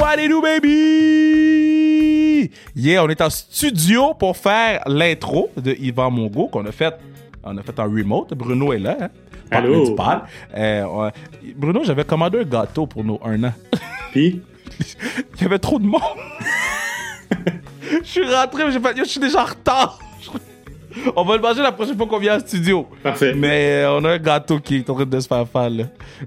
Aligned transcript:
What 0.00 0.16
it 0.18 0.28
do, 0.30 0.40
baby? 0.40 2.50
Yeah, 2.74 3.04
on 3.04 3.08
est 3.08 3.20
en 3.20 3.30
studio 3.30 4.14
pour 4.14 4.36
faire 4.36 4.82
l'intro 4.86 5.50
de 5.56 5.72
Yvan 5.78 6.10
Mongo 6.10 6.48
qu'on 6.48 6.64
a 6.66 6.72
fait. 6.72 6.94
On 7.44 7.56
a 7.58 7.62
fait 7.62 7.78
en 7.78 7.84
remote. 7.84 8.32
Bruno 8.34 8.72
est 8.72 8.78
là, 8.78 8.96
hein? 9.00 9.08
Allô? 9.50 9.96
Euh, 10.56 10.82
on- 10.84 11.10
Bruno, 11.56 11.82
j'avais 11.84 12.04
commandé 12.04 12.40
un 12.40 12.44
gâteau 12.44 12.86
pour 12.86 13.04
nos 13.04 13.20
un 13.24 13.44
an. 13.44 13.52
Puis, 14.12 14.40
Il 15.36 15.42
y 15.42 15.44
avait 15.44 15.58
trop 15.58 15.78
de 15.78 15.84
monde. 15.86 16.00
Je 18.02 18.08
suis 18.08 18.34
rentré, 18.34 18.64
mais 18.64 18.72
j'ai 18.72 18.80
fait, 18.80 18.96
je 18.96 19.04
suis 19.04 19.20
déjà 19.20 19.42
en 19.42 19.46
retard. 19.46 19.98
On 21.16 21.24
va 21.24 21.36
le 21.36 21.42
manger 21.42 21.62
la 21.62 21.72
prochaine 21.72 21.96
fois 21.96 22.06
qu'on 22.06 22.18
vient 22.18 22.36
en 22.36 22.40
studio. 22.40 22.86
parfait. 23.02 23.34
Mais 23.34 23.82
euh, 23.84 23.92
on 23.98 24.04
a 24.04 24.10
un 24.12 24.18
gâteau 24.18 24.58
qui 24.58 24.76
est 24.76 24.90
en 24.90 24.94
train 24.94 25.04
de 25.06 25.20
se 25.20 25.26
faire 25.28 25.46
faire, 25.48 25.70
là. 25.70 25.84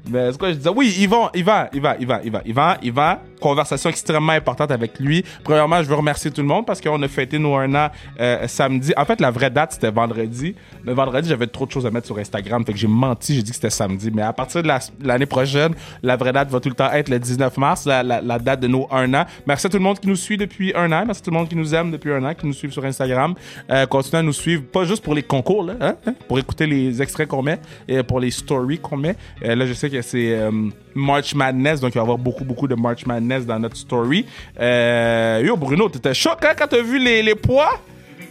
Mais 0.10 0.32
c'est 0.32 0.38
quoi 0.38 0.50
je 0.50 0.56
disais? 0.56 0.70
Oui, 0.70 0.94
Yvan, 1.00 1.30
Yvan, 1.34 1.68
Yvan, 1.74 1.96
Yvan, 2.00 2.20
Yvan, 2.24 2.42
Yvan, 2.46 2.76
Yvan. 2.82 3.18
Conversation 3.44 3.90
extrêmement 3.90 4.32
importante 4.32 4.72
avec 4.72 4.98
lui. 5.02 5.26
Premièrement, 5.44 5.84
je 5.84 5.88
veux 5.90 5.96
remercier 5.96 6.32
tout 6.32 6.40
le 6.42 6.48
monde 6.48 6.66
parce 6.66 6.80
qu'on 6.80 7.02
a 7.02 7.08
fêté 7.10 7.38
nos 7.38 7.56
un 7.56 7.76
an 7.76 7.90
euh, 8.22 8.48
samedi. 8.48 8.94
En 8.96 9.04
fait, 9.04 9.20
la 9.20 9.32
vraie 9.32 9.50
date, 9.50 9.74
c'était 9.74 9.92
vendredi. 9.92 10.56
Mais 10.86 10.94
vendredi, 10.94 11.28
j'avais 11.28 11.48
trop 11.48 11.66
de 11.66 11.72
choses 11.72 11.86
à 11.86 11.92
mettre 11.92 12.06
sur 12.08 12.18
Instagram. 12.18 12.64
Fait 12.66 12.72
que 12.72 12.80
j'ai 12.80 12.88
menti, 12.88 13.36
j'ai 13.36 13.44
dit 13.44 13.50
que 13.50 13.56
c'était 13.56 13.70
samedi. 13.70 14.12
Mais 14.14 14.22
à 14.22 14.32
partir 14.32 14.64
de 14.64 14.68
la- 14.70 14.80
l'année 15.04 15.26
prochaine, 15.26 15.74
la 16.02 16.16
vraie 16.16 16.32
date 16.32 16.50
va 16.52 16.62
tout 16.62 16.70
le 16.70 16.76
temps 16.76 16.90
être 16.94 17.10
le 17.10 17.20
19 17.20 17.58
mars, 17.58 17.86
la, 17.86 18.22
date 18.40 18.62
de 18.62 18.68
nos 18.68 18.88
un 18.92 19.14
an. 19.14 19.26
Merci 19.46 19.68
à 19.68 19.70
tout 19.70 19.78
le 19.78 19.84
monde 19.84 20.00
qui 20.00 20.08
nous 20.08 20.16
suit 20.16 20.38
depuis 20.38 20.72
un 20.74 20.90
an. 20.94 21.04
Merci 21.06 21.22
à 21.22 21.26
tout 21.26 21.32
le 21.32 21.38
monde 21.38 21.50
qui 21.50 21.58
nous 21.58 21.76
aime 21.76 21.92
depuis 21.92 22.14
un 22.14 22.24
an, 22.24 22.34
qui 22.34 22.46
nous 22.48 22.54
suit 22.54 22.72
sur 22.72 22.86
Instagram. 22.86 23.36
Euh, 23.70 23.86
continuez 23.88 24.20
à 24.20 24.24
nous 24.24 24.32
suivre, 24.32 24.64
pas 24.64 24.86
juste 24.86 25.04
pour 25.04 25.16
les 25.16 25.24
concours, 25.24 25.70
hein, 25.82 25.96
hein, 26.08 26.14
pour 26.30 26.40
écouter 26.40 26.66
les 26.66 27.02
extraits 27.02 27.28
qu'on 27.28 27.42
met 27.42 27.60
et 27.90 28.04
pour 28.04 28.22
les 28.22 28.32
stories 28.32 28.80
qu'on 28.80 28.96
met. 28.96 29.18
Euh, 29.44 29.54
là, 29.56 29.66
je 29.66 29.74
sais 29.74 29.90
que 29.90 30.02
c'est 30.02 30.32
euh, 30.34 30.50
March 30.96 31.34
Madness, 31.36 31.80
donc 31.82 31.92
il 31.92 31.96
va 31.96 32.02
y 32.02 32.04
avoir 32.04 32.18
beaucoup, 32.18 32.46
beaucoup 32.46 32.68
de 32.68 32.76
March 32.76 33.06
Madness 33.08 33.33
dans 33.42 33.60
notre 33.60 33.78
story. 33.78 34.26
Euh, 34.60 35.42
yo, 35.46 35.56
Bruno, 35.58 35.90
t'étais 35.90 36.14
choc 36.14 36.44
hein, 36.46 36.54
quand 36.58 36.68
t'as 36.68 36.82
vu 36.82 37.00
les, 37.00 37.22
les 37.24 37.36
poids? 37.36 37.80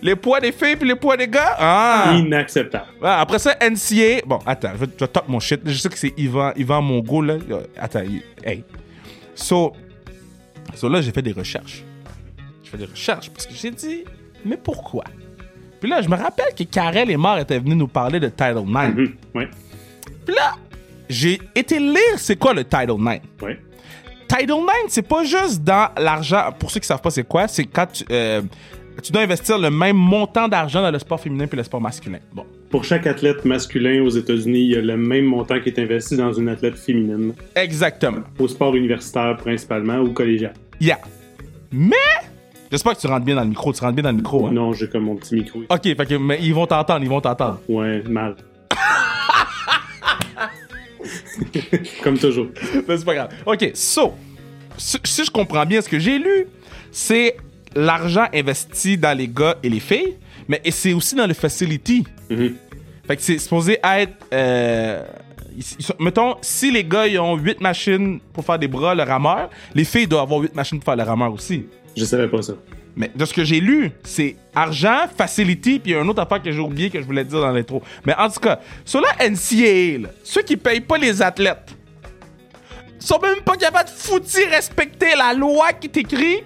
Les 0.03 0.17
poids 0.17 0.41
des 0.41 0.51
filles 0.51 0.75
puis 0.77 0.89
les 0.89 0.97
poids 0.97 1.17
des 1.17 1.29
gars? 1.29 1.55
Ah! 1.59 2.13
Inacceptable. 2.17 2.87
Après 3.03 3.39
ça, 3.39 3.55
NCA. 3.61 4.23
Bon, 4.27 4.41
attends, 4.45 4.71
je 4.75 4.85
vais, 4.85 4.93
je 4.99 5.05
top 5.05 5.29
mon 5.29 5.39
shit. 5.39 5.61
Je 5.65 5.77
sais 5.77 5.89
que 5.89 5.99
c'est 5.99 6.13
Yvan, 6.17 6.53
Yvan 6.57 6.83
Mongo, 6.83 7.23
là. 7.23 7.35
Attends, 7.79 8.03
hey. 8.45 8.65
So, 9.35 9.73
so 10.75 10.89
là, 10.89 11.01
j'ai 11.01 11.13
fait 11.13 11.23
des 11.23 11.33
recherches. 11.33 11.85
Je 12.65 12.71
fais 12.71 12.79
des 12.79 12.87
recherches 12.87 13.31
parce 13.31 13.47
que 13.47 13.55
j'ai 13.55 13.71
dit, 13.71 14.03
mais 14.45 14.57
pourquoi? 14.57 15.05
Puis 15.81 15.89
là, 15.89 16.03
je 16.03 16.09
me 16.09 16.17
rappelle 16.17 16.53
que 16.57 16.65
Karel 16.65 17.09
et 17.11 17.17
Mar 17.17 17.39
étaient 17.39 17.59
venus 17.61 17.77
nous 17.77 17.89
parler 17.89 18.19
de 18.19 18.29
Title 18.29 18.65
IX. 18.67 18.77
Hum, 18.99 19.15
ouais, 19.35 19.49
Puis 20.27 20.35
là, 20.35 20.55
j'ai 21.09 21.41
été 21.55 21.79
lire 21.79 22.17
c'est 22.17 22.37
quoi 22.37 22.55
le 22.55 22.65
Title 22.65 22.97
IX. 22.99 23.21
ouais. 23.43 23.61
Title 24.33 24.53
IX, 24.63 24.89
c'est 24.89 25.07
pas 25.07 25.25
juste 25.25 25.63
dans 25.63 25.91
l'argent. 25.99 26.55
Pour 26.59 26.71
ceux 26.71 26.81
qui 26.81 26.87
savent 26.87 27.03
pas 27.03 27.11
c'est 27.11 27.23
quoi, 27.25 27.49
c'est 27.49 27.67
quand 27.67 27.87
tu, 27.93 28.03
euh, 28.11 28.41
tu 29.03 29.13
dois 29.13 29.21
investir 29.23 29.59
le 29.59 29.71
même 29.71 29.97
montant 29.97 30.49
d'argent 30.49 30.81
dans 30.81 30.91
le 30.91 30.99
sport 30.99 31.21
féminin 31.21 31.47
puis 31.47 31.59
le 31.59 31.63
sport 31.65 31.83
masculin. 31.83 32.19
Bon. 32.33 32.47
Pour 32.71 32.83
chaque 32.83 33.07
athlète 33.07 33.45
masculin 33.45 34.03
aux 34.03 34.09
États-Unis, 34.09 34.61
il 34.61 34.71
y 34.71 34.77
a 34.77 34.81
le 34.81 34.97
même 34.97 35.27
montant 35.27 35.61
qui 35.61 35.69
est 35.69 35.79
investi 35.79 36.17
dans 36.17 36.33
une 36.33 36.49
athlète 36.49 36.77
féminine, 36.77 37.35
Exactement. 37.55 38.23
au 38.39 38.49
sport 38.49 38.75
universitaire 38.75 39.37
principalement 39.37 39.99
ou 39.99 40.15
collégial. 40.15 40.55
Yeah. 40.81 40.99
Mais, 41.71 41.97
j'espère 42.71 42.97
que 42.97 43.01
tu 43.03 43.09
rentres 43.09 43.27
bien 43.27 43.35
dans 43.35 43.43
le 43.43 43.49
micro. 43.49 43.71
Tu 43.75 43.83
rentres 43.83 43.95
bien 43.97 44.05
dans 44.05 44.13
le 44.13 44.17
micro, 44.17 44.47
hein? 44.47 44.53
Non, 44.53 44.73
j'ai 44.73 44.89
comme 44.89 45.05
mon 45.05 45.17
petit 45.17 45.35
micro. 45.35 45.61
Ok, 45.69 45.83
fait 45.83 46.07
que, 46.07 46.15
mais 46.15 46.39
ils 46.41 46.55
vont 46.55 46.67
t'entendre, 46.67 47.03
ils 47.03 47.11
vont 47.11 47.21
t'entendre. 47.21 47.61
Ouais, 47.69 48.03
mal. 48.09 48.37
comme 52.03 52.19
toujours. 52.19 52.49
Mais 52.89 52.97
c'est 52.97 53.05
pas 53.05 53.15
grave. 53.15 53.29
Ok, 53.47 53.71
so, 53.75 54.15
si, 54.77 55.25
je 55.25 55.31
comprends 55.31 55.65
bien 55.67 55.81
ce 55.81 55.89
que 55.89 55.99
j'ai 55.99 56.19
lu, 56.19 56.47
c'est 56.91 57.37
l'argent 57.75 58.27
investi 58.35 58.97
dans 58.99 59.17
les 59.17 59.29
gars 59.29 59.57
et 59.63 59.69
les 59.69 59.81
filles, 59.81 60.17
mais 60.49 60.61
c'est 60.71 60.93
aussi 60.93 61.15
dans 61.15 61.27
le 61.27 61.35
facility. 61.35 62.05
Mhm. 62.31 62.55
Fait 63.07 63.17
que 63.17 63.23
c'est 63.23 63.39
supposé 63.39 63.79
être. 63.83 64.13
euh, 64.33 65.03
sont- 65.81 65.95
mettons, 65.99 66.37
si 66.41 66.71
les 66.71 66.85
gars 66.85 67.07
ils 67.07 67.19
ont 67.19 67.37
8 67.37 67.61
machines 67.61 68.21
pour 68.33 68.45
faire 68.45 68.59
des 68.59 68.69
bras, 68.69 68.95
le 68.95 69.03
rameur, 69.03 69.51
les 69.75 69.85
filles 69.85 70.07
doivent 70.07 70.23
avoir 70.23 70.41
8 70.41 70.55
machines 70.55 70.79
pour 70.79 70.85
faire 70.87 70.97
le 70.97 71.03
rameur 71.03 71.33
aussi. 71.33 71.67
Je 71.97 72.05
savais 72.05 72.29
pas 72.29 72.41
ça. 72.43 72.55
Mais 72.97 73.11
de 73.15 73.25
ce 73.25 73.33
que 73.33 73.43
j'ai 73.45 73.61
lu, 73.61 73.91
c'est 74.03 74.37
argent, 74.55 75.07
facility, 75.17 75.79
puis 75.79 75.93
il 75.93 75.95
y 75.95 75.97
a 75.97 76.03
une 76.03 76.11
autre 76.11 76.21
affaire 76.23 76.43
que 76.43 76.53
j'ai 76.53 76.59
oublié 76.61 76.91
que 76.91 77.01
je 77.01 77.07
voulais 77.07 77.25
dire 77.25 77.41
dans 77.41 77.51
l'intro. 77.53 77.83
Mais 78.07 78.15
en 78.19 78.29
tout 78.29 78.41
cas, 78.41 78.61
sur 78.85 79.01
la 79.01 79.29
NCAA, 79.31 80.03
là, 80.03 80.09
ceux 80.23 80.43
qui 80.43 80.57
payent 80.59 80.81
pas 80.83 80.99
les 80.99 81.23
athlètes, 81.23 81.75
sont 82.99 83.19
même 83.21 83.41
pas 83.45 83.57
capables 83.57 83.89
de 83.89 83.95
foutir 83.95 84.49
respecter 84.51 85.09
la 85.17 85.33
loi 85.35 85.73
qui 85.73 85.89
t'écrit. 85.89 86.39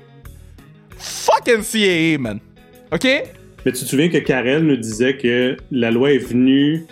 Fuck 0.96 1.48
NCAA, 1.48 2.18
man. 2.18 2.38
OK? 2.92 3.04
Mais 3.64 3.72
tu 3.72 3.80
te 3.84 3.88
souviens 3.88 4.08
que 4.08 4.18
Karel 4.18 4.62
nous 4.62 4.76
disait 4.76 5.16
que 5.16 5.56
la 5.70 5.90
loi 5.90 6.12
est 6.12 6.18
venue. 6.18 6.84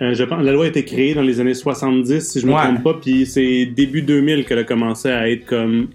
euh, 0.00 0.14
je 0.14 0.22
pense, 0.22 0.44
la 0.44 0.52
loi 0.52 0.66
a 0.66 0.68
été 0.68 0.84
créée 0.84 1.14
dans 1.14 1.22
les 1.22 1.40
années 1.40 1.54
70, 1.54 2.20
si 2.20 2.38
je 2.40 2.46
me 2.46 2.52
Ouais. 2.52 2.62
trompe 2.62 2.84
pas, 2.84 2.94
puis 3.02 3.26
c'est 3.26 3.66
début 3.66 4.02
2000 4.02 4.44
qu'elle 4.44 4.58
a 4.60 4.64
commencé 4.64 5.08
à 5.08 5.28
être 5.28 5.44
comme 5.46 5.88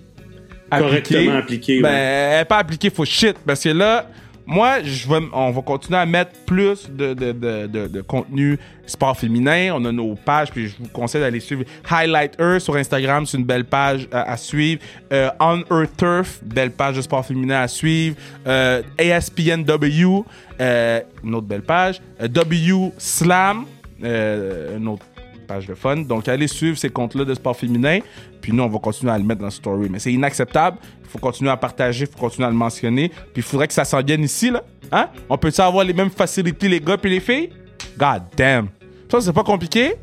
correctement 0.69 1.37
appliquée. 1.37 1.81
Ben, 1.81 1.89
ouais. 1.89 1.95
elle 2.35 2.41
est 2.41 2.45
pas 2.45 2.57
appliquée, 2.57 2.89
faut 2.89 3.05
shit. 3.05 3.35
Parce 3.45 3.61
que 3.63 3.69
là, 3.69 4.07
moi, 4.45 4.83
je 4.83 5.07
vais, 5.07 5.17
m- 5.17 5.29
on 5.31 5.51
va 5.51 5.61
continuer 5.61 5.97
à 5.99 6.05
mettre 6.05 6.31
plus 6.45 6.89
de, 6.91 7.13
de, 7.13 7.31
de, 7.31 7.67
de, 7.67 7.87
de 7.87 8.01
contenu 8.01 8.59
sport 8.85 9.17
féminin. 9.17 9.71
On 9.73 9.85
a 9.85 9.91
nos 9.93 10.15
pages, 10.15 10.51
puis 10.51 10.67
je 10.67 10.75
vous 10.77 10.89
conseille 10.89 11.21
d'aller 11.21 11.39
suivre 11.39 11.63
Highlight 11.89 12.35
Her 12.39 12.59
sur 12.59 12.75
Instagram. 12.75 13.25
C'est 13.25 13.37
une 13.37 13.45
belle 13.45 13.63
page 13.63 14.07
à, 14.11 14.31
à 14.33 14.35
suivre. 14.37 14.81
Euh, 15.13 15.29
On 15.39 15.63
Earth 15.71 15.95
Turf, 15.97 16.39
belle 16.43 16.71
page 16.71 16.97
de 16.97 17.01
sport 17.01 17.25
féminin 17.25 17.61
à 17.61 17.67
suivre. 17.69 18.17
Euh, 18.45 18.81
ASPNW, 18.99 20.23
euh, 20.59 20.99
une 21.23 21.35
autre 21.35 21.47
belle 21.47 21.61
page. 21.63 22.01
Euh, 22.21 22.27
W 22.27 22.91
Slam, 22.97 23.65
euh, 24.03 24.77
une 24.77 24.87
autre 24.89 25.05
page 25.43 25.67
de 25.67 25.73
fun. 25.75 25.97
Donc, 25.97 26.27
allez 26.27 26.47
suivre 26.47 26.77
ces 26.77 26.89
comptes-là 26.89 27.25
de 27.25 27.33
sport 27.33 27.55
féminin. 27.55 27.99
Puis 28.41 28.51
nous, 28.51 28.63
on 28.63 28.69
va 28.69 28.79
continuer 28.79 29.11
à 29.11 29.17
le 29.17 29.23
mettre 29.23 29.39
dans 29.39 29.47
la 29.47 29.51
story. 29.51 29.87
Mais 29.89 29.99
c'est 29.99 30.11
inacceptable. 30.13 30.77
Il 31.03 31.09
faut 31.09 31.19
continuer 31.19 31.51
à 31.51 31.57
partager, 31.57 32.05
il 32.05 32.11
faut 32.11 32.17
continuer 32.19 32.47
à 32.47 32.49
le 32.49 32.55
mentionner. 32.57 33.09
Puis 33.09 33.37
il 33.37 33.43
faudrait 33.43 33.67
que 33.67 33.73
ça 33.73 33.85
s'en 33.85 34.01
vienne 34.01 34.23
ici, 34.23 34.49
là. 34.49 34.63
Hein? 34.91 35.09
On 35.29 35.37
peut-tu 35.37 35.61
avoir 35.61 35.83
les 35.85 35.93
mêmes 35.93 36.09
facilités, 36.09 36.67
les 36.67 36.79
gars 36.79 36.97
puis 36.97 37.11
les 37.11 37.19
filles? 37.19 37.49
God 37.97 38.23
damn. 38.35 38.67
Ça, 39.11 39.21
c'est 39.21 39.33
pas 39.33 39.43
compliqué. 39.43 39.93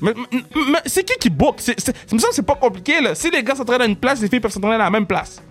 Mais, 0.00 0.12
mais- 0.32 0.78
c'est 0.86 1.04
qui 1.04 1.14
qui 1.18 1.30
book? 1.30 1.56
C'est, 1.58 1.78
ça 1.78 1.92
me 2.12 2.18
semble 2.18 2.32
c'est 2.32 2.42
pas 2.46 2.54
compliqué, 2.54 3.00
là. 3.00 3.14
Si 3.14 3.30
les 3.30 3.42
gars 3.42 3.54
s'entraînent 3.54 3.82
à 3.82 3.86
une 3.86 3.96
place, 3.96 4.20
les 4.22 4.28
filles 4.28 4.40
peuvent 4.40 4.50
s'entraîner 4.50 4.76
à 4.76 4.78
la 4.78 4.90
même 4.90 5.06
place. 5.06 5.42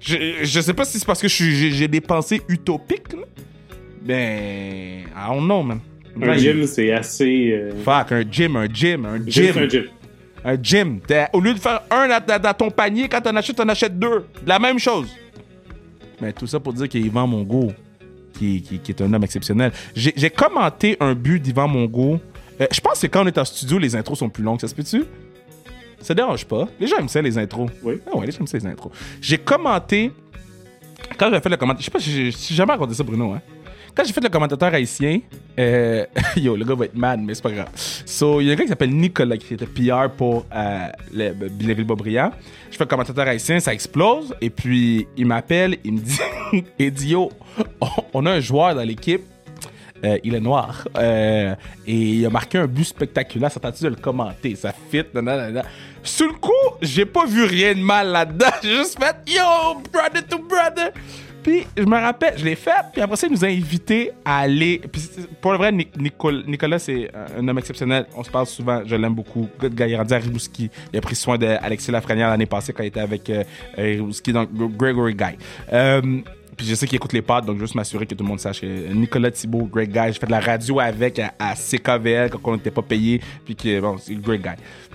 Je, 0.00 0.16
je 0.42 0.60
sais 0.60 0.74
pas 0.74 0.84
si 0.84 0.98
c'est 0.98 1.06
parce 1.06 1.20
que 1.20 1.28
j'ai, 1.28 1.70
j'ai 1.70 1.86
des 1.86 2.00
pensées 2.00 2.42
utopiques, 2.48 3.12
là. 3.12 3.22
Ben, 4.02 5.04
I 5.14 5.28
don't 5.28 5.44
know, 5.44 5.62
man. 5.62 5.80
Un 6.20 6.28
Ouais, 6.28 6.38
gym, 6.38 6.66
c'est 6.66 6.92
assez. 6.92 7.52
euh, 7.52 7.72
Fuck, 7.84 8.12
un 8.12 8.22
gym, 8.30 8.56
un 8.56 8.66
gym, 8.66 9.06
un 9.06 9.18
gym, 9.26 9.56
un 9.58 9.68
gym. 9.68 9.84
Un 10.44 10.56
gym. 10.62 11.00
Au 11.32 11.40
lieu 11.40 11.54
de 11.54 11.58
faire 11.58 11.82
un 11.90 12.08
dans, 12.38 12.54
ton 12.54 12.70
panier, 12.70 13.08
quand 13.08 13.20
t'en 13.20 13.34
achètes, 13.36 13.56
t'en 13.56 13.68
achètes 13.68 13.98
deux. 13.98 14.26
La 14.46 14.58
même 14.58 14.78
chose. 14.78 15.08
Mais 16.20 16.32
tout 16.32 16.46
ça 16.46 16.60
pour 16.60 16.72
dire 16.72 16.88
qu'Yvan 16.88 17.26
Mongo, 17.26 17.72
qui, 18.38 18.60
qui, 18.62 18.78
qui 18.78 18.92
est 18.92 19.00
un 19.02 19.12
homme 19.12 19.24
exceptionnel. 19.24 19.72
J'ai 19.94 20.30
commenté 20.30 20.96
un 21.00 21.14
but 21.14 21.40
d'Yvan 21.40 21.68
Mongo. 21.68 22.20
Euh, 22.60 22.66
je 22.70 22.80
pense 22.80 23.00
que 23.00 23.06
quand 23.06 23.24
on 23.24 23.26
est 23.26 23.38
en 23.38 23.44
studio, 23.44 23.78
les 23.78 23.96
intros 23.96 24.18
sont 24.18 24.28
plus 24.28 24.42
longues. 24.42 24.60
Ça 24.60 24.68
se 24.68 24.74
peut-tu? 24.74 25.04
Ça 26.00 26.14
dérange 26.14 26.44
pas. 26.44 26.68
Les 26.80 26.86
gens 26.88 26.96
aiment 26.98 27.08
ça, 27.08 27.22
les 27.22 27.38
intros. 27.38 27.70
Oui. 27.82 27.94
Ah 28.06 28.16
ouais, 28.16 28.26
les 28.26 28.32
gens 28.32 28.40
aiment 28.40 28.46
ça, 28.46 28.58
les 28.58 28.66
intros. 28.66 28.92
J'ai 29.20 29.38
commenté. 29.38 30.10
Quand 31.18 31.30
j'ai 31.32 31.40
fait 31.40 31.48
le 31.48 31.56
commentaire. 31.56 31.80
Je 31.80 31.84
sais 31.86 31.90
pas 31.90 32.00
si 32.00 32.10
j'ai 32.10 32.30
si 32.32 32.48
j'ai 32.52 32.56
jamais 32.56 32.72
raconté 32.72 32.94
ça, 32.94 33.02
Bruno, 33.04 33.32
hein. 33.32 33.40
Quand 33.94 34.04
j'ai 34.04 34.12
fait 34.12 34.22
le 34.22 34.30
commentateur 34.30 34.72
haïtien, 34.72 35.20
euh, 35.58 36.06
yo, 36.36 36.56
le 36.56 36.64
gars 36.64 36.74
va 36.74 36.84
être 36.86 36.94
mad, 36.96 37.20
mais 37.20 37.34
c'est 37.34 37.42
pas 37.42 37.50
grave. 37.50 37.68
So, 37.74 38.40
il 38.40 38.46
y 38.46 38.50
a 38.50 38.54
un 38.54 38.56
gars 38.56 38.62
qui 38.64 38.68
s'appelle 38.70 38.90
Nicolas 38.94 39.36
qui 39.36 39.52
était 39.52 39.66
PR 39.66 40.08
pour 40.16 40.46
euh, 40.54 40.86
le, 41.12 41.32
le 41.32 41.74
Ville-Bobriand. 41.74 42.30
Je 42.70 42.76
fais 42.78 42.84
le 42.84 42.88
commentateur 42.88 43.26
haïtien, 43.28 43.60
ça 43.60 43.74
explose. 43.74 44.34
Et 44.40 44.48
puis, 44.48 45.06
il 45.16 45.26
m'appelle, 45.26 45.76
il 45.84 45.92
me 45.92 45.98
dit, 45.98 46.20
il 46.78 46.90
dit, 46.92 47.10
yo, 47.10 47.30
on, 48.14 48.24
a 48.24 48.30
un 48.32 48.40
joueur 48.40 48.74
dans 48.74 48.82
l'équipe. 48.82 49.22
euh, 50.04 50.18
il 50.24 50.34
est 50.34 50.40
noir. 50.40 50.88
Euh, 50.96 51.54
et 51.86 51.94
il 51.94 52.26
a 52.26 52.30
marqué 52.30 52.58
un 52.58 52.66
but 52.66 52.84
spectaculaire. 52.84 53.52
Ça 53.52 53.60
t'a-tu 53.60 53.84
de 53.84 53.88
le 53.90 53.96
commenter? 53.96 54.54
Ça 54.56 54.72
fit. 54.90 55.04
nanana. 55.14 55.62
Sur 56.02 56.28
le 56.28 56.34
coup, 56.34 56.50
j'ai 56.80 57.04
pas 57.04 57.26
vu 57.26 57.44
rien 57.44 57.74
de 57.74 57.80
mal 57.80 58.08
là-dedans. 58.08 58.46
J'ai 58.62 58.76
juste 58.76 58.98
fait 58.98 59.16
Yo, 59.32 59.80
brother 59.92 60.26
to 60.26 60.38
brother. 60.38 60.92
Puis 61.42 61.64
je 61.76 61.82
me 61.84 61.96
rappelle, 61.98 62.34
je 62.36 62.44
l'ai 62.44 62.54
fait. 62.54 62.70
Puis 62.92 63.02
après 63.02 63.16
ça, 63.16 63.26
il 63.26 63.32
nous 63.32 63.44
a 63.44 63.48
invités 63.48 64.10
à 64.24 64.38
aller. 64.40 64.80
Puis 64.90 65.08
pour 65.40 65.52
le 65.52 65.58
vrai, 65.58 65.72
Nic- 65.72 65.96
Nicol- 65.98 66.44
Nicolas, 66.46 66.78
c'est 66.78 67.10
un 67.38 67.46
homme 67.48 67.58
exceptionnel. 67.58 68.06
On 68.16 68.22
se 68.22 68.30
parle 68.30 68.46
souvent. 68.46 68.82
Je 68.86 68.94
l'aime 68.94 69.14
beaucoup. 69.14 69.48
Good 69.60 69.74
guy. 69.74 69.84
Il 69.84 69.92
est 69.92 69.96
rendu 69.96 70.14
à 70.14 70.18
Rimouski. 70.18 70.70
Il 70.92 70.98
a 70.98 71.00
pris 71.00 71.14
soin 71.16 71.36
d'Alexis 71.38 71.90
Lafrenière 71.90 72.28
l'année 72.28 72.46
passée 72.46 72.72
quand 72.72 72.82
il 72.82 72.86
était 72.88 73.00
avec 73.00 73.28
euh, 73.30 73.42
euh, 73.78 73.82
Rimouski. 73.96 74.32
Donc, 74.32 74.50
Gregory 74.52 75.14
Guy. 75.14 75.36
Euh, 75.72 76.00
puis 76.56 76.66
je 76.66 76.74
sais 76.74 76.86
qu'il 76.86 76.96
écoute 76.96 77.14
les 77.14 77.22
pods, 77.22 77.40
donc 77.40 77.58
juste 77.58 77.74
m'assurer 77.74 78.04
que 78.06 78.14
tout 78.14 78.22
le 78.22 78.28
monde 78.28 78.38
sache 78.38 78.60
que 78.60 78.66
Nicolas 78.92 79.30
Thibault, 79.30 79.64
great 79.72 79.90
guy. 79.90 80.08
J'ai 80.08 80.20
fait 80.20 80.26
de 80.26 80.30
la 80.32 80.40
radio 80.40 80.80
avec 80.80 81.18
à, 81.18 81.54
CKVL 81.54 82.28
quand 82.30 82.40
on 82.44 82.54
n'était 82.56 82.70
pas 82.70 82.82
payé. 82.82 83.20
Puis 83.44 83.56
que, 83.56 83.80
bon, 83.80 83.96
c'est 83.98 84.14
great 84.14 84.42
guy. 84.42 84.50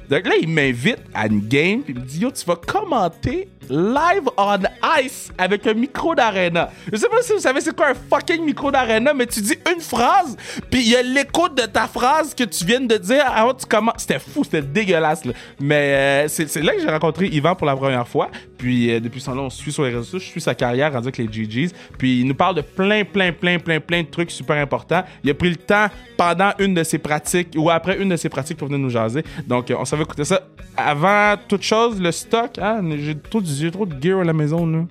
Donc 0.10 0.26
là, 0.26 0.36
il 0.42 0.48
m'invite 0.48 1.00
à 1.14 1.28
une 1.28 1.48
game, 1.48 1.82
puis 1.82 1.94
il 1.94 2.00
me 2.00 2.06
dit 2.06 2.20
Yo, 2.20 2.32
tu 2.32 2.46
vas 2.46 2.56
commenter 2.56 3.50
live 3.70 4.30
on 4.38 4.58
ice 5.02 5.32
avec 5.38 5.68
un 5.68 5.74
micro 5.74 6.16
d'arena. 6.16 6.70
Je 6.92 6.98
sais 6.98 7.10
pas 7.10 7.22
si 7.22 7.34
vous 7.34 7.40
savez 7.40 7.62
c'est 7.62 7.76
quoi 7.76 7.90
un 7.90 7.94
fucking 7.94 8.44
micro 8.44 8.72
d'arena, 8.72 9.14
mais 9.14 9.26
tu 9.26 9.42
dis 9.42 9.58
une 9.74 9.82
phrase, 9.82 10.38
puis 10.70 10.82
il 10.82 10.90
y 10.90 10.96
a 10.96 11.02
l'écoute 11.02 11.56
de 11.56 11.66
ta 11.66 11.88
phrase 11.88 12.34
que 12.34 12.44
tu 12.44 12.66
viens 12.66 12.82
de 12.82 12.96
dire 12.98 13.26
avant 13.34 13.54
tu 13.54 13.66
commences. 13.66 13.96
C'était 14.00 14.20
fou, 14.20 14.44
c'était 14.44 14.62
dégueulasse. 14.62 15.24
Mais 15.60 16.26
euh, 16.26 16.28
c'est 16.28 16.62
là 16.62 16.74
que 16.74 16.82
j'ai 16.82 16.90
rencontré 16.90 17.28
Yvan 17.28 17.56
pour 17.56 17.68
la 17.68 17.76
première 17.76 18.08
fois. 18.08 18.30
Puis 18.58 18.92
euh, 18.92 19.00
depuis 19.00 19.20
ce 19.20 19.28
temps-là, 19.28 19.42
on 19.42 19.50
se 19.50 19.58
suit 19.58 19.72
sur 19.72 19.84
les 19.84 19.90
réseaux 19.90 20.04
sociaux, 20.04 20.20
je 20.20 20.26
suis 20.26 20.42
sa 20.42 20.56
carrière 20.56 20.94
rendu 20.94 21.08
avec 21.08 21.18
les 21.18 21.28
GGs. 21.28 21.72
Puis 21.98 22.22
il 22.22 22.28
nous 22.28 22.36
parle 22.36 22.56
de 22.56 22.62
plein, 22.62 23.04
plein, 23.04 23.32
plein, 23.32 23.60
plein, 23.60 23.80
plein 23.80 24.04
de 24.04 24.08
trucs 24.08 24.32
super 24.32 24.58
importants. 24.58 25.04
Il 25.24 25.30
a 25.30 25.34
pris 25.34 25.50
le 25.50 25.56
temps 25.56 25.88
pendant 26.16 26.52
une 26.60 26.74
de 26.74 26.84
ses 26.84 26.98
pratiques 26.98 27.50
ou 27.56 27.70
après 27.70 27.98
une 28.00 28.10
de 28.10 28.16
ses 28.16 28.30
pratiques 28.30 28.58
pour 28.58 28.68
venir 28.68 28.80
nous 28.80 28.90
jaser. 28.90 29.24
Donc 29.46 29.70
euh, 29.70 29.76
on 29.80 29.86
s'en 29.86 29.97
va 29.98 30.04
écouter 30.04 30.26
ça. 30.26 30.42
Avant 30.76 31.36
toute 31.48 31.64
chose, 31.64 32.00
le 32.00 32.12
stock, 32.12 32.58
hein, 32.60 32.82
j'ai 32.98 33.18
trop, 33.18 33.42
trop 33.42 33.86
de 33.86 34.02
gear 34.02 34.20
à 34.20 34.24
la 34.24 34.34
maison 34.34 34.66
là. 34.66 34.86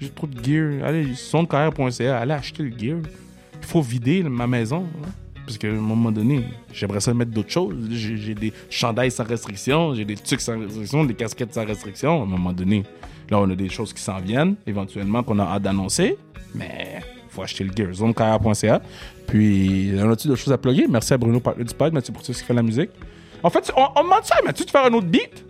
J'ai 0.00 0.10
trop 0.10 0.26
de 0.26 0.44
gear. 0.44 0.84
Allez, 0.84 1.14
sondecarrière.ca, 1.14 2.18
allez 2.18 2.32
acheter 2.32 2.62
le 2.62 2.78
gear. 2.78 2.98
Il 3.60 3.66
faut 3.66 3.80
vider 3.80 4.22
ma 4.22 4.46
maison. 4.46 4.86
là. 5.00 5.08
Parce 5.46 5.58
qu'à 5.58 5.68
un 5.68 5.72
moment 5.72 6.10
donné, 6.10 6.42
j'aimerais 6.72 7.00
ça 7.00 7.12
mettre 7.12 7.30
d'autres 7.30 7.50
choses. 7.50 7.74
J'ai 7.90 8.34
des 8.34 8.52
chandails 8.70 9.10
sans 9.10 9.24
restriction, 9.24 9.94
j'ai 9.94 10.04
des 10.04 10.16
trucs 10.16 10.40
sans 10.40 10.58
restriction, 10.58 11.04
des 11.04 11.14
casquettes 11.14 11.52
sans 11.52 11.66
restriction. 11.66 12.20
À 12.20 12.22
un 12.22 12.26
moment 12.26 12.52
donné, 12.52 12.82
là, 13.30 13.38
on 13.38 13.50
a 13.50 13.54
des 13.54 13.68
choses 13.68 13.92
qui 13.92 14.02
s'en 14.02 14.20
viennent, 14.20 14.56
éventuellement, 14.66 15.22
qu'on 15.22 15.38
a 15.38 15.44
hâte 15.44 15.62
d'annoncer. 15.62 16.16
Mais 16.54 17.00
faut 17.28 17.42
acheter 17.42 17.64
le 17.64 17.72
gear. 17.76 17.92
Zonecarrière.ca. 17.92 18.80
Puis, 19.26 19.92
on 19.98 20.10
a-tu 20.10 20.28
d'autres 20.28 20.40
choses 20.40 20.52
à 20.52 20.58
plugger? 20.58 20.86
Merci 20.88 21.12
à 21.12 21.18
Bruno 21.18 21.40
Parler 21.40 21.64
du 21.64 21.74
Pod, 21.74 21.92
Mathieu 21.92 22.12
Pourtus 22.12 22.38
qui 22.38 22.44
fait 22.44 22.54
la 22.54 22.62
musique. 22.62 22.90
En 23.44 23.50
fait, 23.50 23.70
on, 23.76 23.82
on 23.94 24.02
demande 24.04 24.24
ça 24.24 24.36
à 24.40 24.42
Mathieu 24.42 24.64
de 24.64 24.70
faire 24.70 24.84
un 24.86 24.92
autre 24.94 25.06
beat? 25.06 25.44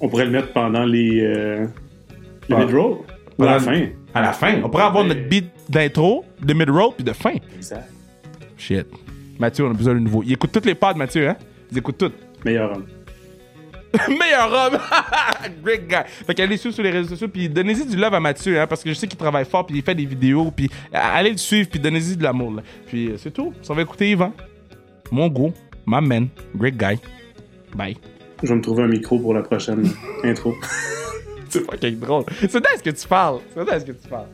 On 0.00 0.08
pourrait 0.08 0.26
le 0.26 0.30
mettre 0.30 0.52
pendant 0.52 0.84
les, 0.84 1.20
euh, 1.22 1.66
les 2.48 2.54
Ah. 2.56 2.58
mid-roll. 2.64 2.98
À 3.40 3.44
la 3.44 3.58
fin. 3.58 3.86
À 4.14 4.20
la 4.22 4.32
fin. 4.32 4.60
On 4.62 4.68
pourrait 4.68 4.84
avoir 4.84 5.02
notre 5.04 5.26
beat 5.28 5.46
d'intro, 5.68 6.24
de 6.42 6.52
mid-roll, 6.54 6.92
puis 6.94 7.04
de 7.04 7.12
fin. 7.12 7.34
Exact. 7.56 7.88
Shit. 8.56 8.86
Mathieu, 9.38 9.64
on 9.64 9.70
a 9.70 9.74
besoin 9.74 9.94
de 9.94 10.00
nouveau. 10.00 10.22
Il 10.22 10.32
écoute 10.32 10.52
toutes 10.52 10.66
les 10.66 10.74
pods, 10.74 10.94
Mathieu, 10.94 11.28
hein? 11.28 11.36
Il 11.72 11.78
écoute 11.78 11.96
toutes. 11.98 12.14
Meilleur 12.44 12.72
homme. 12.76 12.86
Meilleur 14.08 14.52
homme! 14.52 14.78
Great 15.64 15.88
guy! 15.88 15.96
Fait 16.26 16.34
qu'allez 16.34 16.50
le 16.52 16.56
suivre 16.58 16.74
sur 16.74 16.84
les 16.84 16.90
réseaux 16.90 17.08
sociaux, 17.08 17.26
puis 17.28 17.48
donnez-y 17.48 17.84
du 17.86 17.96
love 17.96 18.14
à 18.14 18.20
Mathieu, 18.20 18.60
hein, 18.60 18.66
parce 18.68 18.84
que 18.84 18.90
je 18.90 18.94
sais 18.94 19.08
qu'il 19.08 19.18
travaille 19.18 19.44
fort, 19.44 19.66
puis 19.66 19.78
il 19.78 19.82
fait 19.82 19.96
des 19.96 20.04
vidéos, 20.04 20.50
puis 20.52 20.70
allez 20.92 21.32
le 21.32 21.36
suivre, 21.38 21.68
puis 21.68 21.80
donnez-y 21.80 22.16
de 22.16 22.22
l'amour. 22.22 22.60
Puis 22.86 23.08
euh, 23.08 23.16
c'est 23.16 23.32
tout. 23.32 23.52
Ça 23.62 23.74
va 23.74 23.82
écouter 23.82 24.10
Yvan. 24.10 24.32
Mon 25.10 25.26
go. 25.28 25.52
My 25.86 26.00
man. 26.00 26.28
Great 26.56 26.76
guy. 26.76 26.98
Bye. 27.74 27.96
Je 28.42 28.48
vais 28.48 28.54
me 28.56 28.62
trouver 28.62 28.84
un 28.84 28.88
micro 28.88 29.18
pour 29.18 29.34
la 29.34 29.42
prochaine 29.42 29.88
intro. 30.24 30.54
C'est 31.48 31.64
fucking 31.64 31.98
drôle. 31.98 32.24
C'est 32.40 32.54
de 32.60 32.66
ce 32.76 32.82
que 32.82 32.90
tu 32.90 33.08
parles. 33.08 33.40
C'est 33.54 33.64
de 33.64 33.78
ce 33.80 33.84
que 33.84 33.92
tu 33.92 34.08
parles. 34.08 34.28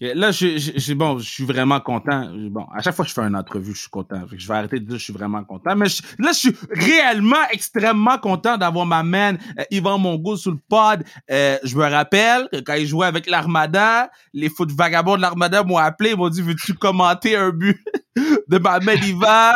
Là, 0.00 0.30
je, 0.30 0.58
je- 0.58 0.92
bon, 0.94 1.18
je 1.18 1.28
suis 1.28 1.44
vraiment 1.44 1.80
content. 1.80 2.30
Bon, 2.50 2.66
à 2.74 2.82
chaque 2.82 2.94
fois 2.94 3.04
que 3.04 3.08
je 3.08 3.14
fais 3.14 3.22
une 3.22 3.34
entrevue, 3.36 3.72
je 3.74 3.80
suis 3.80 3.88
content. 3.88 4.22
Je 4.30 4.46
vais 4.46 4.54
arrêter 4.54 4.78
de 4.78 4.84
dire 4.84 4.94
que 4.94 4.98
je 4.98 5.04
suis 5.04 5.12
vraiment 5.12 5.42
content. 5.44 5.74
Mais 5.74 5.88
je- 5.88 6.02
là, 6.18 6.32
je 6.32 6.38
suis 6.38 6.52
réellement 6.70 7.48
extrêmement 7.50 8.18
content 8.18 8.58
d'avoir 8.58 8.84
ma 8.84 9.02
man 9.02 9.38
euh, 9.58 9.64
Yvan 9.70 9.98
Mongo 9.98 10.36
sur 10.36 10.50
le 10.50 10.58
pod. 10.68 11.02
Euh, 11.30 11.56
je 11.64 11.76
me 11.76 11.84
rappelle 11.84 12.48
que 12.52 12.60
quand 12.60 12.74
il 12.74 12.86
jouait 12.86 13.06
avec 13.06 13.26
l'Armada, 13.28 14.10
les 14.34 14.50
foot 14.50 14.70
vagabonds 14.72 15.16
de 15.16 15.22
l'Armada 15.22 15.62
m'ont 15.62 15.78
appelé, 15.78 16.10
ils 16.10 16.16
m'ont 16.16 16.28
dit 16.28 16.42
Veux-tu 16.42 16.74
commenter 16.74 17.34
un 17.36 17.50
but 17.50 17.78
de 18.48 18.58
ma 18.58 18.80
man 18.80 18.98
Yvan? 19.02 19.52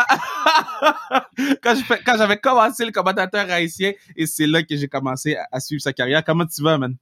Quand 1.62 2.16
j'avais 2.16 2.38
commencé 2.38 2.84
le 2.86 2.92
commentateur 2.92 3.50
haïtien, 3.50 3.92
et 4.16 4.26
c'est 4.26 4.46
là 4.46 4.62
que 4.62 4.76
j'ai 4.76 4.88
commencé 4.88 5.36
à, 5.36 5.46
à 5.52 5.60
suivre 5.60 5.82
sa 5.82 5.92
carrière. 5.92 6.24
Comment 6.24 6.46
tu 6.46 6.62
vas, 6.62 6.78
man? 6.78 6.96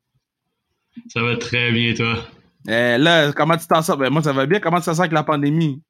Ça 1.08 1.22
va 1.22 1.36
très 1.36 1.70
bien, 1.70 1.94
toi? 1.94 2.16
Euh, 2.68 2.98
là, 2.98 3.32
comment 3.32 3.56
tu 3.56 3.66
t'en 3.66 3.82
sors? 3.82 3.96
Ben, 3.96 4.10
moi, 4.10 4.22
ça 4.22 4.32
va 4.32 4.46
bien. 4.46 4.60
Comment 4.60 4.78
tu 4.78 4.86
t'en 4.86 4.94
sors 4.94 5.02
avec 5.02 5.12
la 5.12 5.22
pandémie? 5.22 5.82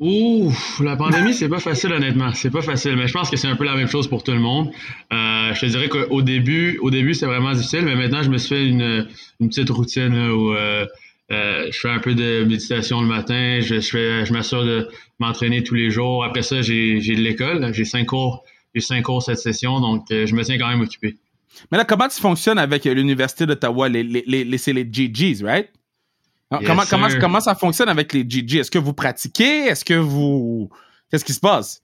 Ouh, 0.00 0.52
la 0.82 0.96
pandémie, 0.96 1.34
c'est 1.34 1.48
pas 1.48 1.60
facile, 1.60 1.92
honnêtement. 1.92 2.32
C'est 2.34 2.50
pas 2.50 2.62
facile, 2.62 2.96
mais 2.96 3.06
je 3.06 3.12
pense 3.12 3.30
que 3.30 3.36
c'est 3.36 3.46
un 3.46 3.54
peu 3.54 3.64
la 3.64 3.76
même 3.76 3.86
chose 3.86 4.08
pour 4.08 4.24
tout 4.24 4.32
le 4.32 4.40
monde. 4.40 4.70
Euh, 5.12 5.54
je 5.54 5.60
te 5.60 5.66
dirais 5.66 5.88
qu'au 5.88 6.20
début, 6.20 6.78
au 6.82 6.90
début, 6.90 7.14
c'est 7.14 7.26
vraiment 7.26 7.52
difficile, 7.52 7.82
mais 7.82 7.94
maintenant, 7.94 8.22
je 8.22 8.30
me 8.30 8.38
suis 8.38 8.56
fait 8.56 8.66
une, 8.66 9.06
petite 9.38 9.70
routine 9.70 10.14
où 10.30 10.52
euh, 10.52 10.84
euh, 11.30 11.68
je 11.70 11.78
fais 11.78 11.90
un 11.90 12.00
peu 12.00 12.14
de 12.14 12.44
méditation 12.44 13.00
le 13.02 13.06
matin, 13.06 13.60
je, 13.60 13.78
je, 13.78 14.24
je 14.24 14.32
m'assure 14.32 14.64
de 14.64 14.88
m'entraîner 15.20 15.62
tous 15.62 15.76
les 15.76 15.90
jours. 15.90 16.24
Après 16.24 16.42
ça, 16.42 16.60
j'ai 16.60 17.00
j'ai 17.00 17.14
de 17.14 17.20
l'école. 17.20 17.72
J'ai 17.72 17.84
cinq 17.84 18.06
cours. 18.06 18.42
J'ai 18.74 18.80
cinq 18.80 19.02
cours 19.02 19.22
cette 19.22 19.38
session, 19.38 19.78
donc 19.80 20.06
je 20.10 20.34
me 20.34 20.42
tiens 20.42 20.58
quand 20.58 20.68
même 20.68 20.80
occupé. 20.80 21.16
Mais 21.70 21.78
là, 21.78 21.84
comment 21.84 22.08
tu 22.08 22.20
fonctionnes 22.20 22.58
avec 22.58 22.84
l'Université 22.84 23.46
d'Ottawa? 23.46 23.88
Les, 23.88 24.02
les, 24.02 24.44
les, 24.44 24.58
c'est 24.58 24.72
les 24.72 24.88
GGs, 24.90 25.42
right? 25.44 25.70
Yes, 26.52 26.62
comment, 26.66 26.82
comment, 26.88 27.08
comment 27.20 27.40
ça 27.40 27.54
fonctionne 27.54 27.88
avec 27.88 28.12
les 28.12 28.24
GG? 28.28 28.58
Est-ce 28.58 28.70
que 28.70 28.78
vous 28.78 28.92
pratiquez? 28.92 29.66
Est-ce 29.66 29.84
que 29.84 29.94
vous. 29.94 30.70
Qu'est-ce 31.10 31.24
qui 31.24 31.32
se 31.32 31.40
passe? 31.40 31.80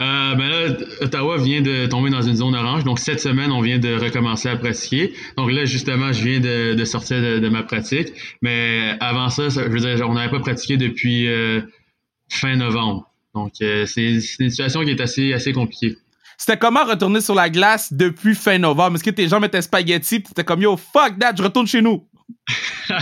Euh, 0.00 0.34
ben 0.34 0.48
là, 0.48 0.76
Ottawa 1.02 1.38
vient 1.38 1.60
de 1.62 1.86
tomber 1.86 2.10
dans 2.10 2.20
une 2.22 2.34
zone 2.34 2.56
orange. 2.56 2.82
Donc, 2.82 2.98
cette 2.98 3.20
semaine, 3.20 3.52
on 3.52 3.60
vient 3.60 3.78
de 3.78 3.94
recommencer 3.94 4.48
à 4.48 4.56
pratiquer. 4.56 5.12
Donc 5.36 5.52
là, 5.52 5.64
justement, 5.64 6.10
je 6.12 6.24
viens 6.24 6.40
de, 6.40 6.74
de 6.74 6.84
sortir 6.84 7.22
de, 7.22 7.38
de 7.38 7.48
ma 7.48 7.62
pratique. 7.62 8.08
Mais 8.42 8.96
avant 9.00 9.30
ça, 9.30 9.50
ça- 9.50 9.62
je 9.64 9.68
veux 9.68 9.78
dire, 9.78 10.08
on 10.08 10.14
n'avait 10.14 10.30
pas 10.32 10.40
pratiqué 10.40 10.76
depuis 10.76 11.28
euh, 11.28 11.60
fin 12.28 12.56
novembre. 12.56 13.08
Donc, 13.36 13.52
euh, 13.62 13.86
c'est 13.86 14.20
c'est 14.20 14.42
une 14.44 14.50
situation 14.50 14.82
qui 14.84 14.90
est 14.90 15.00
assez, 15.00 15.32
assez 15.32 15.52
compliquée. 15.52 15.96
C'était 16.36 16.58
comment 16.58 16.84
retourner 16.84 17.20
sur 17.20 17.34
la 17.34 17.48
glace 17.50 17.92
depuis 17.92 18.34
fin 18.34 18.58
novembre? 18.58 18.96
Est-ce 18.96 19.04
que 19.04 19.10
tes 19.10 19.28
jambes 19.28 19.44
étaient 19.44 19.62
spaghetti? 19.62 20.20
Puis 20.20 20.28
t'étais 20.28 20.44
comme 20.44 20.62
yo, 20.62 20.76
fuck 20.76 21.18
that, 21.18 21.34
je 21.36 21.42
retourne 21.42 21.66
chez 21.66 21.82
nous? 21.82 22.06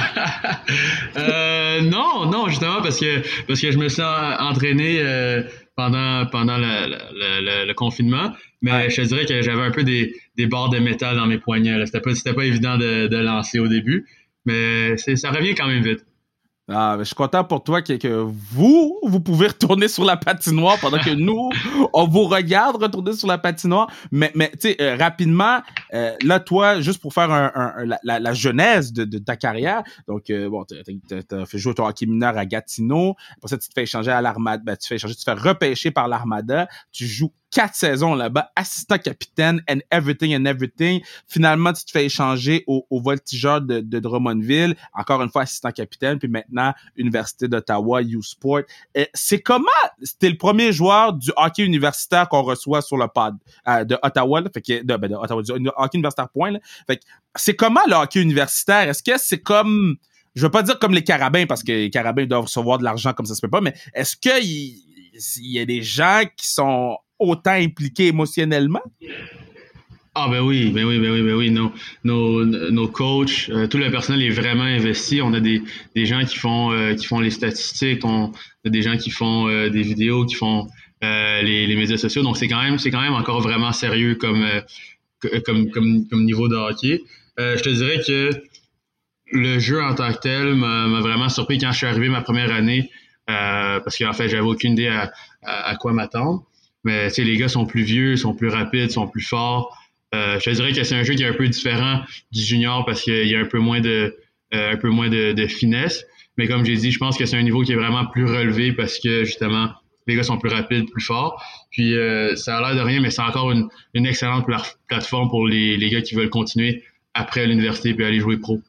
Euh, 1.17 1.81
non, 1.82 2.26
non, 2.31 2.49
justement, 2.49 2.81
parce 2.82 2.99
que, 3.00 3.20
parce 3.46 3.61
que 3.61 3.70
je 3.73 3.79
me 3.79 3.88
suis 3.88 4.02
en- 4.02 4.40
entraîné 4.40 4.99
euh, 5.00 5.43
pendant, 5.76 6.26
pendant 6.26 6.56
le, 6.58 6.64
le- 6.88 7.40
le- 7.44 7.67
le 7.67 7.75
confinement. 7.75 8.32
Mais 8.62 8.73
Ouais. 8.73 8.90
je 8.90 9.02
te 9.02 9.06
dirais 9.08 9.26
que 9.26 9.43
j'avais 9.43 9.62
un 9.62 9.70
peu 9.70 9.82
des, 9.82 10.14
des 10.37 10.46
barres 10.46 10.69
de 10.70 10.78
métal 10.78 11.17
dans 11.17 11.26
mes 11.26 11.38
poignets. 11.38 11.85
C'était 11.87 12.00
pas, 12.00 12.12
pas 12.35 12.44
évident 12.44 12.78
de, 12.78 13.08
de 13.08 13.17
lancer 13.17 13.58
au 13.58 13.67
début. 13.69 14.06
Mais 14.44 14.96
ça 14.96 15.30
revient 15.30 15.54
quand 15.54 15.66
même 15.66 15.83
vite. 15.83 16.04
Ah, 16.69 16.95
ben, 16.97 17.00
je 17.00 17.07
suis 17.09 17.14
content 17.16 17.42
pour 17.45 17.64
toi 17.64 17.83
que, 17.83 17.95
que 17.95 18.07
vous, 18.09 18.97
vous 19.02 19.21
pouvez 19.21 19.49
retourner 19.49 19.88
sur 19.88 20.04
la 20.04 20.16
patinoire 20.16 20.78
pendant 20.81 20.99
que 20.99 21.11
nous, 21.11 21.50
on 21.92 22.07
vous 22.07 22.23
regarde 22.25 22.81
retourner 22.81 23.14
sur 23.14 23.26
la 23.26 23.37
patinoire. 23.37 23.90
Mais, 24.12 24.31
mais 24.37 24.49
tu 24.52 24.69
sais, 24.71 24.76
euh, 24.81 24.97
rapidement, 24.97 25.61
euh, 25.92 26.14
là, 26.23 26.38
toi, 26.38 26.81
juste 26.81 27.00
pour 27.02 27.12
faire 27.12 27.31
un, 27.33 27.50
un- 27.54 27.75
un- 27.78 27.97
la, 28.04 28.21
la- 28.21 28.33
genèse 28.33 28.92
de, 28.92 29.04
de 29.04 29.19
ta 29.19 29.37
carrière, 29.37 29.83
donc, 30.07 30.31
euh, 30.31 30.49
bon, 30.49 30.64
t'as- 30.64 31.47
fait 31.47 31.59
jouer 31.59 31.75
ton 31.75 31.87
hockey 31.87 32.07
mineur 32.07 32.38
à 32.38 32.47
Gatineau. 32.47 33.16
Après 33.37 33.49
ça, 33.49 33.59
tu 33.59 33.69
te 33.69 33.75
fais 33.75 33.83
échanger 33.83 34.12
à 34.12 34.23
l'Armada. 34.23 34.62
Ben, 34.64 34.76
tu 34.76 34.87
fais 34.87 34.95
échanger, 34.95 35.14
tu 35.16 35.25
te 35.25 35.31
fais 35.31 35.49
repêcher 35.49 35.90
par 35.90 36.07
l'Armada. 36.07 36.69
Tu 36.92 37.07
joues 37.07 37.33
quatre 37.52 37.75
saisons 37.75 38.14
là-bas, 38.14 38.50
assistant 38.56 38.99
capitaine 38.99 39.62
and 39.68 39.78
everything 39.90 40.35
and 40.35 40.47
everything. 40.47 41.02
Finalement, 41.28 41.73
tu 41.73 41.85
te 41.85 41.90
fais 41.90 42.06
échanger 42.06 42.64
au, 42.66 42.87
au 42.90 43.00
voltigeur 43.00 43.61
de, 43.61 43.80
de 43.80 44.00
Drummondville. 44.00 44.75
Encore 44.94 45.23
une 45.23 45.28
fois, 45.28 45.42
assistant 45.42 45.71
capitaine. 45.71 46.18
Puis 46.18 46.28
maintenant, 46.28 46.73
Université 46.97 47.47
d'Ottawa, 47.47 48.02
U-Sport. 48.02 48.62
C'est 49.14 49.40
comment, 49.40 49.66
c'était 50.02 50.30
le 50.30 50.38
premier 50.38 50.73
joueur 50.73 51.12
du 51.12 51.30
hockey 51.37 51.64
universitaire 51.64 52.28
qu'on 52.28 52.42
reçoit 52.42 52.80
sur 52.80 52.97
le 52.97 53.06
pod 53.06 53.37
euh, 53.68 53.85
de 53.85 53.99
Ottawa, 54.02 54.40
là. 54.40 54.49
fait 54.52 54.62
que, 54.62 54.82
de, 54.82 54.97
ben, 54.97 55.14
Ottawa, 55.14 55.42
du 55.42 55.52
hockey 55.52 55.99
universitaire 55.99 56.30
point, 56.30 56.52
là. 56.52 56.59
Fait 56.87 56.97
que, 56.97 57.02
c'est 57.37 57.54
comment 57.54 57.80
le 57.87 57.94
hockey 57.94 58.23
universitaire? 58.23 58.88
Est-ce 58.88 59.02
que 59.02 59.18
c'est 59.18 59.40
comme, 59.40 59.97
je 60.35 60.42
veux 60.42 60.50
pas 60.50 60.62
dire 60.62 60.78
comme 60.78 60.94
les 60.94 61.04
carabins, 61.04 61.44
parce 61.47 61.62
que 61.62 61.73
les 61.73 61.90
carabins 61.90 62.25
doivent 62.25 62.44
recevoir 62.44 62.78
de 62.78 62.85
l'argent 62.85 63.12
comme 63.12 63.26
ça 63.26 63.35
se 63.35 63.42
peut 63.42 63.50
pas, 63.50 63.61
mais 63.61 63.75
est-ce 63.94 64.16
qu'il 64.16 64.75
il 65.38 65.52
y 65.52 65.59
a 65.59 65.66
des 65.66 65.82
gens 65.82 66.23
qui 66.37 66.49
sont 66.49 66.97
autant 67.23 67.52
impliqués 67.52 68.09
émotionnellement? 68.09 68.83
Ah 70.14 70.29
ben 70.29 70.43
oui, 70.43 70.71
ben 70.71 70.85
oui, 70.85 70.99
ben 70.99 71.11
oui, 71.11 71.23
ben 71.23 71.35
oui. 71.35 71.50
Nos, 71.50 71.73
nos, 72.05 72.45
nos 72.45 72.88
coachs, 72.88 73.49
euh, 73.49 73.67
tout 73.67 73.79
le 73.79 73.91
personnel 73.91 74.23
est 74.23 74.31
vraiment 74.31 74.64
investi. 74.64 75.23
On 75.23 75.33
a 75.33 75.41
des, 75.41 75.62
des 75.97 76.05
gens 76.05 76.23
qui 76.26 76.37
font 76.37 76.71
euh, 76.71 76.95
qui 76.95 77.07
font 77.07 77.21
les 77.21 77.31
statistiques, 77.31 78.05
on 78.05 78.31
a 78.67 78.69
des 78.69 78.83
gens 78.83 78.99
qui 78.99 79.11
font 79.11 79.49
euh, 79.49 79.71
des 79.71 79.81
vidéos, 79.81 80.26
qui 80.26 80.35
font 80.35 80.67
les, 81.00 81.67
les 81.67 81.76
médias 81.76 81.97
sociaux. 81.97 82.23
Donc 82.23 82.37
c'est 82.37 82.47
quand 82.47 82.62
même 82.62 82.79
c'est 82.79 82.91
quand 82.91 83.00
même 83.00 83.14
encore 83.14 83.41
vraiment 83.41 83.73
sérieux 83.73 84.14
comme 84.17 84.47
comme, 85.47 85.71
comme, 85.71 86.25
niveau 86.25 86.47
de 86.47 86.57
hockey. 86.57 87.00
Je 87.38 87.61
te 87.61 87.71
dirais 87.71 88.00
que 88.07 88.31
le 89.33 89.59
jeu 89.59 89.83
en 89.83 89.95
tant 89.95 90.12
que 90.12 90.19
tel 90.19 90.55
m'a 90.55 91.00
vraiment 91.00 91.31
surpris 91.31 91.59
quand 91.59 91.73
je 91.73 91.79
suis 91.79 91.87
arrivé 91.87 92.09
ma 92.09 92.21
première 92.21 92.52
année, 92.52 92.91
parce 93.26 93.97
qu'en 93.99 94.12
fait, 94.12 94.29
j'avais 94.29 94.47
aucune 94.47 94.75
idée 94.75 94.88
à 95.43 95.76
quoi 95.76 95.93
m'attendre. 95.93 96.45
Mais 96.84 97.08
les 97.16 97.36
gars 97.36 97.48
sont 97.48 97.66
plus 97.66 97.82
vieux, 97.82 98.16
sont 98.16 98.34
plus 98.34 98.48
rapides, 98.48 98.90
sont 98.90 99.06
plus 99.06 99.22
forts. 99.22 99.76
Euh, 100.14 100.38
je 100.44 100.50
dirais 100.50 100.72
que 100.72 100.82
c'est 100.82 100.94
un 100.94 101.02
jeu 101.02 101.14
qui 101.14 101.22
est 101.22 101.28
un 101.28 101.34
peu 101.34 101.48
différent 101.48 102.02
du 102.32 102.42
junior 102.42 102.84
parce 102.84 103.02
qu'il 103.02 103.26
y 103.26 103.34
a 103.34 103.40
un 103.40 103.46
peu 103.46 103.58
moins 103.58 103.80
de, 103.80 104.16
euh, 104.54 104.72
un 104.72 104.76
peu 104.76 104.90
moins 104.90 105.08
de, 105.08 105.46
finesse. 105.46 106.04
Mais 106.36 106.48
comme 106.48 106.64
j'ai 106.64 106.76
dit, 106.76 106.90
je 106.90 106.98
pense 106.98 107.16
que 107.16 107.26
c'est 107.26 107.36
un 107.36 107.42
niveau 107.42 107.62
qui 107.62 107.72
est 107.72 107.76
vraiment 107.76 108.06
plus 108.06 108.24
relevé 108.24 108.72
parce 108.72 108.98
que 108.98 109.24
justement, 109.24 109.70
les 110.06 110.16
gars 110.16 110.22
sont 110.22 110.38
plus 110.38 110.50
rapides, 110.50 110.90
plus 110.90 111.02
forts. 111.02 111.42
Puis 111.70 111.96
euh, 111.96 112.36
ça 112.36 112.58
a 112.58 112.60
l'air 112.60 112.82
de 112.82 112.86
rien, 112.86 113.00
mais 113.00 113.10
c'est 113.10 113.22
encore 113.22 113.52
une, 113.52 113.68
excellente 113.94 114.46
plateforme 114.88 115.28
pour 115.28 115.46
les, 115.46 115.76
les, 115.76 115.90
gars 115.90 116.02
qui 116.02 116.14
veulent 116.14 116.30
continuer 116.30 116.82
après 117.14 117.46
l'université 117.46 117.94
puis 117.94 118.04
aller 118.04 118.20
jouer 118.20 118.38
pro. 118.38 118.60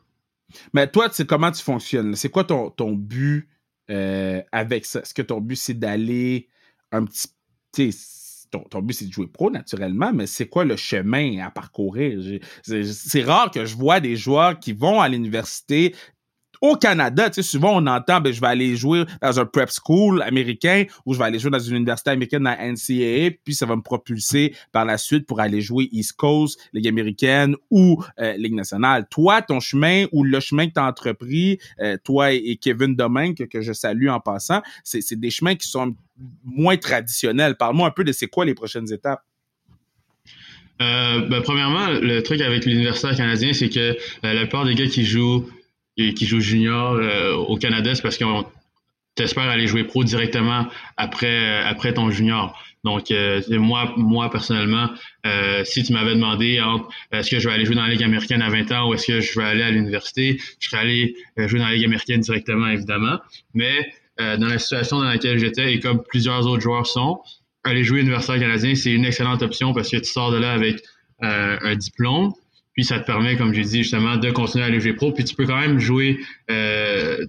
Mais 0.73 0.87
toi, 0.87 1.09
c'est 1.11 1.27
comment 1.27 1.51
tu 1.51 1.63
fonctionnes? 1.63 2.15
C'est 2.15 2.29
quoi 2.29 2.43
ton, 2.43 2.69
ton 2.69 2.93
but 2.93 3.47
avec 3.87 4.85
ça? 4.85 5.01
Est-ce 5.01 5.13
que 5.13 5.21
ton 5.21 5.41
but, 5.41 5.55
c'est 5.55 5.77
d'aller 5.77 6.47
un 6.91 7.05
petit 7.05 7.27
ton, 8.69 8.81
but, 8.81 8.93
c'est 8.93 9.07
de 9.07 9.11
jouer 9.11 9.27
pro, 9.27 9.49
naturellement, 9.49 10.13
mais 10.13 10.27
c'est 10.27 10.47
quoi 10.47 10.63
le 10.63 10.75
chemin 10.75 11.39
à 11.43 11.49
parcourir? 11.49 12.19
C'est 12.63 13.23
rare 13.23 13.51
que 13.51 13.65
je 13.65 13.75
vois 13.75 13.99
des 13.99 14.15
joueurs 14.15 14.59
qui 14.59 14.73
vont 14.73 15.01
à 15.01 15.09
l'université 15.09 15.95
au 16.63 16.77
Canada, 16.77 17.29
tu 17.29 17.35
sais, 17.35 17.43
souvent 17.43 17.75
on 17.75 17.85
entend, 17.87 18.21
ben, 18.21 18.31
je 18.31 18.39
vais 18.39 18.47
aller 18.47 18.77
jouer 18.77 19.03
dans 19.21 19.37
un 19.37 19.45
prep 19.45 19.69
school 19.69 20.21
américain 20.21 20.85
ou 21.05 21.13
je 21.13 21.19
vais 21.19 21.25
aller 21.25 21.37
jouer 21.37 21.51
dans 21.51 21.59
une 21.59 21.75
université 21.75 22.11
américaine 22.11 22.43
dans 22.43 22.55
NCAA, 22.55 23.35
puis 23.43 23.53
ça 23.53 23.65
va 23.65 23.75
me 23.75 23.81
propulser 23.81 24.55
par 24.71 24.85
la 24.85 24.97
suite 24.97 25.27
pour 25.27 25.41
aller 25.41 25.59
jouer 25.59 25.89
East 25.91 26.13
Coast, 26.13 26.57
Ligue 26.71 26.87
américaine 26.87 27.57
ou 27.69 28.01
euh, 28.21 28.37
Ligue 28.37 28.53
nationale. 28.53 29.07
Toi, 29.11 29.41
ton 29.41 29.59
chemin 29.59 30.05
ou 30.13 30.23
le 30.23 30.39
chemin 30.39 30.67
que 30.67 30.73
tu 30.75 30.79
as 30.79 30.85
entrepris, 30.85 31.59
euh, 31.81 31.97
toi 32.01 32.31
et, 32.31 32.55
Kevin 32.55 32.95
Domingue, 32.95 33.35
que, 33.35 33.43
que, 33.43 33.59
je 33.59 33.73
salue 33.73 34.07
en 34.07 34.21
passant, 34.21 34.61
c'est 34.85 35.19
des 35.19 35.31
chemins 35.31 35.55
qui 35.55 35.67
sont 35.67 35.93
moins 36.45 36.77
traditionnels. 36.77 37.57
Parle-moi 37.57 37.89
un 37.89 37.91
peu 37.91 38.05
de 38.05 38.13
c'est 38.13 38.27
quoi 38.27 38.45
les 38.45 38.53
prochaines 38.53 38.89
étapes. 38.93 39.21
Euh, 40.81 41.27
ben, 41.27 41.41
premièrement, 41.41 41.87
le 41.89 42.21
truc 42.21 42.39
avec 42.39 42.63
l'universitaire 42.63 43.17
canadien, 43.17 43.51
c'est 43.51 43.69
que 43.69 43.97
la 44.23 44.39
plupart 44.41 44.63
des 44.63 44.75
gars 44.75 44.87
qui 44.87 45.03
jouent 45.03 45.45
qui 45.97 46.25
joue 46.25 46.39
junior 46.39 46.93
euh, 46.93 47.35
au 47.35 47.57
Canada, 47.57 47.93
c'est 47.95 48.01
parce 48.01 48.17
qu'on 48.17 48.45
t'espère 49.15 49.43
aller 49.43 49.67
jouer 49.67 49.83
pro 49.83 50.03
directement 50.03 50.67
après 50.97 51.59
après 51.63 51.93
ton 51.93 52.09
junior. 52.09 52.59
Donc 52.83 53.11
euh, 53.11 53.41
moi 53.49 53.93
moi 53.95 54.29
personnellement, 54.31 54.89
euh, 55.25 55.63
si 55.63 55.83
tu 55.83 55.93
m'avais 55.93 56.15
demandé 56.15 56.61
est-ce 57.11 57.29
que 57.29 57.39
je 57.39 57.47
vais 57.47 57.53
aller 57.53 57.65
jouer 57.65 57.75
dans 57.75 57.83
la 57.83 57.89
Ligue 57.89 58.03
américaine 58.03 58.41
à 58.41 58.49
20 58.49 58.71
ans 58.71 58.89
ou 58.89 58.93
est-ce 58.95 59.07
que 59.07 59.21
je 59.21 59.39
vais 59.39 59.45
aller 59.45 59.63
à 59.63 59.71
l'université, 59.71 60.39
je 60.59 60.69
serais 60.69 60.81
allé 60.81 61.15
jouer 61.37 61.59
dans 61.59 61.67
la 61.67 61.73
Ligue 61.73 61.85
américaine 61.85 62.21
directement 62.21 62.67
évidemment. 62.67 63.19
Mais 63.53 63.87
dans 64.17 64.47
la 64.47 64.59
situation 64.59 64.99
dans 64.99 65.05
laquelle 65.05 65.37
j'étais 65.37 65.73
et 65.73 65.79
comme 65.79 66.03
plusieurs 66.03 66.45
autres 66.47 66.61
joueurs 66.61 66.87
sont, 66.87 67.19
aller 67.63 67.83
jouer 67.83 68.01
universitaire 68.01 68.39
canadien, 68.39 68.75
c'est 68.75 68.91
une 68.91 69.05
excellente 69.05 69.41
option 69.43 69.73
parce 69.73 69.89
que 69.89 69.97
tu 69.97 70.09
sors 70.09 70.31
de 70.31 70.37
là 70.37 70.51
avec 70.51 70.83
un 71.21 71.75
diplôme, 71.75 72.33
puis 72.73 72.83
ça 72.83 72.99
te 72.99 73.05
permet, 73.05 73.37
comme 73.37 73.53
j'ai 73.53 73.63
dit 73.63 73.83
justement, 73.83 74.17
de 74.17 74.31
continuer 74.31 74.63
à 74.65 74.67
aller 74.67 74.79
jouer 74.79 74.93
pro. 74.93 75.11
Puis 75.11 75.23
tu 75.23 75.35
peux 75.35 75.45
quand 75.45 75.59
même 75.59 75.79
jouer 75.79 76.19
euh, 76.49 77.25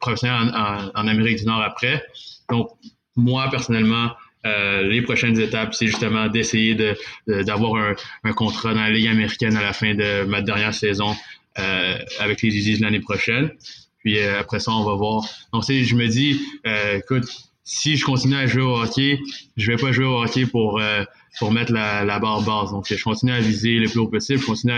professionnel 0.00 0.52
en, 0.54 0.90
en, 0.94 1.08
Amérique 1.08 1.38
du 1.38 1.44
Nord 1.46 1.62
après. 1.62 2.04
Donc, 2.50 2.68
moi, 3.16 3.48
personnellement, 3.50 4.10
euh, 4.46 4.82
les 4.82 5.02
prochaines 5.02 5.38
étapes, 5.38 5.74
c'est 5.74 5.86
justement 5.86 6.28
d'essayer 6.28 6.74
de, 6.74 6.96
d'avoir 7.42 7.76
un, 7.76 7.94
un, 8.24 8.32
contrat 8.32 8.74
dans 8.74 8.80
la 8.80 8.90
Ligue 8.90 9.08
américaine 9.08 9.56
à 9.56 9.62
la 9.62 9.72
fin 9.72 9.94
de 9.94 10.24
ma 10.24 10.42
dernière 10.42 10.74
saison 10.74 11.14
euh, 11.58 11.98
avec 12.20 12.42
les 12.42 12.56
Uzis 12.56 12.78
l'année 12.78 13.00
prochaine. 13.00 13.50
Puis 13.98 14.18
euh, 14.18 14.38
après 14.38 14.60
ça, 14.60 14.70
on 14.72 14.84
va 14.84 14.94
voir. 14.94 15.24
Donc, 15.52 15.64
je 15.68 15.94
me 15.96 16.06
dis, 16.06 16.40
euh, 16.66 16.98
écoute, 16.98 17.26
si 17.68 17.98
je 17.98 18.04
continue 18.04 18.34
à 18.34 18.46
jouer 18.46 18.62
au 18.62 18.80
hockey, 18.80 19.20
je 19.58 19.70
vais 19.70 19.76
pas 19.76 19.92
jouer 19.92 20.06
au 20.06 20.22
hockey 20.22 20.46
pour 20.46 20.80
euh, 20.80 21.04
pour 21.38 21.52
mettre 21.52 21.70
la, 21.70 22.02
la, 22.02 22.18
barre 22.18 22.40
basse. 22.40 22.70
Donc, 22.70 22.86
je 22.90 23.04
continue 23.04 23.32
à 23.32 23.40
viser 23.40 23.74
le 23.74 23.88
plus 23.88 23.98
haut 23.98 24.08
possible. 24.08 24.40
Je 24.40 24.46
continue 24.46 24.72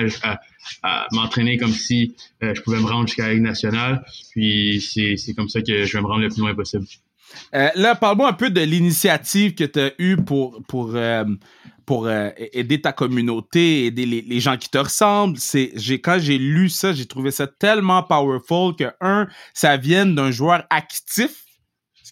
à, 0.83 1.07
m'entraîner 1.13 1.57
comme 1.57 1.71
si 1.71 2.17
euh, 2.43 2.53
je 2.53 2.61
pouvais 2.63 2.81
me 2.81 2.87
rendre 2.87 3.07
jusqu'à 3.07 3.29
la 3.29 3.35
Ligue 3.35 3.45
nationale. 3.45 4.05
Puis, 4.33 4.83
c'est 4.93 5.35
comme 5.35 5.49
ça 5.49 5.63
que 5.63 5.85
je 5.85 5.97
vais 5.97 6.03
me 6.03 6.07
rendre 6.09 6.23
le 6.23 6.31
plus 6.31 6.41
loin 6.41 6.53
possible. 6.53 6.85
Euh, 7.55 7.69
là, 7.77 7.95
parle-moi 7.95 8.29
un 8.29 8.33
peu 8.33 8.51
de 8.51 8.61
l'initiative 8.61 9.55
que 9.55 9.65
tu 9.65 9.79
as 9.79 9.93
eue 10.01 10.17
pour, 10.17 10.61
pour, 10.67 10.99
pour 11.87 12.11
aider 12.11 12.81
ta 12.81 12.93
communauté, 12.93 13.87
aider 13.87 14.05
les, 14.05 14.23
les 14.23 14.41
gens 14.41 14.57
qui 14.57 14.69
te 14.69 14.79
ressemblent. 14.79 15.39
C'est, 15.39 15.73
quand 16.03 16.19
j'ai 16.21 16.39
lu 16.39 16.69
ça, 16.69 16.93
j'ai 16.93 17.07
trouvé 17.07 17.31
ça 17.31 17.47
tellement 17.47 18.03
powerful 18.03 18.75
que, 18.75 18.91
un, 19.01 19.29
ça 19.55 19.77
vient 19.77 20.07
d'un 20.07 20.33
joueur 20.33 20.65
actif 20.71 21.45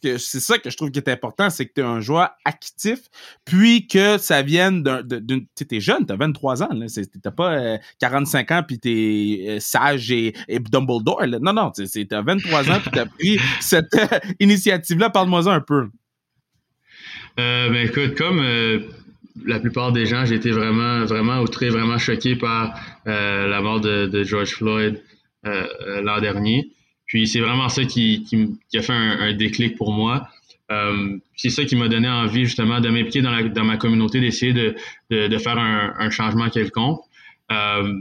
c'est 0.03 0.41
ça 0.41 0.59
que 0.59 0.71
je 0.71 0.77
trouve 0.77 0.91
qui 0.91 0.99
est 0.99 1.09
important, 1.09 1.51
c'est 1.51 1.67
que 1.67 1.73
tu 1.75 1.81
es 1.81 1.85
un 1.85 2.01
joueur 2.01 2.31
actif, 2.45 3.01
puis 3.45 3.87
que 3.87 4.19
ça 4.19 4.43
vienne 4.43 4.83
d'une... 4.83 5.47
Tu 5.57 5.77
es 5.77 5.81
jeune, 5.81 6.07
tu 6.07 6.13
as 6.13 6.17
23 6.17 6.63
ans, 6.63 6.69
tu 6.71 7.03
n'as 7.25 7.31
pas 7.31 7.79
45 8.01 8.51
euh, 8.51 8.55
ans, 8.55 8.63
puis 8.63 8.79
tu 8.79 8.89
es 8.91 9.49
euh, 9.49 9.61
sage 9.61 10.11
et, 10.11 10.35
Dumbledore. 10.49 11.25
Non, 11.41 11.53
non, 11.53 11.71
tu 11.71 11.83
as 11.83 12.23
23 12.23 12.71
ans, 12.71 12.81
puis 12.81 12.91
tu 12.91 12.99
as 12.99 13.07
pris 13.07 13.39
cette 13.61 13.95
euh, 13.95 14.19
initiative-là. 14.41 15.11
Parle-moi-en 15.11 15.51
un 15.51 15.61
peu. 15.61 15.89
ben 17.37 17.75
écoute, 17.75 18.15
comme 18.17 18.43
la 19.45 19.61
plupart 19.61 19.93
des 19.93 20.07
gens, 20.07 20.25
j'ai 20.25 20.35
été 20.35 20.51
vraiment, 20.51 21.05
vraiment 21.05 21.41
outré, 21.41 21.69
vraiment 21.69 21.99
choqué 21.99 22.37
par 22.37 22.79
la 23.05 23.61
mort 23.61 23.81
de 23.81 24.25
George 24.25 24.55
Floyd 24.55 25.03
l'an 25.45 26.21
dernier. 26.21 26.73
Puis 27.09 27.27
c'est 27.27 27.41
vraiment 27.41 27.69
ça 27.69 27.85
qui, 27.85 28.25
a 28.75 28.83
fait 28.83 28.93
un, 28.93 29.33
déclic 29.33 29.77
pour 29.77 29.93
moi. 29.93 30.29
Euh, 30.71 31.17
c'est 31.35 31.49
ça 31.49 31.65
qui 31.65 31.75
m'a 31.75 31.89
donné 31.89 32.09
envie 32.09 32.45
justement 32.45 32.81
de 32.81 32.91
m'impliquer 32.91 33.23
dans, 33.23 33.65
ma 33.65 33.77
communauté, 33.79 34.21
d'essayer 34.21 34.53
de, 34.53 35.39
faire 35.39 35.59
un, 35.59 36.11
changement 36.11 36.51
quelconque. 36.51 37.01
Euh, 37.51 37.95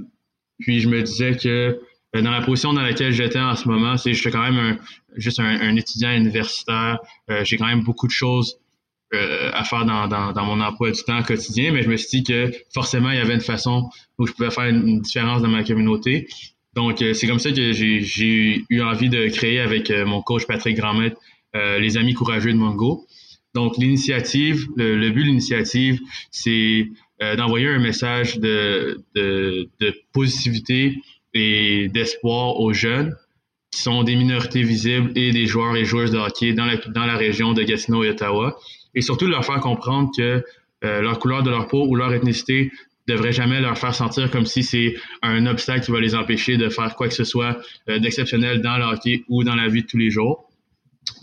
puis 0.60 0.82
je 0.82 0.90
me 0.90 1.02
disais 1.02 1.38
que 1.38 1.80
euh, 2.16 2.22
dans 2.22 2.32
la 2.32 2.42
position 2.42 2.74
dans 2.74 2.82
laquelle 2.82 3.14
j'étais 3.14 3.40
en 3.40 3.56
ce 3.56 3.70
moment, 3.70 3.96
c'est 3.96 4.14
je 4.14 4.20
suis 4.20 4.32
quand 4.32 4.44
même 4.44 4.58
un, 4.58 4.78
juste 5.16 5.40
un, 5.40 5.76
étudiant 5.76 6.12
universitaire. 6.14 7.00
j'ai 7.44 7.58
quand 7.58 7.68
même 7.68 7.84
beaucoup 7.84 8.08
de 8.08 8.12
choses 8.12 8.60
à 9.14 9.64
faire 9.64 9.86
dans, 9.86 10.46
mon 10.46 10.60
emploi 10.60 10.92
du 10.92 11.02
temps 11.04 11.24
quotidien, 11.24 11.72
mais 11.72 11.82
je 11.82 11.90
me 11.90 11.96
suis 11.96 12.22
dit 12.22 12.24
que 12.26 12.52
forcément, 12.74 13.12
il 13.12 13.18
y 13.18 13.22
avait 13.22 13.36
une 13.36 13.40
façon 13.40 13.90
où 14.18 14.28
je 14.28 14.34
pouvais 14.34 14.52
faire 14.52 14.66
une 14.66 15.00
différence 15.00 15.42
dans 15.42 15.48
ma 15.48 15.64
communauté. 15.64 16.28
Donc, 16.78 17.02
euh, 17.02 17.16
c'est 17.16 17.26
comme 17.26 17.40
ça 17.40 17.52
que 17.52 17.72
j'ai 17.72 18.64
eu 18.70 18.82
envie 18.84 19.10
de 19.10 19.30
créer 19.30 19.60
avec 19.60 19.90
euh, 19.90 20.06
mon 20.06 20.22
coach 20.22 20.46
Patrick 20.46 20.78
Grandmaître 20.78 21.20
euh, 21.56 21.80
les 21.80 21.98
Amis 21.98 22.14
Courageux 22.14 22.54
de 22.54 22.58
Mongo. 22.58 23.08
Donc, 23.56 23.78
l'initiative, 23.78 24.68
le, 24.76 25.10
but 25.10 25.24
de 25.24 25.28
l'initiative, 25.30 26.00
c'est 26.30 26.88
d'envoyer 27.36 27.68
un 27.70 27.80
message 27.80 28.38
de, 28.38 29.02
positivité 30.14 31.02
et 31.34 31.88
d'espoir 31.88 32.60
aux 32.60 32.74
jeunes 32.74 33.16
qui 33.72 33.82
sont 33.82 34.04
des 34.04 34.16
minorités 34.16 34.62
visibles 34.62 35.12
et 35.16 35.32
des 35.32 35.48
joueurs 35.48 35.76
et 35.76 35.84
joueuses 35.84 36.12
de 36.12 36.20
hockey 36.20 36.54
dans 36.54 36.66
la, 36.66 36.76
dans 36.76 37.08
la 37.08 37.18
région 37.18 37.54
de 37.54 37.64
Gatineau 37.64 38.04
et 38.04 38.10
Ottawa. 38.12 38.56
Et 38.94 39.02
surtout 39.02 39.26
de 39.26 39.32
leur 39.32 39.44
faire 39.44 39.62
comprendre 39.62 40.12
que 40.16 40.44
leur 40.84 41.18
couleur 41.18 41.42
de 41.42 41.50
leur 41.50 41.68
peau 41.68 41.88
ou 41.88 41.96
leur 41.96 42.14
ethnicité 42.14 42.72
devrait 43.08 43.32
jamais 43.32 43.62
leur 43.62 43.78
faire 43.78 43.96
sentir 43.96 44.30
comme 44.30 44.46
si 44.46 44.64
c'est 44.64 44.96
un 45.22 45.46
obstacle 45.46 45.86
qui 45.86 45.92
va 45.92 46.00
les 46.00 46.14
empêcher 46.14 46.58
de 46.58 46.70
faire 46.70 46.96
quoi 46.96 47.08
que 47.08 47.14
ce 47.14 47.24
soit 47.24 47.58
euh, 47.90 48.00
d'exceptionnel 48.00 48.62
dans 48.62 48.78
le 48.78 48.84
hockey 48.84 49.24
ou 49.30 49.44
dans 49.44 49.56
la 49.56 49.68
vie 49.68 49.84
de 49.84 49.88
tous 49.88 49.98
les 49.98 50.10
jours. 50.10 50.50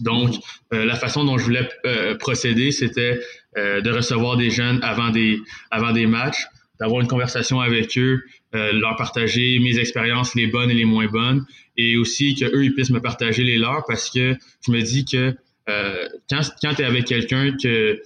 Donc, 0.00 0.34
euh, 0.72 0.84
la 0.86 0.96
façon 0.96 1.24
dont 1.24 1.36
je 1.36 1.44
voulais 1.44 1.68
euh, 1.84 2.16
procéder, 2.16 2.70
c'était 2.70 3.20
de 3.56 3.88
recevoir 3.92 4.36
des 4.36 4.50
jeunes 4.50 4.80
avant 4.82 5.10
des, 5.10 5.38
avant 5.70 5.92
des 5.92 6.06
matchs, 6.06 6.44
d'avoir 6.80 7.00
une 7.00 7.06
conversation 7.06 7.60
avec 7.60 7.96
eux, 7.96 8.24
leur 8.52 8.96
partager 8.96 9.60
mes 9.60 9.78
expériences, 9.78 10.34
les 10.34 10.48
bonnes 10.48 10.72
et 10.72 10.74
les 10.74 10.84
moins 10.84 11.06
bonnes, 11.06 11.46
et 11.76 11.96
aussi 11.96 12.34
qu'eux, 12.34 12.64
ils 12.64 12.74
puissent 12.74 12.90
me 12.90 13.00
partager 13.00 13.44
les 13.44 13.56
leurs 13.56 13.84
parce 13.86 14.10
que 14.10 14.34
je 14.66 14.72
me 14.72 14.80
dis 14.80 15.04
que 15.04 15.36
quand, 15.68 16.40
quand 16.60 16.74
tu 16.74 16.82
es 16.82 16.84
avec 16.84 17.04
quelqu'un 17.04 17.56
que 17.56 18.02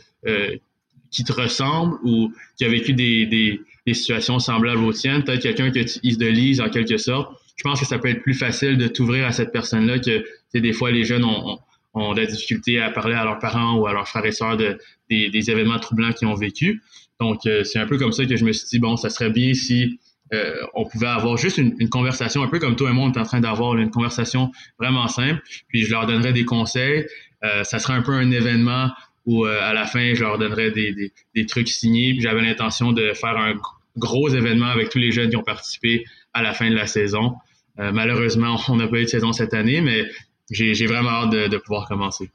qui 1.11 1.25
te 1.25 1.33
ressemble 1.33 1.97
ou 2.03 2.33
qui 2.57 2.65
a 2.65 2.69
vécu 2.69 2.93
des, 2.93 3.27
des, 3.27 3.61
des 3.87 3.95
situations 3.95 4.38
semblables 4.38 4.83
aux 4.85 4.93
tiennes, 4.93 5.25
peut-être 5.25 5.43
quelqu'un 5.43 5.71
que 5.71 5.81
tu 5.81 5.99
idolises 6.03 6.61
en 6.61 6.69
quelque 6.69 6.97
sorte, 6.97 7.33
je 7.57 7.65
pense 7.65 7.81
que 7.81 7.87
ça 7.87 7.99
peut 7.99 8.09
être 8.09 8.23
plus 8.23 8.35
facile 8.35 8.79
de 8.79 8.87
t'ouvrir 8.87 9.27
à 9.27 9.33
cette 9.33 9.53
personne-là 9.53 9.99
que 9.99 10.25
des 10.55 10.73
fois 10.73 10.91
les 10.91 11.05
jeunes 11.05 11.25
ont, 11.25 11.59
ont, 11.95 12.15
de 12.15 12.21
la 12.21 12.27
difficulté 12.27 12.81
à 12.81 12.91
parler 12.91 13.15
à 13.15 13.25
leurs 13.25 13.38
parents 13.38 13.77
ou 13.77 13.87
à 13.87 13.93
leurs 13.93 14.07
frères 14.07 14.25
et 14.25 14.33
sœurs 14.33 14.57
de, 14.57 14.79
des, 15.11 15.29
des 15.31 15.50
événements 15.50 15.79
troublants 15.79 16.12
qu'ils 16.12 16.29
ont 16.29 16.35
vécu. 16.35 16.83
Donc, 17.21 17.47
euh, 17.47 17.65
c'est 17.65 17.81
un 17.81 17.87
peu 17.87 17.99
comme 17.99 18.12
ça 18.12 18.25
que 18.25 18.37
je 18.37 18.45
me 18.45 18.53
suis 18.53 18.69
dit, 18.69 18.79
bon, 18.79 18.97
ça 18.97 19.11
serait 19.11 19.31
bien 19.31 19.55
si 19.55 19.99
euh, 20.33 20.55
on 20.75 20.85
pouvait 20.85 21.09
avoir 21.09 21.37
juste 21.37 21.59
une, 21.59 21.75
une, 21.79 21.88
conversation, 21.88 22.43
un 22.43 22.49
peu 22.49 22.61
comme 22.61 22.77
toi 22.77 22.91
et 22.91 22.93
moi, 22.93 23.07
on 23.07 23.12
est 23.12 23.19
en 23.19 23.25
train 23.25 23.41
d'avoir 23.41 23.77
une 23.77 23.91
conversation 23.91 24.53
vraiment 24.79 25.09
simple, 25.09 25.43
puis 25.69 25.85
je 25.85 25.91
leur 25.91 26.07
donnerais 26.07 26.33
des 26.33 26.45
conseils. 26.45 27.07
Euh, 27.45 27.65
ça 27.65 27.79
serait 27.79 27.95
un 27.95 28.03
peu 28.03 28.12
un 28.12 28.31
événement 28.31 28.91
où 29.28 29.44
euh, 29.44 29.61
à 29.61 29.75
la 29.75 29.85
fin, 29.85 30.14
je 30.14 30.23
leur 30.25 30.38
donnerais 30.38 30.70
des, 30.70 31.12
des, 31.35 31.47
trucs 31.47 31.68
signés. 31.68 32.16
J'avais 32.18 32.40
l'intention 32.40 32.92
de 32.92 33.12
faire 33.12 33.37
un 33.37 33.56
gros 33.99 34.30
événement 34.30 34.68
avec 34.68 34.88
tous 34.88 34.97
les 34.99 35.12
jeunes 35.12 35.28
qui 35.28 35.37
ont 35.37 35.42
participé 35.42 36.06
à 36.32 36.42
la 36.42 36.54
fin 36.54 36.70
de 36.70 36.75
la 36.75 36.87
saison. 36.87 37.35
Euh, 37.78 37.92
malheureusement, 37.92 38.58
on 38.68 38.76
n'a 38.76 38.88
pas 38.88 38.97
eu 38.97 39.04
de 39.04 39.08
saison 39.08 39.32
cette 39.35 39.52
année, 39.52 39.82
mais 39.82 40.06
j'ai 40.50 40.87
vraiment 40.87 41.11
hâte 41.11 41.50
de, 41.50 41.56
pouvoir 41.58 41.87
commencer. 41.87 42.30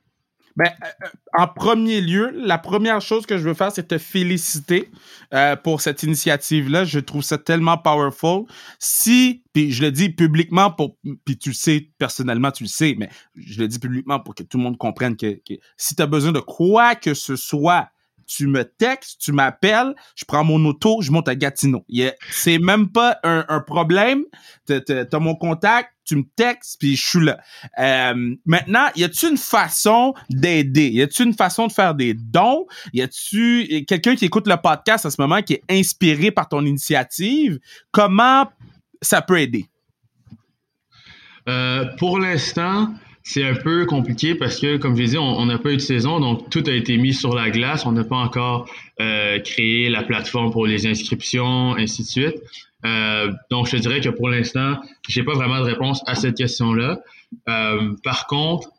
Ben, 0.56 0.70
euh, 0.84 1.08
en 1.34 1.48
premier 1.48 2.00
lieu, 2.02 2.30
la 2.36 2.58
première 2.58 3.02
chose 3.02 3.26
que 3.26 3.38
je 3.38 3.44
veux 3.44 3.54
faire, 3.54 3.72
c'est 3.72 3.88
te 3.88 3.98
féliciter 3.98 4.92
euh, 5.34 5.56
pour 5.56 5.82
cette 5.82 6.04
initiative-là. 6.04 6.86
Je 6.86 7.00
trouve 7.00 7.24
ça 7.24 7.38
tellement 7.38 7.78
powerful. 7.78 8.46
Si, 8.78 9.44
puis 9.54 9.72
je 9.72 9.82
le 9.84 9.92
dis 9.92 10.10
publiquement, 10.10 10.72
pour, 10.72 10.98
puis 11.26 11.38
tu 11.38 11.50
le 11.50 11.56
sais, 11.56 11.90
personnellement, 11.98 12.52
tu 12.52 12.64
le 12.64 12.70
sais, 12.70 12.96
mais 12.98 13.10
je 13.36 13.62
le 13.62 13.68
dis 13.68 13.80
publiquement 13.80 14.20
pour 14.20 14.36
que 14.36 14.44
tout 14.44 14.58
le 14.58 14.64
monde 14.64 14.78
comprenne 14.78 15.18
que, 15.18 15.40
que 15.48 15.56
si 15.78 15.96
tu 15.96 16.02
as 16.02 16.08
besoin 16.08 16.32
de 16.32 16.40
quoi 16.40 16.96
que 16.96 17.14
ce 17.14 17.36
soit 17.36 17.90
tu 18.26 18.48
me 18.48 18.64
textes, 18.64 19.20
tu 19.20 19.32
m'appelles, 19.32 19.94
je 20.16 20.26
prends 20.26 20.44
mon 20.44 20.64
auto, 20.66 21.02
je 21.02 21.12
monte 21.12 21.28
à 21.28 21.36
Gatineau. 21.36 21.86
C'est 22.32 22.58
même 22.58 22.90
pas 22.90 23.20
un, 23.24 23.46
un 23.48 23.60
problème. 23.60 24.24
T'as 24.66 24.80
as 25.12 25.20
mon 25.20 25.36
contact, 25.36 25.93
tu 26.06 26.16
me 26.16 26.24
textes, 26.36 26.80
puis 26.80 26.96
je 26.96 27.06
suis 27.06 27.20
là. 27.24 27.40
Euh, 27.80 28.36
maintenant, 28.46 28.88
y 28.96 29.04
a-tu 29.04 29.30
une 29.30 29.38
façon 29.38 30.14
d'aider? 30.30 30.90
Y 30.90 31.02
a-tu 31.02 31.24
une 31.24 31.34
façon 31.34 31.68
de 31.68 31.72
faire 31.72 31.96
des 31.96 32.14
dons? 32.14 32.66
Y 32.94 33.02
a-tu 33.02 33.86
quelqu'un 33.88 34.16
qui 34.16 34.26
écoute 34.26 34.48
le 34.48 34.58
podcast 34.58 35.06
à 35.06 35.12
ce 35.12 35.22
moment 35.22 35.42
qui 35.42 35.54
est 35.54 35.64
inspiré 35.70 36.32
par 36.32 36.50
ton 36.50 36.66
initiative? 36.66 37.60
Comment 37.92 38.48
ça 39.02 39.22
peut 39.22 39.40
aider? 39.40 39.66
Euh, 41.50 41.86
pour 41.98 42.20
l'instant, 42.20 42.94
c'est 43.24 43.44
un 43.46 43.56
peu 43.56 43.86
compliqué 43.86 44.36
parce 44.36 44.60
que, 44.60 44.78
comme 44.78 44.96
je 44.98 45.04
dit, 45.04 45.18
on 45.18 45.46
n'a 45.46 45.58
pas 45.58 45.72
eu 45.72 45.78
de 45.78 45.82
saison, 45.82 46.20
donc 46.20 46.50
tout 46.50 46.64
a 46.68 46.72
été 46.72 46.98
mis 46.98 47.14
sur 47.14 47.34
la 47.34 47.50
glace. 47.50 47.86
On 47.86 47.92
n'a 47.94 48.04
pas 48.04 48.18
encore 48.18 48.70
euh, 49.00 49.40
créé 49.40 49.90
la 49.90 50.04
plateforme 50.04 50.52
pour 50.52 50.68
les 50.68 50.86
inscriptions, 50.86 51.76
ainsi 51.76 52.04
de 52.04 52.08
suite. 52.08 52.36
Euh, 52.86 53.32
donc, 53.50 53.68
je 53.68 53.78
te 53.78 53.82
dirais 53.82 54.02
que 54.02 54.10
pour 54.10 54.30
l'instant, 54.30 54.80
j'ai 55.08 55.24
pas 55.24 55.34
vraiment 55.34 55.60
de 55.60 55.66
réponse 55.66 56.02
à 56.06 56.16
cette 56.16 56.36
question-là. 56.36 57.02
Euh, 57.50 57.94
par 58.04 58.28
contre, 58.28 58.70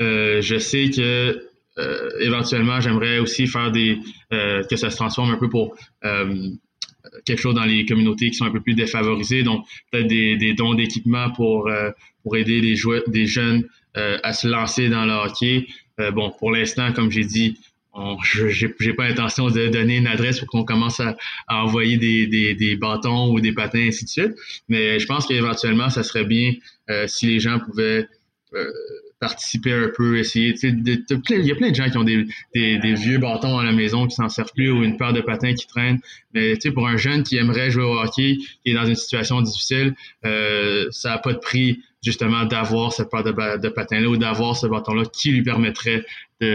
je 0.00 0.58
sais 0.58 0.90
que 0.90 1.48
éventuellement, 2.20 2.80
j'aimerais 2.80 3.18
aussi 3.18 3.46
faire 3.46 3.72
des 3.72 3.98
que 4.30 4.76
ça 4.76 4.90
se 4.90 4.96
transforme 4.96 5.30
un 5.30 5.38
peu 5.38 5.48
pour 5.48 5.76
quelque 7.24 7.40
chose 7.40 7.54
dans 7.54 7.64
les 7.64 7.86
communautés 7.86 8.30
qui 8.30 8.36
sont 8.36 8.44
un 8.44 8.50
peu 8.50 8.60
plus 8.60 8.74
défavorisées. 8.74 9.42
Donc, 9.42 9.64
peut-être 9.90 10.06
des, 10.06 10.54
dons 10.54 10.74
d'équipement 10.74 11.30
pour 11.30 11.70
pour 12.22 12.36
aider 12.36 12.60
les 12.60 12.74
des 13.08 13.26
jeunes 13.26 13.64
euh, 13.96 14.18
à 14.24 14.32
se 14.32 14.48
lancer 14.48 14.88
dans 14.88 15.04
le 15.04 15.12
hockey. 15.12 15.68
Euh, 16.00 16.10
bon, 16.10 16.32
pour 16.36 16.50
l'instant, 16.50 16.92
comme 16.92 17.12
j'ai 17.12 17.22
dit, 17.22 17.60
je 18.22 18.66
n'ai 18.86 18.92
pas 18.92 19.08
l'intention 19.08 19.48
de 19.48 19.68
donner 19.68 19.98
une 19.98 20.06
adresse 20.06 20.40
pour 20.40 20.48
qu'on 20.48 20.64
commence 20.64 21.00
à, 21.00 21.16
envoyer 21.48 21.96
des, 21.96 22.26
des, 22.26 22.54
des, 22.54 22.76
bâtons 22.76 23.32
ou 23.32 23.40
des 23.40 23.52
patins, 23.52 23.86
ainsi 23.88 24.04
de 24.04 24.10
suite. 24.10 24.32
Mais 24.68 24.98
je 24.98 25.06
pense 25.06 25.26
qu'éventuellement, 25.26 25.90
ça 25.90 26.02
serait 26.02 26.24
bien 26.24 26.52
euh, 26.90 27.06
si 27.06 27.26
les 27.26 27.40
gens 27.40 27.58
pouvaient 27.60 28.06
participer 29.20 29.72
un 29.72 29.90
peu, 29.96 30.18
essayer. 30.18 30.54
il 30.62 31.44
y 31.44 31.50
a 31.50 31.54
plein 31.54 31.70
de 31.70 31.74
gens 31.74 31.88
qui 31.88 31.96
ont 31.96 32.04
des, 32.04 32.26
des, 32.54 32.94
vieux 32.94 33.18
bâtons 33.18 33.58
à 33.58 33.64
la 33.64 33.72
maison 33.72 34.06
qui 34.06 34.14
s'en 34.14 34.28
servent 34.28 34.52
plus 34.54 34.70
ou 34.70 34.84
une 34.84 34.96
paire 34.96 35.12
de 35.12 35.22
patins 35.22 35.54
qui 35.54 35.66
traînent. 35.66 35.98
Mais 36.34 36.54
pour 36.74 36.86
un 36.86 36.96
jeune 36.96 37.22
qui 37.22 37.36
aimerait 37.36 37.70
jouer 37.70 37.84
au 37.84 37.98
hockey, 37.98 38.36
qui 38.36 38.70
est 38.70 38.74
dans 38.74 38.84
une 38.84 38.94
situation 38.94 39.40
difficile, 39.40 39.94
ça 40.22 41.08
n'a 41.10 41.18
pas 41.18 41.32
de 41.32 41.38
prix 41.38 41.80
justement 42.02 42.44
d'avoir 42.44 42.92
cette 42.92 43.10
paire 43.10 43.24
de, 43.24 43.58
de 43.58 43.68
patins-là 43.68 44.08
ou 44.08 44.16
d'avoir 44.18 44.56
ce 44.56 44.66
bâton-là 44.66 45.04
qui 45.10 45.32
lui 45.32 45.42
permettrait 45.42 46.04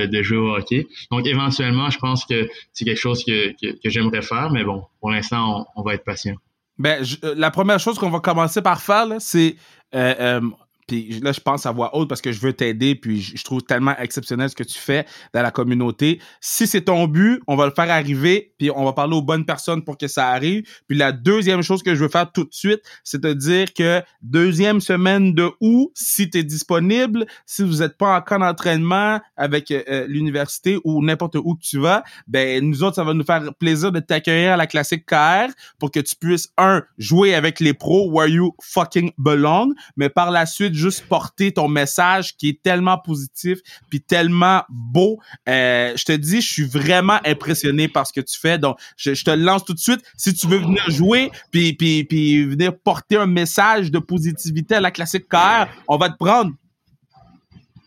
de, 0.07 0.21
jouer 0.21 0.37
au 0.37 0.55
hockey. 0.55 0.87
Donc 1.11 1.25
éventuellement, 1.25 1.89
je 1.89 1.99
pense 1.99 2.25
que 2.25 2.49
c'est 2.73 2.85
quelque 2.85 2.99
chose 2.99 3.23
que, 3.23 3.51
que, 3.51 3.89
j'aimerais 3.89 4.21
faire, 4.21 4.49
mais 4.51 4.63
bon, 4.63 4.83
pour 4.99 5.11
l'instant, 5.11 5.67
on, 5.75 5.83
va 5.83 5.93
être 5.93 6.03
patient. 6.03 6.35
Ben, 6.77 7.03
euh, 7.23 7.33
la 7.37 7.51
première 7.51 7.79
chose 7.79 7.97
qu'on 7.97 8.09
va 8.09 8.19
commencer 8.19 8.61
par 8.61 8.81
faire, 8.81 9.07
c'est 9.19 9.55
euh, 9.95 10.15
euh, 10.19 10.41
puis 10.89 11.19
là, 11.21 11.31
je 11.31 11.39
pense 11.39 11.67
à 11.67 11.71
voix 11.71 11.95
haute 11.95 12.09
parce 12.09 12.19
que 12.19 12.31
je 12.31 12.39
veux 12.39 12.51
t'aider, 12.51 12.95
puis 12.95 13.21
je 13.21 13.43
trouve 13.43 13.61
tellement 13.61 13.95
exceptionnel 13.99 14.49
ce 14.49 14.55
que 14.55 14.63
tu 14.63 14.79
fais 14.79 15.05
dans 15.35 15.43
la 15.43 15.51
communauté. 15.51 16.19
Si 16.41 16.65
c'est 16.65 16.81
ton 16.81 17.05
but, 17.05 17.41
on 17.45 17.55
va 17.55 17.67
le 17.67 17.71
faire 17.71 17.91
arriver, 17.91 18.53
puis 18.57 18.71
on 18.71 18.85
va 18.85 18.93
parler 18.93 19.15
aux 19.15 19.21
bonnes 19.21 19.45
personnes 19.45 19.83
pour 19.83 19.99
que 19.99 20.07
ça 20.07 20.29
arrive. 20.29 20.63
Puis 20.87 20.97
la 20.97 21.11
deuxième 21.11 21.61
chose 21.61 21.83
que 21.83 21.93
je 21.93 22.01
veux 22.01 22.09
faire 22.09 22.31
tout 22.31 22.43
de 22.43 22.53
suite, 22.53 22.81
c'est 23.03 23.21
de 23.21 23.33
dire 23.33 23.71
que 23.75 24.01
deuxième 24.23 24.81
semaine 24.81 25.35
de 25.35 25.51
août, 25.61 25.91
si 25.93 26.27
tu 26.27 26.39
es 26.39 26.43
disponible, 26.43 27.27
si 27.45 27.61
vous 27.61 27.77
n'êtes 27.81 27.95
pas 27.95 28.17
en 28.17 28.21
camp 28.21 28.39
d'entraînement 28.39 29.19
avec 29.37 29.69
euh, 29.69 29.83
euh, 29.89 30.05
l'université 30.07 30.79
ou 30.83 31.03
n'importe 31.03 31.35
où 31.35 31.53
que 31.53 31.61
tu 31.61 31.77
vas, 31.77 32.03
ben 32.25 32.67
nous 32.67 32.81
autres, 32.81 32.95
ça 32.95 33.03
va 33.03 33.13
nous 33.13 33.23
faire 33.23 33.53
plaisir 33.59 33.91
de 33.91 33.99
t'accueillir 33.99 34.53
à 34.53 34.57
la 34.57 34.65
classique 34.65 35.05
KR 35.05 35.51
pour 35.77 35.91
que 35.91 35.99
tu 35.99 36.15
puisses, 36.15 36.51
un, 36.57 36.81
jouer 36.97 37.35
avec 37.35 37.59
les 37.59 37.75
pros 37.75 38.09
where 38.09 38.27
you 38.27 38.55
fucking 38.59 39.11
belong, 39.19 39.73
mais 39.95 40.09
par 40.09 40.31
la 40.31 40.47
suite, 40.47 40.73
juste 40.79 41.05
porter 41.07 41.51
ton 41.51 41.67
message 41.67 42.35
qui 42.37 42.49
est 42.49 42.61
tellement 42.61 42.97
positif 42.97 43.59
puis 43.89 44.01
tellement 44.01 44.63
beau. 44.69 45.19
Euh, 45.47 45.93
je 45.95 46.05
te 46.05 46.11
dis, 46.11 46.41
je 46.41 46.51
suis 46.51 46.65
vraiment 46.65 47.19
impressionné 47.25 47.87
par 47.87 48.07
ce 48.07 48.13
que 48.13 48.21
tu 48.21 48.39
fais. 48.39 48.57
Donc, 48.57 48.77
je, 48.97 49.11
te 49.23 49.31
lance 49.31 49.65
tout 49.65 49.73
de 49.73 49.79
suite. 49.79 50.01
Si 50.17 50.33
tu 50.33 50.47
veux 50.47 50.59
venir 50.59 50.83
jouer 50.89 51.31
puis, 51.51 51.73
puis, 51.73 52.03
puis 52.03 52.45
venir 52.45 52.77
porter 52.77 53.17
un 53.17 53.27
message 53.27 53.91
de 53.91 53.99
positivité 53.99 54.75
à 54.75 54.81
la 54.81 54.91
classique 54.91 55.27
KR, 55.29 55.67
on 55.87 55.97
va 55.97 56.09
te 56.09 56.17
prendre. 56.17 56.51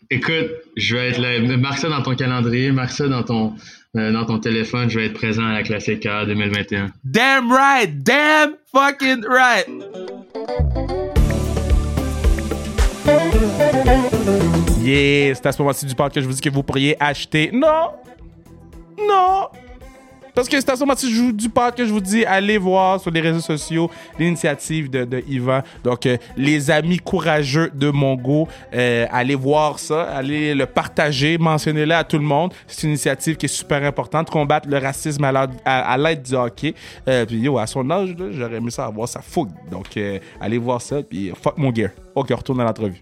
Écoute, 0.09 0.51
je 0.77 0.95
vais 0.95 1.09
être 1.09 1.17
là. 1.19 1.57
Marque 1.57 1.79
ça 1.79 1.89
dans 1.89 2.03
ton 2.03 2.15
calendrier, 2.15 2.71
marque 2.71 2.91
ça 2.91 3.07
dans 3.07 3.23
ton, 3.23 3.55
euh, 3.95 4.11
dans 4.11 4.25
ton 4.25 4.39
téléphone. 4.39 4.89
Je 4.89 4.99
vais 4.99 5.05
être 5.07 5.13
présent 5.13 5.45
à 5.45 5.53
la 5.53 5.63
classique 5.63 6.01
KR 6.01 6.27
2021. 6.27 6.91
Damn 7.03 7.51
right! 7.51 8.03
Damn 8.03 8.55
fucking 8.71 9.25
right! 9.25 9.67
Yeah, 14.81 15.35
c'est 15.35 15.45
à 15.45 15.51
ce 15.51 15.61
moment-ci 15.61 15.85
du 15.85 15.95
parc 15.95 16.13
que 16.13 16.21
je 16.21 16.27
vous 16.27 16.33
dis 16.33 16.41
que 16.41 16.49
vous 16.49 16.63
pourriez 16.63 16.97
acheter. 17.01 17.49
Non! 17.53 17.91
Non! 18.99 19.47
Parce 20.35 20.49
que 20.49 20.59
c'est 20.59 20.69
à 20.69 20.75
ce 20.75 20.79
moment-ci 20.79 21.33
du 21.33 21.49
parc 21.49 21.77
que 21.77 21.85
je 21.85 21.93
vous 21.93 22.01
dis, 22.01 22.25
allez 22.25 22.57
voir 22.57 22.99
sur 22.99 23.11
les 23.11 23.21
réseaux 23.21 23.39
sociaux 23.39 23.89
l'initiative 24.17 24.89
de, 24.89 25.23
Yvan. 25.27 25.61
Donc, 25.83 26.05
euh, 26.05 26.17
les 26.35 26.71
amis 26.71 26.97
courageux 26.97 27.71
de 27.73 27.91
Mongo, 27.91 28.47
euh, 28.73 29.05
allez 29.11 29.35
voir 29.35 29.77
ça, 29.77 30.03
allez 30.03 30.55
le 30.55 30.65
partager, 30.65 31.37
mentionnez-le 31.37 31.93
à 31.93 32.03
tout 32.03 32.17
le 32.17 32.23
monde. 32.23 32.51
C'est 32.65 32.83
une 32.83 32.89
initiative 32.89 33.37
qui 33.37 33.45
est 33.45 33.49
super 33.49 33.83
importante, 33.83 34.29
combattre 34.29 34.67
le 34.67 34.79
racisme 34.79 35.23
à 35.23 35.97
l'aide 35.97 36.23
du 36.23 36.33
hockey. 36.33 36.73
Euh, 37.07 37.25
puis, 37.25 37.37
yo, 37.37 37.59
à 37.59 37.67
son 37.67 37.87
âge, 37.91 38.15
j'aurais 38.31 38.55
aimé 38.55 38.71
ça 38.71 38.85
avoir 38.85 39.07
sa 39.07 39.21
fougue. 39.21 39.51
Donc, 39.69 39.97
allez 40.41 40.57
voir 40.57 40.81
ça, 40.81 41.03
puis 41.03 41.31
fuck 41.39 41.57
mon 41.57 41.73
gear. 41.73 41.89
Ok, 42.15 42.31
retourne 42.31 42.59
à 42.61 42.63
l'entrevue. 42.63 43.01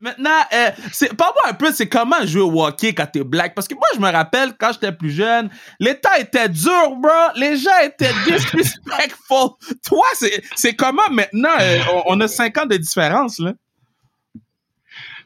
Maintenant, 0.00 0.40
euh, 0.54 0.70
c'est 0.92 1.14
pas 1.14 1.26
moi 1.26 1.50
un 1.50 1.54
peu, 1.54 1.72
c'est 1.72 1.88
comment 1.88 2.24
jouer 2.24 2.42
au 2.42 2.64
hockey 2.64 2.94
quand 2.94 3.06
t'es 3.06 3.22
black? 3.22 3.54
Parce 3.54 3.68
que 3.68 3.74
moi, 3.74 3.86
je 3.94 4.00
me 4.00 4.10
rappelle, 4.10 4.54
quand 4.58 4.72
j'étais 4.72 4.92
plus 4.92 5.10
jeune, 5.10 5.50
l'état 5.78 6.18
était 6.18 6.48
dur, 6.48 6.96
bro. 6.96 7.10
Les 7.36 7.56
gens 7.56 7.78
étaient 7.84 8.12
disrespectful. 8.26 9.50
Toi, 9.84 10.04
c'est, 10.14 10.42
c'est 10.56 10.74
comment 10.74 11.08
maintenant? 11.10 11.50
Euh, 11.60 11.78
on, 12.06 12.18
a 12.20 12.28
cinq 12.28 12.56
ans 12.56 12.66
de 12.66 12.76
différence, 12.76 13.38
là? 13.38 13.52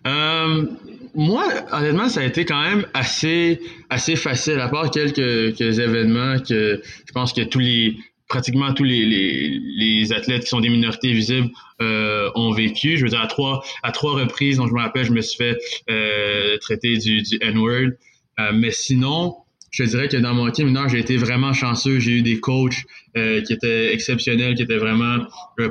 Euh, 0.06 0.66
moi, 1.14 1.44
honnêtement, 1.72 2.08
ça 2.08 2.20
a 2.20 2.24
été 2.24 2.44
quand 2.44 2.60
même 2.60 2.84
assez, 2.94 3.60
assez 3.90 4.16
facile, 4.16 4.58
à 4.58 4.68
part 4.68 4.90
quelques, 4.90 5.56
quelques 5.56 5.78
événements 5.78 6.38
que 6.40 6.82
je 7.06 7.12
pense 7.12 7.32
que 7.32 7.42
tous 7.42 7.60
les, 7.60 7.96
pratiquement 8.34 8.74
tous 8.74 8.82
les, 8.82 9.04
les, 9.06 10.12
athlètes 10.12 10.42
qui 10.42 10.48
sont 10.48 10.60
des 10.60 10.68
minorités 10.68 11.12
visibles 11.12 11.50
euh, 11.80 12.30
ont 12.34 12.50
vécu. 12.50 12.96
Je 12.98 13.04
veux 13.04 13.08
dire, 13.08 13.20
à 13.20 13.28
trois, 13.28 13.62
à 13.84 13.92
trois 13.92 14.14
reprises, 14.14 14.56
donc 14.56 14.70
je 14.70 14.74
me 14.74 14.80
rappelle, 14.80 15.04
je 15.04 15.12
me 15.12 15.20
suis 15.20 15.36
fait 15.36 15.56
euh, 15.88 16.58
traiter 16.58 16.98
du, 16.98 17.22
du 17.22 17.38
N-word. 17.40 17.92
Euh, 18.40 18.50
mais 18.52 18.72
sinon, 18.72 19.36
je 19.70 19.84
dirais 19.84 20.08
que 20.08 20.16
dans 20.16 20.34
mon 20.34 20.50
team 20.50 20.66
mineur, 20.66 20.88
j'ai 20.88 20.98
été 20.98 21.16
vraiment 21.16 21.52
chanceux. 21.52 22.00
J'ai 22.00 22.10
eu 22.10 22.22
des 22.22 22.40
coachs 22.40 22.82
qui 23.14 23.52
étaient 23.52 23.94
exceptionnels, 23.94 24.56
qui 24.56 24.62
étaient 24.62 24.78
vraiment 24.78 25.18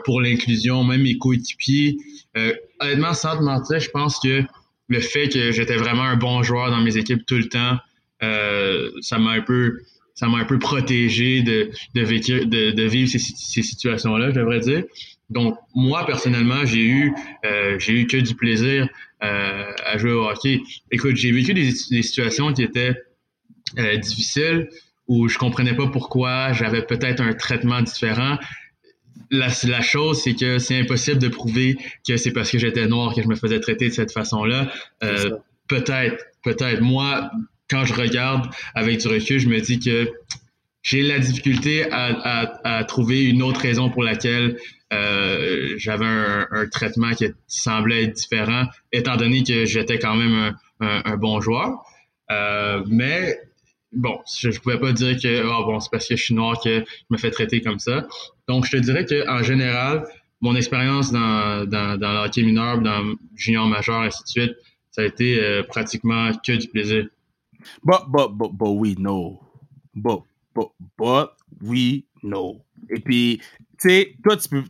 pour 0.06 0.22
l'inclusion, 0.22 0.86
même 0.86 1.02
mes 1.02 1.18
coéquipiers. 1.18 1.98
Honnêtement, 2.80 3.14
sans 3.14 3.38
te 3.38 3.44
mentir, 3.44 3.82
je 3.82 3.90
pense 3.90 4.20
que 4.20 4.44
le 4.88 5.00
fait 5.02 5.28
que 5.28 5.52
j'étais 5.52 5.76
vraiment 5.76 6.04
un 6.04 6.16
bon 6.16 6.42
joueur 6.44 6.72
dans 6.72 6.80
mes 6.80 6.96
équipes 6.96 7.26
tout 7.26 7.36
le 7.36 7.50
temps, 7.50 7.78
ça 9.02 9.20
m'a 9.20 9.32
un 9.32 9.42
peu 9.42 9.82
ça 10.16 10.28
m'a 10.28 10.38
un 10.38 10.46
peu 10.46 10.60
protégé 10.60 11.42
de, 11.42 11.72
de, 11.96 12.72
de, 12.72 12.84
vivre 12.84 13.10
ces, 13.10 13.20
situations-là, 13.20 14.30
je 14.30 14.36
devrais 14.40 14.60
dire. 14.60 14.84
Donc, 15.30 15.58
moi, 15.74 16.06
personnellement, 16.06 16.66
j'ai 16.66 16.86
eu, 16.86 17.14
euh, 17.46 17.80
j'ai 17.80 17.94
eu 17.94 18.08
que 18.08 18.18
du 18.18 18.36
plaisir 18.36 18.88
euh, 19.24 19.72
à 19.84 19.98
jouer 19.98 20.12
au 20.12 20.28
hockey. 20.28 20.62
Écoute, 20.92 21.16
j'ai 21.16 21.32
vécu 21.32 21.54
des, 21.54 21.72
situations 21.72 22.54
qui 22.54 22.62
étaient 22.62 22.96
euh, 23.80 23.98
difficiles 23.98 24.70
où 25.08 25.28
je 25.28 25.38
comprenais 25.38 25.76
pas 25.76 25.88
pourquoi 25.88 26.54
j'avais 26.54 26.84
peut-être 26.86 27.22
un 27.22 27.34
traitement 27.34 27.82
différent. 27.82 28.38
La, 29.32 29.48
la 29.64 29.82
chose, 29.82 30.22
c'est 30.22 30.36
que 30.36 30.60
c'est 30.60 30.80
impossible 30.80 31.18
de 31.18 31.30
prouver 31.30 31.78
que 32.08 32.18
c'est 32.18 32.32
parce 32.32 32.52
que 32.52 32.60
j'étais 32.60 32.86
noir 32.86 33.16
que 33.16 33.24
je 33.24 33.28
me 33.28 33.36
faisais 33.36 33.60
traiter 33.60 33.90
de 33.90 33.94
cette 33.94 34.12
façon-là. 34.12 34.72
peut-être, 35.68 36.24
peut-être. 36.44 36.82
Moi, 36.82 37.32
quand 37.70 37.86
je 37.86 37.94
regarde 37.94 38.50
avec 38.76 39.00
du 39.00 39.08
recul, 39.08 39.40
je 39.40 39.48
me 39.48 39.60
dis 39.60 39.80
que 39.80 40.12
j'ai 40.82 41.02
la 41.02 41.20
difficulté 41.20 41.86
à, 41.92 42.84
trouver 42.88 43.24
une 43.24 43.42
autre 43.42 43.62
raison 43.62 43.90
pour 43.90 44.04
laquelle 44.04 44.58
j'avais 45.78 46.06
un, 46.06 46.68
traitement 46.72 47.12
qui 47.12 47.28
semblait 47.48 48.04
être 48.04 48.14
différent, 48.14 48.66
étant 48.92 49.16
donné 49.16 49.44
que 49.44 49.66
j'étais 49.66 49.98
quand 49.98 50.16
même 50.16 50.56
un, 50.82 51.18
bon 51.18 51.40
joueur. 51.40 51.86
mais 52.88 53.38
bon, 53.94 54.20
je 54.40 54.50
ne 54.50 54.58
pouvais 54.58 54.80
pas 54.80 54.92
dire 54.92 55.16
que 55.22 55.44
oh, 55.46 55.66
bon, 55.66 55.80
c'est 55.80 55.90
parce 55.92 56.08
que 56.08 56.16
je 56.16 56.24
suis 56.24 56.34
noir 56.34 56.60
que 56.62 56.80
je 56.80 57.06
me 57.10 57.18
fais 57.18 57.32
traiter 57.32 57.62
comme 57.62 57.80
ça. 57.80 58.06
Donc, 58.48 58.66
je 58.66 58.72
te 58.72 58.78
dirais 58.78 59.06
qu'en 59.06 59.42
général, 59.44 60.06
mon 60.42 60.56
expérience 60.56 61.12
dans, 61.12 61.66
dans, 61.66 61.98
dans 61.98 62.12
le 62.12 62.20
hockey 62.26 62.44
mineur, 62.44 62.80
dans 62.80 63.16
junior 63.36 63.68
majeur, 63.68 64.02
ainsi 64.02 64.24
de 64.24 64.28
suite, 64.28 64.54
ça 64.92 65.02
a 65.02 65.06
été 65.06 65.40
euh, 65.40 65.64
pratiquement 65.64 66.32
que 66.46 66.54
du 66.54 66.68
plaisir. 66.68 67.06
But, 67.84 68.06
but, 68.10 68.30
but, 68.30 68.52
but 68.54 68.72
we 68.72 68.96
know. 68.96 69.42
But, 69.96 70.24
but, 70.54 70.72
but 70.98 71.34
we 71.62 72.06
know. 72.22 72.64
Et 72.90 73.00
puis, 73.00 73.42
tu 73.80 73.90
sais, 73.90 74.16
toi, 74.24 74.38
tu 74.38 74.50
peux. 74.50 74.64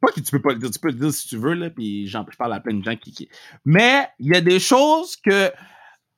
Pas 0.00 0.10
que 0.10 0.20
tu 0.20 0.32
peux 0.32 0.42
pas 0.42 0.52
le 0.52 0.58
dire, 0.58 0.70
tu 0.70 0.80
peux 0.80 0.88
le 0.88 0.94
dire 0.94 1.12
si 1.12 1.28
tu 1.28 1.36
veux, 1.36 1.54
là, 1.54 1.70
puis 1.70 2.08
je 2.08 2.18
parle 2.36 2.52
à 2.54 2.60
plein 2.60 2.74
de 2.74 2.82
gens 2.82 2.96
qui. 2.96 3.28
Mais 3.64 4.08
il 4.18 4.34
y 4.34 4.36
a 4.36 4.40
des 4.40 4.58
choses 4.58 5.14
que 5.14 5.52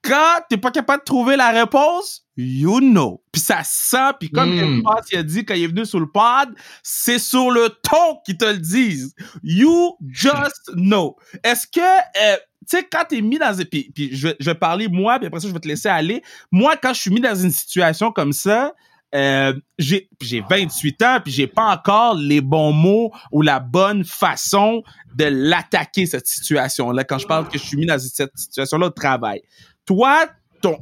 quand 0.05 0.41
t'es 0.49 0.59
pas 0.59 0.71
capable 0.71 1.01
de 1.01 1.05
trouver 1.05 1.37
la 1.37 1.51
réponse, 1.51 2.27
you 2.37 2.79
know. 2.81 3.23
Puis 3.33 3.41
ça 3.41 3.63
sent, 3.65 4.13
puis 4.21 4.31
comme 4.31 4.55
mm. 4.55 4.83
il 5.13 5.19
a 5.19 5.23
dit 5.23 5.45
quand 5.45 5.55
il 5.55 5.65
est 5.65 5.69
venu 5.69 5.87
sur 5.87 5.99
le 5.99 6.11
pod, 6.11 6.55
c'est 6.83 7.19
sur 7.19 7.51
le 7.51 7.71
ton 7.71 8.21
qu'ils 8.25 8.37
te 8.37 8.45
le 8.45 8.59
disent. 8.59 9.15
You 9.43 9.97
just 10.07 10.71
know. 10.75 11.17
Est-ce 11.43 11.67
que, 11.67 11.81
euh, 11.81 12.37
tu 12.69 12.77
sais, 12.77 12.85
quand 12.91 13.05
t'es 13.09 13.21
mis 13.21 13.39
dans... 13.39 13.55
Puis, 13.71 13.91
puis 13.95 14.11
je, 14.15 14.29
je 14.39 14.51
vais 14.51 14.55
parler 14.55 14.89
moi, 14.89 15.19
puis 15.19 15.27
après 15.27 15.41
ça, 15.41 15.49
je 15.49 15.53
vais 15.53 15.61
te 15.61 15.69
laisser 15.69 15.89
aller. 15.89 16.23
Moi, 16.51 16.77
quand 16.77 16.93
je 16.93 17.01
suis 17.01 17.11
mis 17.11 17.21
dans 17.21 17.35
une 17.35 17.51
situation 17.51 18.13
comme 18.13 18.33
ça, 18.33 18.73
euh, 19.15 19.55
j'ai 19.79 20.09
28 20.21 21.03
ans 21.03 21.19
puis 21.23 21.33
j'ai 21.33 21.47
pas 21.47 21.73
encore 21.73 22.17
les 22.17 22.41
bons 22.41 22.73
mots 22.73 23.13
ou 23.31 23.43
la 23.43 23.61
bonne 23.61 24.05
façon 24.05 24.83
de 25.15 25.27
l'attaquer 25.27 26.05
cette 26.07 26.27
situation 26.27 26.91
là 26.91 27.05
quand 27.05 27.19
je 27.19 27.27
parle 27.29 27.47
que 27.47 27.57
je 27.57 27.63
suis 27.63 27.77
mis 27.77 27.87
dans 27.87 27.97
cette 27.97 28.37
situation 28.37 28.77
là 28.77 28.89
de 28.89 28.93
travail 28.95 29.41
toi, 29.87 30.27
ton, 30.63 30.79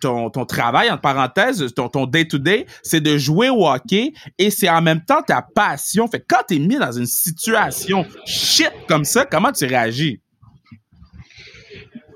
ton, 0.00 0.30
ton 0.30 0.46
travail, 0.46 0.90
en 0.90 0.96
parenthèse, 0.96 1.64
ton, 1.74 1.88
ton 1.88 2.06
day-to-day, 2.06 2.66
c'est 2.82 3.00
de 3.00 3.18
jouer 3.18 3.50
au 3.50 3.68
hockey 3.68 4.12
et 4.38 4.50
c'est 4.50 4.68
en 4.68 4.80
même 4.80 5.04
temps 5.04 5.22
ta 5.22 5.42
passion. 5.42 6.08
Fait 6.08 6.20
que 6.20 6.26
quand 6.28 6.42
t'es 6.48 6.58
mis 6.58 6.76
dans 6.76 6.92
une 6.92 7.06
situation 7.06 8.06
shit 8.24 8.72
comme 8.88 9.04
ça, 9.04 9.26
comment 9.26 9.52
tu 9.52 9.66
réagis? 9.66 10.20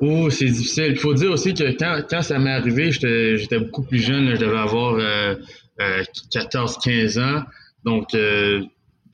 Oh, 0.01 0.31
c'est 0.31 0.47
difficile. 0.47 0.89
Il 0.91 0.99
faut 0.99 1.15
dire 1.15 1.31
aussi 1.31 1.55
que 1.55 1.77
quand, 1.77 2.03
quand 2.09 2.23
ça 2.23 2.39
m'est 2.39 2.53
arrivé, 2.53 2.93
j'étais 2.93 3.59
beaucoup 3.59 3.83
plus 3.83 3.99
jeune, 3.99 4.35
je 4.35 4.41
devais 4.41 4.59
avoir 4.59 4.95
euh, 4.95 5.35
euh, 5.81 6.03
14-15 6.33 7.21
ans. 7.21 7.43
Donc, 7.85 8.15
euh, 8.15 8.63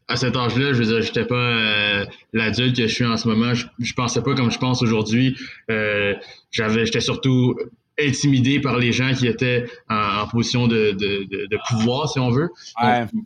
à 0.09 0.16
cet 0.16 0.37
âge-là, 0.37 0.73
je 0.73 0.79
veux 0.79 0.87
dire, 0.87 1.03
j'étais 1.03 1.25
pas 1.25 1.35
euh, 1.35 2.05
l'adulte 2.33 2.77
que 2.77 2.87
je 2.87 2.94
suis 2.94 3.07
en 3.07 3.16
ce 3.16 3.29
moment. 3.29 3.55
Je, 3.55 3.66
je 3.79 3.92
pensais 3.94 4.23
pas 4.23 4.35
comme 4.35 4.51
je 4.51 4.59
pense 4.59 4.83
aujourd'hui. 4.83 5.37
Euh, 5.70 6.14
j'avais, 6.51 6.85
j'étais 6.85 7.01
surtout 7.01 7.57
intimidé 7.99 8.61
par 8.61 8.79
les 8.79 8.92
gens 8.92 9.14
qui 9.14 9.27
étaient 9.27 9.66
en, 9.88 10.27
position 10.27 10.66
de, 10.66 10.92
de, 10.92 11.47
de, 11.47 11.59
pouvoir, 11.68 12.09
si 12.09 12.18
on 12.18 12.31
veut. 12.31 12.51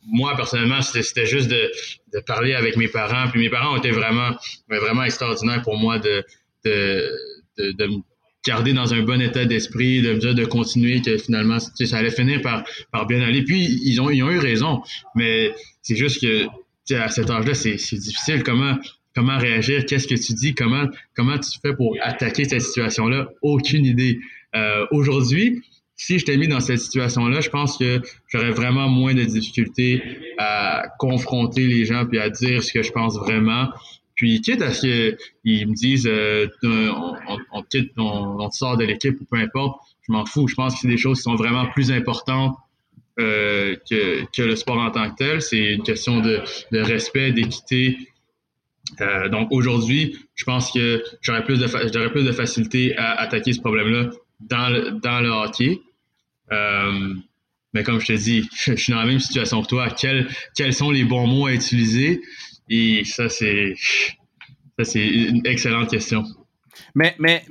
moi, 0.06 0.36
personnellement, 0.36 0.82
c'était 0.82 1.26
juste 1.26 1.48
de, 1.48 1.70
de, 2.12 2.20
parler 2.20 2.54
avec 2.54 2.76
mes 2.76 2.88
parents. 2.88 3.28
Puis 3.30 3.40
mes 3.40 3.48
parents 3.48 3.74
ont 3.74 3.78
été 3.78 3.90
vraiment, 3.90 4.30
vraiment 4.68 5.04
extraordinaires 5.04 5.62
pour 5.62 5.78
moi 5.78 5.98
de, 5.98 6.22
de, 6.64 7.10
de, 7.58 7.86
me 7.86 7.98
garder 8.46 8.72
dans 8.72 8.94
un 8.94 9.02
bon 9.02 9.20
état 9.20 9.44
d'esprit, 9.44 10.00
de 10.00 10.14
me 10.14 10.18
dire 10.18 10.34
de 10.34 10.44
continuer, 10.44 11.02
que 11.02 11.18
finalement, 11.18 11.58
ça 11.58 11.96
allait 11.96 12.10
finir 12.10 12.40
par, 12.40 12.64
par 12.92 13.06
bien 13.06 13.20
aller. 13.20 13.42
Puis, 13.42 13.80
ils 13.84 14.00
ont, 14.00 14.10
ils 14.10 14.22
ont 14.22 14.30
eu 14.30 14.38
raison. 14.38 14.82
Mais 15.14 15.52
c'est 15.82 15.96
juste 15.96 16.20
que 16.20 16.46
à 16.94 17.08
cet 17.08 17.30
âge-là, 17.30 17.54
c'est 17.54 17.74
difficile. 17.74 18.42
Comment, 18.42 18.76
comment 19.14 19.36
réagir? 19.38 19.84
Qu'est-ce 19.86 20.08
que 20.08 20.14
tu 20.14 20.32
dis? 20.34 20.54
Comment, 20.54 20.86
comment 21.14 21.38
tu 21.38 21.58
fais 21.60 21.74
pour 21.74 21.96
attaquer 22.02 22.44
cette 22.44 22.62
situation-là? 22.62 23.28
Aucune 23.42 23.84
idée. 23.84 24.20
Euh, 24.54 24.86
aujourd'hui, 24.90 25.62
si 25.96 26.18
je 26.18 26.24
t'ai 26.24 26.36
mis 26.36 26.48
dans 26.48 26.60
cette 26.60 26.78
situation-là, 26.78 27.40
je 27.40 27.50
pense 27.50 27.76
que 27.76 28.00
j'aurais 28.28 28.52
vraiment 28.52 28.88
moins 28.88 29.14
de 29.14 29.24
difficultés 29.24 30.02
à 30.38 30.84
confronter 30.98 31.66
les 31.66 31.84
gens 31.84 32.06
puis 32.06 32.18
à 32.20 32.30
dire 32.30 32.62
ce 32.62 32.72
que 32.72 32.82
je 32.82 32.92
pense 32.92 33.16
vraiment. 33.18 33.68
Puis 34.18 34.40
quitte 34.40 34.62
à 34.62 34.74
ce 34.74 35.14
qu'ils 35.44 35.68
me 35.68 35.74
disent 35.74 36.08
euh, 36.08 36.48
on, 36.64 37.14
on, 37.52 37.62
on, 37.96 38.40
on, 38.40 38.50
sort 38.50 38.76
de 38.76 38.84
l'équipe 38.84 39.18
ou 39.20 39.24
peu 39.24 39.36
importe, 39.36 39.80
je 40.06 40.12
m'en 40.12 40.26
fous. 40.26 40.48
Je 40.48 40.56
pense 40.56 40.74
que 40.74 40.80
c'est 40.80 40.88
des 40.88 40.96
choses 40.96 41.18
qui 41.18 41.22
sont 41.22 41.36
vraiment 41.36 41.66
plus 41.66 41.92
importantes 41.92 42.56
euh, 43.20 43.76
que, 43.88 44.24
que, 44.36 44.42
le 44.42 44.56
sport 44.56 44.78
en 44.78 44.90
tant 44.90 45.08
que 45.10 45.14
tel. 45.18 45.40
C'est 45.40 45.74
une 45.74 45.84
question 45.84 46.20
de, 46.20 46.40
de 46.72 46.80
respect, 46.80 47.30
d'équité. 47.30 47.96
Euh, 49.00 49.28
donc 49.28 49.52
aujourd'hui, 49.52 50.18
je 50.34 50.44
pense 50.44 50.72
que 50.72 51.00
j'aurais 51.20 51.44
plus 51.44 51.60
de 51.60 52.08
plus 52.08 52.24
de 52.24 52.32
facilité 52.32 52.96
à 52.96 53.20
attaquer 53.20 53.52
ce 53.52 53.60
problème-là 53.60 54.10
dans 54.40 54.68
le, 54.68 54.90
dans 55.00 55.20
le 55.20 55.28
hockey. 55.28 55.80
Mais 57.72 57.84
comme 57.84 58.00
je 58.00 58.06
te 58.06 58.12
dis, 58.14 58.48
je 58.56 58.74
suis 58.74 58.92
dans 58.92 58.98
la 58.98 59.06
même 59.06 59.20
situation 59.20 59.62
que 59.62 59.68
toi. 59.68 59.90
Quels, 59.90 60.28
quels 60.56 60.74
sont 60.74 60.90
les 60.90 61.04
bons 61.04 61.28
mots 61.28 61.46
à 61.46 61.52
utiliser? 61.52 62.20
Et 62.68 63.04
ça, 63.04 63.28
c'est 63.28 63.74
ça, 64.78 64.84
c'est 64.84 65.06
une 65.06 65.46
excellente 65.46 65.90
question. 65.90 66.24
Mais, 66.94 67.16
mais 67.18 67.44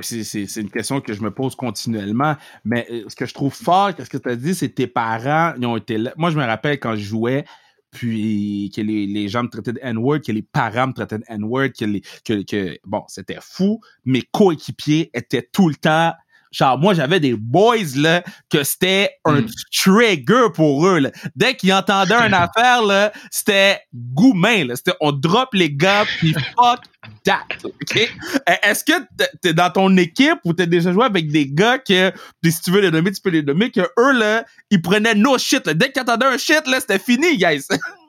c'est 0.00 0.60
une 0.60 0.70
question 0.70 1.00
que 1.00 1.12
je 1.12 1.22
me 1.22 1.30
pose 1.30 1.54
continuellement. 1.54 2.36
Mais 2.64 2.86
euh, 2.90 3.04
ce 3.08 3.14
que 3.14 3.26
je 3.26 3.34
trouve 3.34 3.54
fort, 3.54 3.94
qu'est-ce 3.94 4.10
que 4.10 4.16
tu 4.16 4.28
as 4.28 4.36
dit, 4.36 4.54
c'est 4.54 4.70
tes 4.70 4.86
parents, 4.86 5.52
ils 5.58 5.66
ont 5.66 5.76
été 5.76 5.98
là. 5.98 6.12
Moi, 6.16 6.30
je 6.30 6.38
me 6.38 6.44
rappelle 6.44 6.78
quand 6.80 6.96
je 6.96 7.02
jouais, 7.02 7.44
puis 7.90 8.72
que 8.74 8.80
les, 8.80 9.06
les 9.06 9.28
gens 9.28 9.42
me 9.42 9.48
traitaient 9.48 9.72
de 9.72 9.80
N-word, 9.82 10.20
que 10.20 10.32
les 10.32 10.42
parents 10.42 10.86
me 10.86 10.92
traitaient 10.92 11.18
de 11.18 11.24
N-word, 11.28 11.70
que, 11.78 11.84
les, 11.84 12.02
que, 12.24 12.42
que 12.42 12.78
bon, 12.84 13.02
c'était 13.08 13.38
fou. 13.40 13.80
Mes 14.04 14.22
coéquipiers 14.32 15.10
étaient 15.12 15.46
tout 15.52 15.68
le 15.68 15.74
temps 15.74 16.12
genre 16.50 16.78
moi 16.78 16.94
j'avais 16.94 17.20
des 17.20 17.34
boys 17.34 17.76
là 17.96 18.22
que 18.50 18.64
c'était 18.64 19.10
un 19.24 19.42
hmm. 19.42 19.48
trigger 19.72 20.46
pour 20.54 20.86
eux 20.86 20.98
là. 20.98 21.10
Dès 21.36 21.54
qu'ils 21.54 21.72
entendaient 21.72 22.14
une 22.14 22.34
affaire 22.34 22.82
là, 22.82 23.12
c'était 23.30 23.80
goumin 23.94 24.64
là, 24.64 24.76
c'était 24.76 24.96
on 25.00 25.12
drop 25.12 25.50
les 25.52 25.70
gars 25.70 26.04
puis 26.18 26.32
fuck 26.32 26.80
that. 27.24 27.46
OK? 27.64 27.96
E, 27.96 28.52
Est-ce 28.62 28.84
que 28.84 28.92
t'es 29.40 29.52
dans 29.52 29.70
ton 29.70 29.96
équipe 29.96 30.38
ou 30.44 30.52
t'as 30.52 30.66
déjà 30.66 30.92
joué 30.92 31.04
avec 31.04 31.30
des 31.30 31.46
gars 31.46 31.78
que 31.78 32.12
si 32.44 32.60
tu 32.60 32.70
veux 32.70 32.80
les 32.80 32.90
nommer, 32.90 33.12
tu 33.12 33.20
peux 33.20 33.30
les 33.30 33.42
nommer 33.42 33.70
que 33.70 33.80
eux 33.98 34.12
là, 34.12 34.44
ils 34.70 34.82
prenaient 34.82 35.14
no 35.14 35.38
shit 35.38 35.66
là. 35.66 35.74
Dès 35.74 35.92
qu'ils 35.92 36.02
entendaient 36.02 36.26
un 36.26 36.38
shit 36.38 36.66
là, 36.66 36.80
c'était 36.80 36.98
fini 36.98 37.36
guys. 37.36 37.66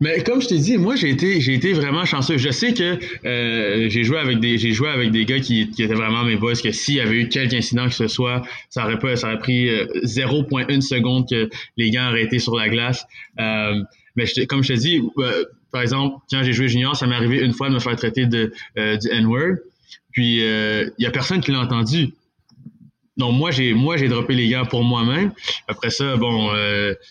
Mais 0.00 0.22
comme 0.22 0.40
je 0.40 0.46
t'ai 0.46 0.58
dit, 0.58 0.78
moi 0.78 0.94
j'ai 0.94 1.10
été 1.10 1.40
j'ai 1.40 1.54
été 1.54 1.72
vraiment 1.72 2.04
chanceux. 2.04 2.36
Je 2.36 2.50
sais 2.50 2.72
que 2.72 2.98
euh, 3.26 3.88
j'ai 3.88 4.04
joué 4.04 4.18
avec 4.18 4.38
des 4.38 4.56
j'ai 4.56 4.72
joué 4.72 4.88
avec 4.88 5.10
des 5.10 5.24
gars 5.24 5.40
qui, 5.40 5.70
qui 5.70 5.82
étaient 5.82 5.94
vraiment 5.94 6.24
mes 6.24 6.36
boys 6.36 6.54
que 6.54 6.70
s'il 6.70 6.94
y 6.94 7.00
avait 7.00 7.16
eu 7.22 7.28
quelque 7.28 7.54
incident 7.54 7.86
que 7.86 7.94
ce 7.94 8.06
soit, 8.06 8.42
ça 8.70 8.84
aurait 8.84 8.98
pas 8.98 9.16
ça 9.16 9.28
aurait 9.28 9.38
pris 9.40 9.68
0.1 10.04 10.76
euh, 10.76 10.80
seconde 10.80 11.28
que 11.28 11.50
les 11.76 11.90
gars 11.90 12.10
auraient 12.10 12.22
été 12.22 12.38
sur 12.38 12.56
la 12.56 12.68
glace. 12.68 13.06
Euh, 13.40 13.82
mais 14.14 14.26
comme 14.48 14.62
je 14.62 14.74
te 14.74 14.78
dis, 14.78 15.02
euh, 15.18 15.44
par 15.72 15.82
exemple, 15.82 16.16
quand 16.30 16.42
j'ai 16.44 16.52
joué 16.52 16.68
junior, 16.68 16.94
ça 16.94 17.06
m'est 17.06 17.16
arrivé 17.16 17.40
une 17.40 17.52
fois 17.52 17.68
de 17.68 17.74
me 17.74 17.80
faire 17.80 17.96
traiter 17.96 18.26
de 18.26 18.52
du 18.76 19.08
N-word. 19.10 19.56
Puis 20.12 20.38
il 20.38 20.92
y 20.98 21.06
a 21.06 21.10
personne 21.10 21.40
qui 21.40 21.50
l'a 21.50 21.60
entendu. 21.60 22.10
Donc 23.18 23.34
moi 23.34 23.50
j'ai 23.50 23.74
moi 23.74 23.96
j'ai 23.96 24.08
droppé 24.08 24.34
les 24.34 24.48
gars 24.48 24.64
pour 24.64 24.84
moi-même. 24.84 25.32
Après 25.66 25.90
ça, 25.90 26.16
bon, 26.16 26.50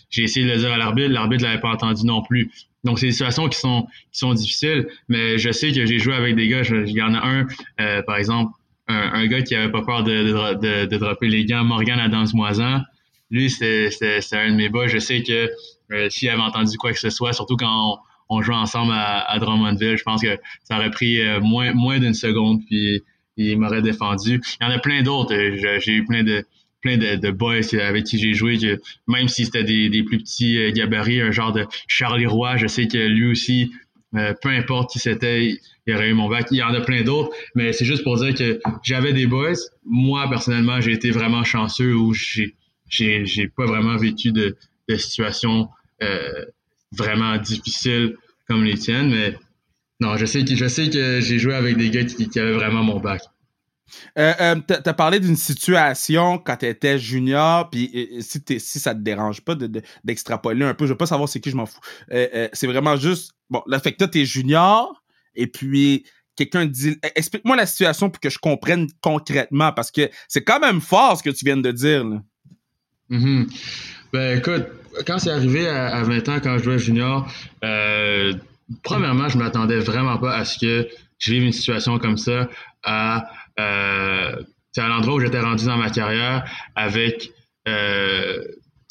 j'ai 0.09 0.23
essayé 0.23 0.45
de 0.45 0.51
le 0.51 0.57
dire 0.57 0.71
à 0.71 0.77
l'arbitre, 0.77 1.09
l'arbitre 1.09 1.43
l'avait 1.43 1.59
pas 1.59 1.71
entendu 1.71 2.05
non 2.05 2.21
plus. 2.21 2.49
Donc, 2.87 2.99
c'est 2.99 3.07
des 3.07 3.11
situations 3.11 3.49
qui 3.49 3.59
sont, 3.59 3.85
qui 4.11 4.19
sont 4.19 4.33
difficiles, 4.33 4.87
mais 5.09 5.37
je 5.37 5.51
sais 5.51 5.71
que 5.71 5.85
j'ai 5.85 5.99
joué 5.99 6.13
avec 6.13 6.35
des 6.35 6.47
gars. 6.47 6.61
Il 6.63 6.91
y 6.91 7.01
en 7.01 7.13
a 7.13 7.19
un, 7.19 7.47
euh, 7.81 8.01
par 8.03 8.15
exemple, 8.15 8.53
un, 8.87 9.27
gars 9.27 9.41
qui 9.41 9.55
avait 9.55 9.71
pas 9.71 9.81
peur 9.81 10.03
de, 10.03 10.13
de, 10.13 10.85
de, 10.85 10.97
dropper 10.97 11.27
les 11.27 11.43
gants, 11.43 11.65
Morgan 11.65 11.99
Adams-Moisan. 11.99 12.81
Lui, 13.29 13.49
c'est 13.49 13.89
un 14.31 14.51
de 14.51 14.55
mes 14.55 14.69
boys. 14.69 14.87
Je 14.87 14.99
sais 14.99 15.21
que 15.21 15.49
euh, 15.91 16.09
s'il 16.09 16.29
avait 16.29 16.41
entendu 16.41 16.77
quoi 16.77 16.93
que 16.93 16.99
ce 16.99 17.09
soit, 17.09 17.33
surtout 17.33 17.57
quand 17.57 17.99
on, 18.29 18.41
joue 18.41 18.53
ensemble 18.53 18.93
à, 18.95 19.37
Drummondville, 19.39 19.97
je 19.97 20.03
pense 20.03 20.21
que 20.21 20.39
ça 20.63 20.77
aurait 20.77 20.91
pris 20.91 21.21
euh, 21.21 21.41
moins, 21.41 21.73
moins 21.73 21.99
d'une 21.99 22.13
seconde, 22.13 22.61
puis 22.65 23.03
il 23.37 23.57
m'aurait 23.59 23.81
défendu. 23.81 24.41
Il 24.59 24.65
y 24.65 24.67
en 24.67 24.71
a 24.71 24.79
plein 24.79 25.01
d'autres. 25.03 25.33
J'ai 25.79 25.93
eu 25.93 26.05
plein 26.05 26.23
de, 26.23 26.43
plein 26.81 26.97
de, 26.97 27.31
boys 27.31 27.73
avec 27.79 28.05
qui 28.05 28.17
j'ai 28.17 28.33
joué, 28.33 28.57
que 28.57 28.79
même 29.07 29.27
si 29.27 29.45
c'était 29.45 29.63
des, 29.63 30.03
plus 30.03 30.17
petits 30.17 30.57
euh, 30.57 30.71
gabarits, 30.71 31.21
un 31.21 31.31
genre 31.31 31.51
de 31.51 31.65
Charlie 31.87 32.25
Roy, 32.25 32.57
je 32.57 32.67
sais 32.67 32.87
que 32.87 32.97
lui 32.97 33.31
aussi, 33.31 33.71
euh, 34.15 34.33
peu 34.41 34.49
importe 34.49 34.91
qui 34.91 34.99
c'était, 34.99 35.59
il 35.85 35.95
aurait 35.95 36.09
eu 36.09 36.13
mon 36.13 36.29
bac. 36.29 36.47
Il 36.51 36.57
y 36.57 36.63
en 36.63 36.73
a 36.73 36.81
plein 36.81 37.03
d'autres, 37.03 37.31
mais 37.55 37.73
c'est 37.73 37.85
juste 37.85 38.03
pour 38.03 38.17
dire 38.17 38.33
que 38.33 38.59
j'avais 38.83 39.13
des 39.13 39.27
boys. 39.27 39.53
Moi, 39.85 40.27
personnellement, 40.29 40.81
j'ai 40.81 40.93
été 40.93 41.11
vraiment 41.11 41.43
chanceux 41.43 41.93
où 41.95 42.13
j'ai 42.13 42.55
j'ai 42.89 43.47
pas 43.49 43.65
vraiment 43.65 43.97
vécu 43.97 44.31
de, 44.31 44.55
de 44.87 44.95
situations 44.95 45.67
euh, 46.01 46.45
vraiment 46.93 47.37
difficiles 47.37 48.15
comme 48.47 48.63
les 48.63 48.77
tiennes, 48.77 49.09
mais 49.09 49.37
non, 49.99 50.17
je 50.17 50.25
sais 50.25 50.45
que 50.45 50.55
je 50.55 50.67
sais 50.67 50.89
que 50.89 51.19
j'ai 51.21 51.39
joué 51.39 51.55
avec 51.55 51.77
des 51.77 51.89
gars 51.89 52.03
qui, 52.03 52.29
qui 52.29 52.39
avaient 52.39 52.53
vraiment 52.53 52.83
mon 52.83 52.99
bac. 52.99 53.21
Euh, 54.17 54.33
euh, 54.39 54.55
t'as 54.67 54.81
as 54.83 54.93
parlé 54.93 55.19
d'une 55.19 55.35
situation 55.35 56.37
quand 56.37 56.57
tu 56.57 56.65
étais 56.65 56.99
junior, 56.99 57.69
puis 57.69 58.17
si, 58.19 58.41
si 58.59 58.79
ça 58.79 58.93
te 58.93 58.99
dérange 58.99 59.41
pas 59.41 59.55
d'extrapoler 60.03 60.65
un 60.65 60.73
peu, 60.73 60.85
je 60.85 60.91
veux 60.91 60.97
pas 60.97 61.05
savoir 61.05 61.29
c'est 61.29 61.39
qui, 61.39 61.51
je 61.51 61.55
m'en 61.55 61.65
fous. 61.65 61.79
Euh, 62.11 62.49
c'est 62.53 62.67
vraiment 62.67 62.95
juste, 62.95 63.31
bon, 63.49 63.61
le 63.65 63.77
fait 63.79 63.93
que 63.93 63.97
toi, 63.97 64.07
t'es 64.07 64.25
junior, 64.25 65.03
et 65.35 65.47
puis 65.47 66.05
quelqu'un 66.35 66.65
dit, 66.65 66.91
e, 67.03 67.09
explique-moi 67.15 67.55
la 67.55 67.65
situation 67.65 68.09
pour 68.09 68.19
que 68.19 68.29
je 68.29 68.39
comprenne 68.39 68.87
concrètement, 69.01 69.71
parce 69.71 69.91
que 69.91 70.09
c'est 70.27 70.43
quand 70.43 70.59
même 70.59 70.81
fort 70.81 71.17
ce 71.17 71.23
que 71.23 71.29
tu 71.29 71.45
viens 71.45 71.57
de 71.57 71.71
dire. 71.71 72.03
Là. 72.03 72.21
Mm-hmm. 73.09 73.47
Ben 74.13 74.37
écoute, 74.37 74.65
quand 75.05 75.19
c'est 75.19 75.31
arrivé 75.31 75.67
à, 75.67 76.03
20 76.03 76.29
ans, 76.29 76.39
quand 76.41 76.57
je 76.57 76.63
jouais 76.63 76.79
junior, 76.79 77.31
premièrement, 78.83 79.29
je 79.29 79.37
m'attendais 79.37 79.79
vraiment 79.79 80.17
pas 80.17 80.35
à 80.35 80.45
ce 80.45 80.57
que 80.59 80.87
je 81.19 81.31
vive 81.31 81.43
une 81.43 81.51
situation 81.51 81.97
comme 81.99 82.17
ça 82.17 82.49
à 82.83 83.29
euh, 83.59 84.35
à 84.77 84.87
l'endroit 84.87 85.15
où 85.15 85.19
j'étais 85.19 85.39
rendu 85.39 85.65
dans 85.65 85.77
ma 85.77 85.89
carrière 85.89 86.47
avec 86.75 87.31
euh, 87.67 88.43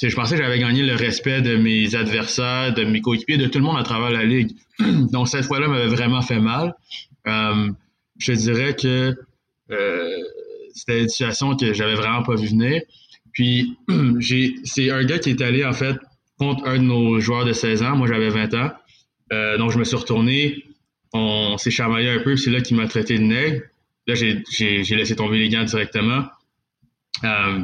je 0.03 0.15
pensais 0.15 0.37
que 0.37 0.43
j'avais 0.43 0.59
gagné 0.59 0.83
le 0.83 0.97
respect 0.97 1.41
de 1.43 1.57
mes 1.57 1.95
adversaires, 1.95 2.75
de 2.75 2.83
mes 2.83 3.01
coéquipiers, 3.01 3.39
de 3.39 3.47
tout 3.47 3.59
le 3.59 3.65
monde 3.65 3.79
à 3.79 3.85
travers 3.85 4.11
la 4.11 4.25
ligue. 4.25 4.57
Donc 5.13 5.29
cette 5.29 5.45
fois-là 5.45 5.69
m'avait 5.69 5.87
vraiment 5.87 6.23
fait 6.23 6.41
mal. 6.41 6.75
Euh, 7.29 7.71
je 8.19 8.33
dirais 8.33 8.75
que 8.75 9.15
c'était 10.75 11.03
une 11.03 11.09
situation 11.09 11.57
que 11.57 11.73
j'avais 11.73 11.95
vraiment 11.95 12.25
pas 12.25 12.35
vu 12.35 12.49
venir. 12.49 12.83
Puis 13.33 13.77
c'est 14.65 14.91
un 14.91 15.05
gars 15.05 15.19
qui 15.21 15.31
est 15.31 15.41
allé 15.41 15.65
en 15.65 15.73
fait 15.73 15.97
contre 16.37 16.67
un 16.67 16.79
de 16.79 16.83
nos 16.83 17.21
joueurs 17.21 17.45
de 17.45 17.53
16 17.53 17.83
ans. 17.85 17.97
Moi 17.97 18.09
j'avais 18.09 18.29
20 18.29 18.55
ans. 18.55 18.71
Donc 19.31 19.71
je 19.73 19.79
me 19.79 19.85
suis 19.85 19.97
retourné. 19.97 20.65
On 21.13 21.57
s'est 21.59 21.71
chamaillé 21.71 22.11
un 22.11 22.21
peu. 22.21 22.37
C'est 22.37 22.51
là 22.51 22.61
qu'il 22.61 22.77
m'a 22.77 22.87
traité 22.87 23.19
de 23.19 23.25
nègre. 23.25 23.63
Là, 24.07 24.15
j'ai 24.15 24.83
laissé 24.91 25.17
tomber 25.17 25.39
les 25.39 25.49
gants 25.49 25.65
directement. 25.65 26.25
Euh, 27.25 27.61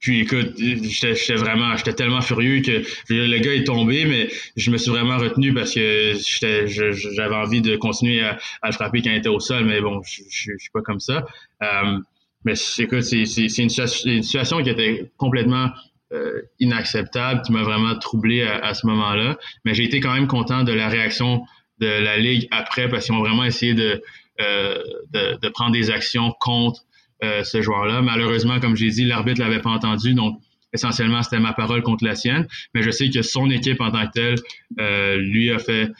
puis 0.00 0.22
écoute, 0.22 0.54
j'étais 0.56 1.34
vraiment, 1.34 1.76
j'étais 1.76 1.92
tellement 1.92 2.20
furieux 2.20 2.60
que 2.60 2.82
le 3.08 3.38
gars 3.38 3.54
est 3.54 3.64
tombé, 3.64 4.04
mais 4.04 4.28
je 4.56 4.72
me 4.72 4.76
suis 4.76 4.90
vraiment 4.90 5.16
retenu 5.16 5.54
parce 5.54 5.72
que 5.72 6.14
j'avais 6.34 7.34
envie 7.36 7.62
de 7.62 7.76
continuer 7.76 8.20
à, 8.24 8.38
le 8.64 8.72
frapper 8.72 9.00
quand 9.02 9.10
il 9.10 9.18
était 9.18 9.28
au 9.28 9.38
sol, 9.38 9.64
mais 9.64 9.80
bon, 9.80 10.02
je, 10.02 10.22
je, 10.28 10.52
suis 10.58 10.70
pas 10.72 10.82
comme 10.82 10.98
ça. 10.98 11.24
Euh, 11.62 11.98
mais 12.44 12.54
écoute, 12.78 13.02
c'est 13.02 13.22
une, 13.58 13.68
situation 13.68 14.60
qui 14.60 14.70
était 14.70 15.12
complètement 15.16 15.70
euh, 16.12 16.42
inacceptable, 16.60 17.42
qui 17.42 17.52
m'a 17.52 17.62
vraiment 17.62 17.98
troublé 17.98 18.42
à, 18.42 18.74
ce 18.74 18.86
moment-là. 18.86 19.38
Mais 19.64 19.74
j'ai 19.74 19.84
été 19.84 20.00
quand 20.00 20.12
même 20.12 20.26
content 20.26 20.62
de 20.62 20.72
la 20.72 20.88
réaction 20.88 21.42
de 21.78 21.86
la 21.86 22.18
ligue 22.18 22.48
après 22.50 22.88
parce 22.88 23.06
qu'ils 23.06 23.14
ont 23.14 23.20
vraiment 23.20 23.44
essayé 23.44 23.74
de 23.74 24.02
euh, 24.40 24.82
de, 25.12 25.48
prendre 25.48 25.72
des 25.72 25.90
actions 25.90 26.32
contre 26.40 26.82
euh, 27.22 27.44
ce 27.44 27.62
joueur-là. 27.62 28.02
Malheureusement, 28.02 28.60
comme 28.60 28.76
j'ai 28.76 28.90
dit, 28.90 29.04
l'arbitre 29.04 29.40
l'avait 29.40 29.60
pas 29.60 29.70
entendu, 29.70 30.14
donc 30.14 30.38
essentiellement, 30.72 31.22
c'était 31.22 31.40
ma 31.40 31.52
parole 31.52 31.82
contre 31.82 32.04
la 32.04 32.14
sienne. 32.14 32.46
Mais 32.74 32.82
je 32.82 32.90
sais 32.90 33.10
que 33.10 33.22
son 33.22 33.50
équipe 33.50 33.80
en 33.80 33.90
tant 33.90 34.06
que 34.06 34.12
telle, 34.12 35.18
lui 35.18 35.50
a 35.50 35.58
fait 35.58 35.90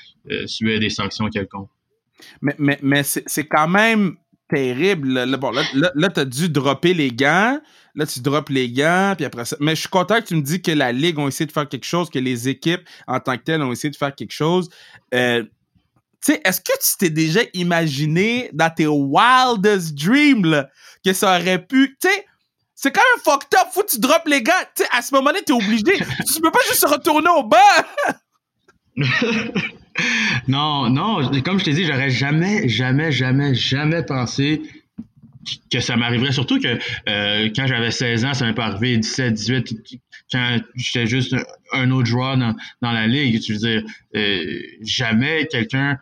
subir 0.46 0.78
des 0.78 0.90
sanctions 0.90 1.28
quelconques. 1.28 1.70
Mais, 2.40 2.54
mais, 2.58 2.78
mais 2.82 3.02
c'est 3.02 3.46
quand 3.46 3.68
même 3.68 4.16
terrible. 4.52 5.24
Là, 5.24 5.36
bon, 5.36 5.50
là, 5.50 5.62
là, 5.94 6.08
tu 6.08 6.20
as 6.20 6.24
dû 6.24 6.48
dropper 6.48 6.94
les 6.94 7.10
gants. 7.10 7.60
Là, 7.94 8.06
tu 8.06 8.20
drops 8.20 8.50
les 8.50 8.70
gants, 8.70 9.14
puis 9.16 9.26
après 9.26 9.44
ça. 9.44 9.56
Mais 9.60 9.74
je 9.74 9.80
suis 9.80 9.88
content 9.88 10.20
que 10.20 10.26
tu 10.26 10.34
me 10.34 10.42
dis 10.42 10.62
que 10.62 10.70
la 10.70 10.92
Ligue 10.92 11.18
a 11.18 11.26
essayé 11.26 11.46
de 11.46 11.52
faire 11.52 11.68
quelque 11.68 11.84
chose, 11.84 12.08
que 12.08 12.18
les 12.18 12.48
équipes 12.48 12.82
en 13.06 13.20
tant 13.20 13.36
que 13.36 13.42
telles 13.42 13.62
ont 13.62 13.72
essayé 13.72 13.90
de 13.90 13.96
faire 13.96 14.14
quelque 14.14 14.32
chose. 14.32 14.70
Euh, 15.14 15.42
tu 16.24 16.32
sais, 16.32 16.40
est-ce 16.44 16.60
que 16.60 16.72
tu 16.72 16.96
t'es 16.98 17.10
déjà 17.10 17.40
imaginé 17.52 18.48
dans 18.52 18.70
tes 18.70 18.86
wildest 18.86 19.94
dreams 19.94 20.66
que 21.04 21.12
ça 21.12 21.38
aurait 21.38 21.66
pu, 21.66 21.96
tu 22.00 22.08
sais, 22.08 22.24
c'est 22.74 22.92
quand 22.92 23.02
même 23.14 23.22
fucked 23.22 23.58
up, 23.58 23.68
faut 23.72 23.82
que 23.82 23.90
tu 23.90 24.00
drops 24.00 24.26
les 24.26 24.42
gars. 24.42 24.64
Tu 24.74 24.84
sais, 24.84 24.88
à 24.92 25.02
ce 25.02 25.14
moment-là, 25.14 25.40
t'es 25.44 25.52
obligé. 25.52 25.98
tu 26.32 26.40
peux 26.40 26.50
pas 26.50 26.60
juste 26.68 26.86
retourner 26.86 27.30
au 27.30 27.42
bas. 27.42 27.58
non, 30.48 30.90
non, 30.90 31.30
comme 31.42 31.58
je 31.58 31.64
t'ai 31.64 31.72
dit, 31.72 31.84
j'aurais 31.84 32.10
jamais, 32.10 32.68
jamais, 32.68 33.12
jamais, 33.12 33.54
jamais 33.54 34.02
pensé 34.02 34.62
que 35.70 35.80
ça 35.80 35.96
m'arriverait. 35.96 36.32
Surtout 36.32 36.60
que 36.60 36.78
euh, 37.08 37.50
quand 37.54 37.66
j'avais 37.66 37.90
16 37.90 38.24
ans, 38.24 38.34
ça 38.34 38.46
m'est 38.46 38.54
pas 38.54 38.66
arrivé 38.66 38.96
17, 38.96 39.34
18, 39.34 39.74
quand 40.30 40.58
j'étais 40.74 41.06
juste 41.06 41.36
un 41.72 41.90
autre 41.90 42.06
joueur 42.06 42.36
dans, 42.36 42.54
dans 42.80 42.92
la 42.92 43.06
ligue. 43.06 43.40
Tu 43.40 43.54
veux 43.54 43.58
dire, 43.58 43.82
euh, 44.14 44.60
jamais 44.82 45.46
quelqu'un 45.46 45.98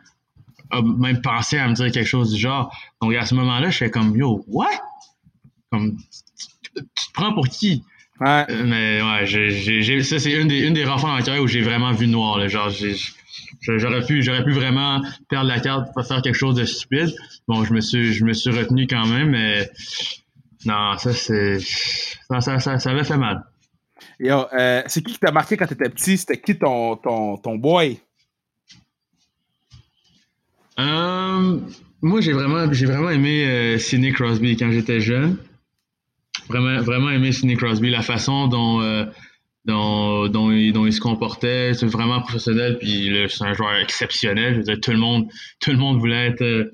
a 0.70 0.82
même 0.82 1.20
pensé 1.20 1.58
à 1.58 1.68
me 1.68 1.74
dire 1.74 1.90
quelque 1.90 2.06
chose 2.06 2.32
du 2.32 2.40
genre. 2.40 2.74
Donc 3.00 3.14
à 3.14 3.26
ce 3.26 3.34
moment-là, 3.34 3.70
je 3.70 3.78
fais 3.78 3.90
comme 3.90 4.16
Yo, 4.16 4.44
what? 4.48 4.68
Comme 5.70 5.96
tu, 5.96 6.82
te 6.82 7.12
prends 7.12 7.32
pour 7.32 7.48
qui? 7.48 7.82
Ouais. 8.20 8.44
Euh, 8.50 8.64
mais 8.66 9.02
ouais, 9.02 9.26
j'ai, 9.26 10.02
ça 10.02 10.18
c'est 10.18 10.32
une 10.32 10.48
des, 10.48 10.60
une 10.60 10.74
des 10.74 10.84
rares 10.84 11.00
fois 11.00 11.10
dans 11.10 11.16
ma 11.16 11.22
carrière 11.22 11.42
où 11.42 11.48
j'ai 11.48 11.62
vraiment 11.62 11.92
vu 11.92 12.06
noir. 12.06 12.38
Là. 12.38 12.48
Genre, 12.48 12.70
j'aurais 13.60 14.04
pu, 14.04 14.22
j'aurais 14.22 14.44
pu 14.44 14.52
vraiment 14.52 15.02
perdre 15.28 15.48
la 15.48 15.60
carte 15.60 15.92
pour 15.92 16.06
faire 16.06 16.22
quelque 16.22 16.36
chose 16.36 16.56
de 16.56 16.64
stupide. 16.64 17.14
Bon, 17.46 17.64
je 17.64 17.72
me 17.72 17.80
suis, 17.80 18.12
je 18.12 18.24
me 18.24 18.32
suis 18.32 18.50
retenu 18.50 18.86
quand 18.86 19.06
même, 19.06 19.30
mais 19.30 19.70
non, 20.64 20.96
ça 20.98 21.12
c'est, 21.12 21.58
ça, 21.60 22.40
ça, 22.40 22.58
ça, 22.58 22.78
ça 22.78 22.90
avait 22.90 23.04
fait 23.04 23.16
mal. 23.16 23.44
Yo, 24.18 24.46
euh, 24.52 24.82
c'est 24.86 25.02
qui 25.02 25.12
qui 25.12 25.18
t'a 25.18 25.32
marqué 25.32 25.56
quand 25.56 25.66
t'étais 25.66 25.88
petit? 25.88 26.18
C'était 26.18 26.40
qui 26.40 26.58
ton, 26.58 26.96
ton, 26.96 27.36
ton 27.38 27.56
boy? 27.56 27.98
Euh, 30.78 31.58
moi, 32.02 32.20
j'ai 32.20 32.32
vraiment, 32.32 32.70
j'ai 32.72 32.86
vraiment 32.86 33.10
aimé 33.10 33.44
euh, 33.46 33.78
Sidney 33.78 34.12
Crosby 34.12 34.56
quand 34.56 34.70
j'étais 34.70 35.00
jeune. 35.00 35.36
Vraiment, 36.48 36.82
vraiment 36.82 37.10
aimé 37.10 37.32
Sidney 37.32 37.56
Crosby, 37.56 37.90
la 37.90 38.02
façon 38.02 38.48
dont, 38.48 38.80
euh, 39.68 40.28
dont, 40.28 40.48
dont, 40.72 40.86
il, 40.86 40.92
se 40.92 41.00
comportait. 41.00 41.74
C'est 41.74 41.86
vraiment 41.86 42.20
professionnel, 42.20 42.78
puis 42.78 43.10
c'est 43.28 43.44
un 43.44 43.52
joueur 43.52 43.76
exceptionnel. 43.76 44.54
Je 44.54 44.58
veux 44.58 44.64
dire, 44.64 44.80
tout 44.80 44.92
le 44.92 44.98
monde, 44.98 45.26
tout 45.60 45.70
le 45.70 45.76
monde 45.76 45.98
voulait 45.98 46.28
être 46.28 46.72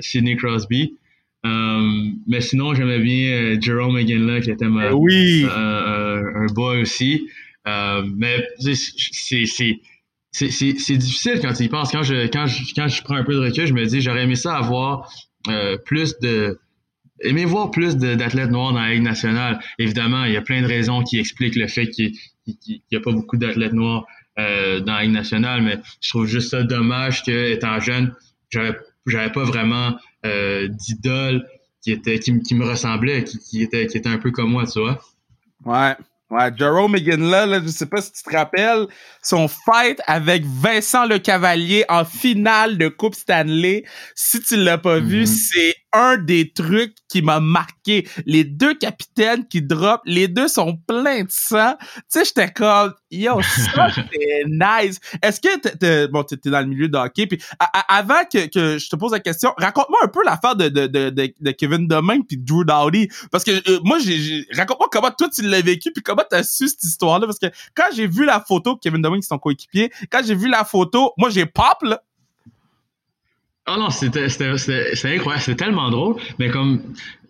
Sidney 0.00 0.36
Crosby. 0.36 0.96
mais 1.44 2.40
sinon, 2.40 2.74
j'aimais 2.74 3.00
bien 3.00 3.60
Jerome 3.60 3.94
McGinley, 3.94 4.40
qui 4.40 4.50
était 4.50 4.68
ma, 4.68 4.92
oui. 4.92 5.46
un 5.50 6.46
boy 6.54 6.82
aussi. 6.82 7.28
mais 7.66 8.46
c'est 8.58 9.46
c'est 10.34 10.96
difficile 10.96 11.40
quand 11.40 11.58
il 11.60 11.68
pense. 11.68 11.92
Quand 11.92 12.02
je, 12.02 12.26
quand, 12.26 12.46
je, 12.46 12.74
quand 12.74 12.88
je 12.88 13.02
prends 13.02 13.14
un 13.14 13.24
peu 13.24 13.34
de 13.34 13.40
recul, 13.40 13.66
je 13.66 13.72
me 13.72 13.84
dis, 13.84 14.00
j'aurais 14.00 14.24
aimé 14.24 14.34
ça 14.34 14.56
avoir 14.56 15.10
euh, 15.48 15.76
plus 15.84 16.18
de. 16.18 16.58
Aimer 17.20 17.44
voir 17.44 17.70
plus 17.70 17.96
d'athlètes 17.96 18.50
noirs 18.50 18.72
dans 18.72 18.80
la 18.80 18.90
Ligue 18.90 19.02
nationale? 19.02 19.60
Évidemment, 19.78 20.24
il 20.24 20.32
y 20.32 20.36
a 20.36 20.42
plein 20.42 20.62
de 20.62 20.66
raisons 20.66 21.02
qui 21.02 21.18
expliquent 21.18 21.56
le 21.56 21.68
fait 21.68 21.88
qu'il 21.88 22.12
n'y 22.46 22.96
a 22.96 23.00
pas 23.00 23.12
beaucoup 23.12 23.36
d'athlètes 23.36 23.72
noirs 23.72 24.06
euh, 24.38 24.80
dans 24.80 24.94
la 24.94 25.02
Ligue 25.02 25.12
nationale, 25.12 25.62
mais 25.62 25.78
je 26.00 26.08
trouve 26.10 26.26
juste 26.26 26.50
ça 26.50 26.62
dommage 26.62 27.22
que, 27.22 27.52
étant 27.52 27.78
jeune, 27.80 28.14
j'avais 28.50 29.32
pas 29.32 29.44
vraiment 29.44 29.96
euh, 30.26 30.68
d'idole 30.68 31.46
qui 31.82 31.92
était 31.92 32.18
qui, 32.18 32.40
qui, 32.40 32.54
me 32.54 32.64
ressemblait, 32.64 33.24
qui, 33.24 33.38
qui, 33.38 33.62
était, 33.62 33.86
qui 33.86 33.98
était 33.98 34.08
un 34.08 34.18
peu 34.18 34.30
comme 34.30 34.50
moi, 34.50 34.64
tu 34.66 34.80
vois? 34.80 35.00
Ouais. 35.64 35.94
Ouais, 36.30 36.50
Jerome 36.56 36.92
McGinley, 36.92 37.46
là, 37.46 37.60
je 37.62 37.68
sais 37.68 37.86
pas 37.86 38.00
si 38.00 38.10
tu 38.10 38.22
te 38.22 38.34
rappelles, 38.34 38.88
son 39.22 39.46
fight 39.46 40.00
avec 40.06 40.42
Vincent 40.44 41.06
Le 41.06 41.18
Cavalier 41.18 41.84
en 41.88 42.04
finale 42.04 42.78
de 42.78 42.88
Coupe 42.88 43.14
Stanley. 43.14 43.84
Si 44.16 44.40
tu 44.40 44.56
l'as 44.56 44.78
pas 44.78 44.98
vu, 44.98 45.24
mm-hmm. 45.24 45.26
c'est 45.26 45.74
un 45.94 46.18
des 46.18 46.52
trucs 46.52 46.96
qui 47.08 47.22
m'a 47.22 47.40
marqué. 47.40 48.06
Les 48.26 48.44
deux 48.44 48.74
capitaines 48.74 49.46
qui 49.46 49.62
drop, 49.62 50.00
les 50.04 50.28
deux 50.28 50.48
sont 50.48 50.76
pleins 50.76 51.22
de 51.22 51.30
sang. 51.30 51.76
Tu 51.78 52.02
sais, 52.08 52.24
j'étais 52.24 52.52
comme, 52.52 52.92
yo, 53.10 53.40
ça, 53.42 53.88
c'est 53.94 54.44
nice. 54.48 54.98
Est-ce 55.22 55.40
que 55.40 55.58
t'es, 55.58 56.08
bon, 56.08 56.24
t'es 56.24 56.50
dans 56.50 56.60
le 56.60 56.66
milieu 56.66 56.88
de 56.88 56.98
hockey, 56.98 57.26
puis 57.26 57.40
avant 57.88 58.24
que, 58.30 58.46
que 58.46 58.78
je 58.78 58.88
te 58.88 58.96
pose 58.96 59.12
la 59.12 59.20
question, 59.20 59.52
raconte-moi 59.56 60.00
un 60.02 60.08
peu 60.08 60.24
l'affaire 60.24 60.56
de, 60.56 60.68
de, 60.68 60.86
de, 60.88 61.10
de, 61.10 61.50
Kevin 61.52 61.86
Domingue 61.86 62.26
puis 62.26 62.36
Drew 62.36 62.64
Dowdy. 62.64 63.08
Parce 63.30 63.44
que 63.44 63.52
euh, 63.70 63.80
moi, 63.84 63.98
j'ai, 64.00 64.46
raconte-moi 64.56 64.88
comment 64.90 65.10
toi 65.12 65.28
tu 65.32 65.42
l'as 65.42 65.62
vécu 65.62 65.92
puis 65.92 66.02
comment 66.02 66.24
t'as 66.28 66.42
su 66.42 66.68
cette 66.68 66.82
histoire-là. 66.82 67.26
Parce 67.26 67.38
que 67.38 67.46
quand 67.74 67.86
j'ai 67.94 68.08
vu 68.08 68.24
la 68.24 68.40
photo, 68.40 68.76
Kevin 68.76 69.00
Domingue, 69.00 69.22
c'est 69.22 69.28
ton 69.28 69.38
coéquipier, 69.38 69.92
quand 70.10 70.20
j'ai 70.26 70.34
vu 70.34 70.48
la 70.48 70.64
photo, 70.64 71.12
moi, 71.16 71.30
j'ai 71.30 71.46
pop, 71.46 71.78
là. 71.82 72.02
Oh 73.66 73.76
non, 73.78 73.88
c'était 73.88 74.26
incroyable, 74.26 75.40
c'était 75.40 75.64
tellement 75.64 75.88
drôle, 75.90 76.16
mais 76.38 76.50
comme, 76.50 76.82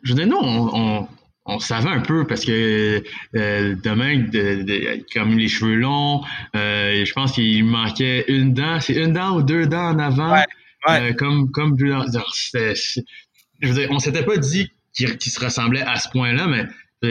je 0.03 0.13
veux 0.13 0.19
dire, 0.19 0.27
nous, 0.27 0.41
on, 0.41 1.07
on, 1.47 1.59
savait 1.61 1.91
un 1.91 2.01
peu 2.01 2.27
parce 2.27 2.45
que 2.45 3.05
euh, 3.37 3.77
demain, 3.85 4.19
de, 4.19 5.05
comme 5.13 5.39
les 5.39 5.47
cheveux 5.47 5.77
longs, 5.77 6.23
euh, 6.57 7.05
je 7.05 7.13
pense 7.13 7.33
qu'il 7.33 7.65
manquait 7.65 8.25
une 8.27 8.53
dent, 8.53 8.81
c'est 8.81 8.95
une 8.95 9.13
dent 9.13 9.37
ou 9.37 9.43
deux 9.43 9.67
dents 9.67 9.91
en 9.91 9.99
avant, 10.01 10.43
euh, 10.89 11.13
comme 11.13 11.53
comme 11.53 11.79
je 11.79 11.87
veux 11.87 13.75
dire, 13.75 13.89
on 13.91 13.99
s'était 14.01 14.25
pas 14.25 14.37
dit 14.37 14.73
qu'il 14.93 15.21
se 15.21 15.39
ressemblait 15.39 15.83
à 15.83 15.97
ce 16.01 16.09
point-là, 16.09 16.49
mais 16.49 16.65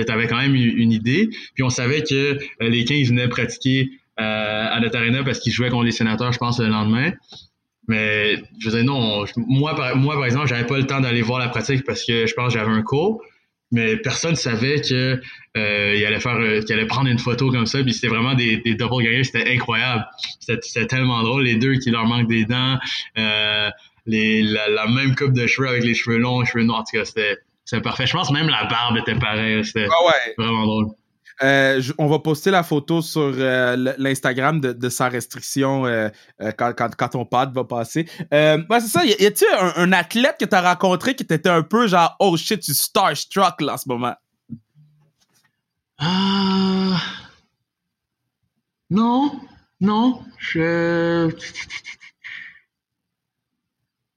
tu 0.03 0.11
avais 0.11 0.27
quand 0.27 0.37
même 0.37 0.55
une 0.55 0.91
idée, 0.91 1.29
puis 1.53 1.63
on 1.63 1.69
savait 1.69 2.03
que 2.03 2.37
les 2.59 2.83
15 2.83 3.07
venaient 3.09 3.29
pratiquer 3.29 3.89
à 4.17 4.77
notre 4.81 4.97
arena 4.97 5.23
parce 5.23 5.39
qu'ils 5.39 5.53
jouaient 5.53 5.69
contre 5.69 5.85
les 5.85 5.91
sénateurs, 5.91 6.33
je 6.33 6.39
pense, 6.39 6.59
le 6.59 6.67
lendemain. 6.67 7.13
Mais 7.87 8.35
je 8.59 8.69
veux 8.69 8.77
dire, 8.77 8.85
non, 8.85 9.25
moi, 9.35 9.75
par, 9.75 9.95
moi, 9.95 10.15
par 10.15 10.25
exemple, 10.25 10.47
j'avais 10.47 10.65
pas 10.65 10.77
le 10.77 10.85
temps 10.85 11.01
d'aller 11.01 11.21
voir 11.21 11.39
la 11.39 11.49
pratique 11.49 11.83
parce 11.85 12.05
que 12.05 12.25
je 12.25 12.33
pense 12.33 12.53
que 12.53 12.59
j'avais 12.59 12.71
un 12.71 12.81
cours. 12.81 13.21
Mais 13.73 13.97
personne 13.97 14.35
savait 14.35 14.81
que 14.81 15.19
euh, 15.57 15.95
il 15.97 16.05
allait 16.05 16.19
faire, 16.19 16.35
euh, 16.35 16.61
qu'il 16.61 16.75
allait 16.75 16.85
prendre 16.85 17.09
une 17.09 17.17
photo 17.17 17.49
comme 17.49 17.65
ça. 17.65 17.81
Puis 17.81 17.93
c'était 17.93 18.07
vraiment 18.07 18.35
des, 18.35 18.57
des 18.57 18.75
double 18.75 19.03
gagnants, 19.03 19.23
c'était 19.23 19.51
incroyable. 19.51 20.05
C'était 20.39 20.85
tellement 20.85 21.23
drôle, 21.23 21.43
les 21.43 21.55
deux 21.55 21.77
qui 21.79 21.89
leur 21.89 22.05
manquent 22.05 22.27
des 22.27 22.45
dents, 22.45 22.77
euh, 23.17 23.69
les, 24.05 24.43
la, 24.43 24.87
même 24.87 25.15
coupe 25.15 25.33
de 25.33 25.47
cheveux 25.47 25.69
avec 25.69 25.83
les 25.83 25.95
cheveux 25.95 26.17
longs, 26.17 26.41
les 26.41 26.45
cheveux 26.45 26.63
noirs. 26.63 26.81
En 26.81 26.83
tout 26.83 26.97
cas, 26.97 27.05
c'était 27.05 27.81
parfait. 27.81 28.05
Je 28.05 28.13
pense 28.13 28.31
même 28.31 28.47
la 28.47 28.65
barbe 28.65 28.97
était 28.97 29.15
pareille. 29.15 29.65
C'était 29.65 29.87
ah 29.89 30.05
ouais. 30.05 30.33
vraiment 30.37 30.65
drôle. 30.65 30.87
Euh, 31.41 31.81
on 31.97 32.07
va 32.07 32.19
poster 32.19 32.51
la 32.51 32.63
photo 32.63 33.01
sur 33.01 33.21
euh, 33.21 33.95
l'Instagram 33.97 34.59
de, 34.59 34.89
sa 34.89 35.09
restriction 35.09 35.85
euh, 35.85 36.09
quand, 36.57 37.09
ton 37.09 37.25
pad 37.25 37.53
va 37.53 37.63
passer. 37.63 38.07
ouais, 38.31 38.79
c'est 38.79 38.87
ça. 38.87 39.05
Y, 39.05 39.25
a-t-il 39.25 39.47
un, 39.75 39.91
athlète 39.91 40.35
que 40.39 40.45
tu 40.45 40.55
as 40.55 40.61
rencontré 40.61 41.15
qui 41.15 41.23
était 41.23 41.49
un 41.49 41.63
peu 41.63 41.87
genre, 41.87 42.15
oh 42.19 42.37
shit, 42.37 42.59
tu 42.61 42.73
starstruck 42.73 43.61
là 43.61 43.73
en 43.73 43.77
ce 43.77 43.89
moment? 43.89 44.15
Ah. 45.97 47.01
Non, 48.89 49.31
non. 49.81 50.21
Je. 50.37 51.33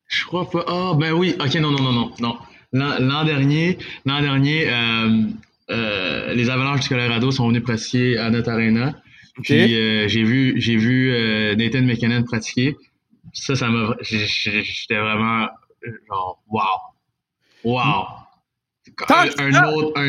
Je 0.07 0.25
crois 0.25 0.51
pas. 0.51 0.65
Ah, 0.67 0.93
ben 0.95 1.13
oui. 1.13 1.35
Ok, 1.41 1.55
non, 1.57 1.71
non, 1.71 1.83
non, 1.83 1.93
non. 1.93 2.13
non. 2.21 2.39
L'an 2.73 3.25
dernier, 3.25 3.79
l'an 4.05 4.21
dernier, 4.21 4.69
euh, 5.71 6.33
les 6.35 6.49
Avalanches 6.49 6.81
du 6.81 6.89
Colorado 6.89 7.31
sont 7.31 7.49
venus 7.49 7.63
pratiquer 7.63 8.19
à 8.19 8.31
notre 8.31 8.51
arena. 8.51 8.95
Puis 9.43 9.75
euh, 9.75 10.09
j'ai 10.09 10.23
vu, 10.23 10.55
j'ai 10.61 10.77
vu 10.77 11.13
euh, 11.13 11.55
Nathan 11.57 11.83
McKinnon 11.83 12.23
pratiquer. 12.23 12.77
Ça, 13.33 13.55
ça 13.55 13.69
m'a, 13.69 13.97
j'étais 14.01 14.97
vraiment 14.97 15.49
genre 16.09 16.43
wow, 16.49 16.63
wow. 17.65 18.05
Un, 19.09 19.65
autre, 19.65 20.01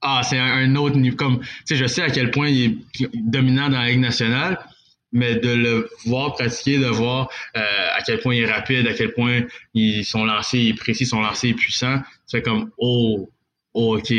ah, 0.00 0.22
c'est 0.24 0.38
un, 0.38 0.74
autre 0.74 0.96
niveau. 0.96 1.16
Comme, 1.16 1.40
tu 1.40 1.46
sais, 1.66 1.76
je 1.76 1.86
sais 1.86 2.02
à 2.02 2.10
quel 2.10 2.30
point 2.30 2.48
il 2.48 2.82
est 3.00 3.10
dominant 3.14 3.68
dans 3.68 3.78
la 3.78 3.90
Ligue 3.90 4.00
nationale, 4.00 4.58
mais 5.12 5.36
de 5.36 5.50
le 5.50 5.90
voir 6.06 6.32
pratiquer, 6.32 6.78
de 6.78 6.86
voir 6.86 7.28
à 7.54 8.02
quel 8.04 8.18
point 8.20 8.34
il 8.34 8.42
est 8.42 8.50
rapide, 8.50 8.86
à 8.88 8.94
quel 8.94 9.12
point 9.12 9.42
ils 9.74 10.04
sont 10.04 10.24
lancés, 10.24 10.58
il 10.58 10.68
est 10.70 10.74
précis, 10.74 11.06
son 11.06 11.20
lancé 11.20 11.50
est 11.50 11.54
puissant, 11.54 12.00
c'est 12.26 12.42
comme 12.42 12.70
oh, 12.78 13.30
oh 13.74 13.98
ok, 13.98 14.12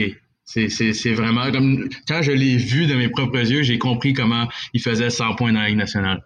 c'est 0.46 1.14
vraiment 1.14 1.52
comme 1.52 1.88
quand 2.08 2.22
je 2.22 2.32
l'ai 2.32 2.58
vu 2.58 2.86
de 2.86 2.96
mes 2.96 3.10
propres 3.10 3.40
yeux, 3.40 3.64
j'ai 3.64 3.78
compris 3.78 4.14
comment 4.14 4.48
il 4.74 4.82
faisait 4.82 5.10
100 5.10 5.36
points 5.36 5.54
dans 5.54 5.62
la 5.62 5.70
Ligue 5.70 5.78
nationale. 5.78 6.24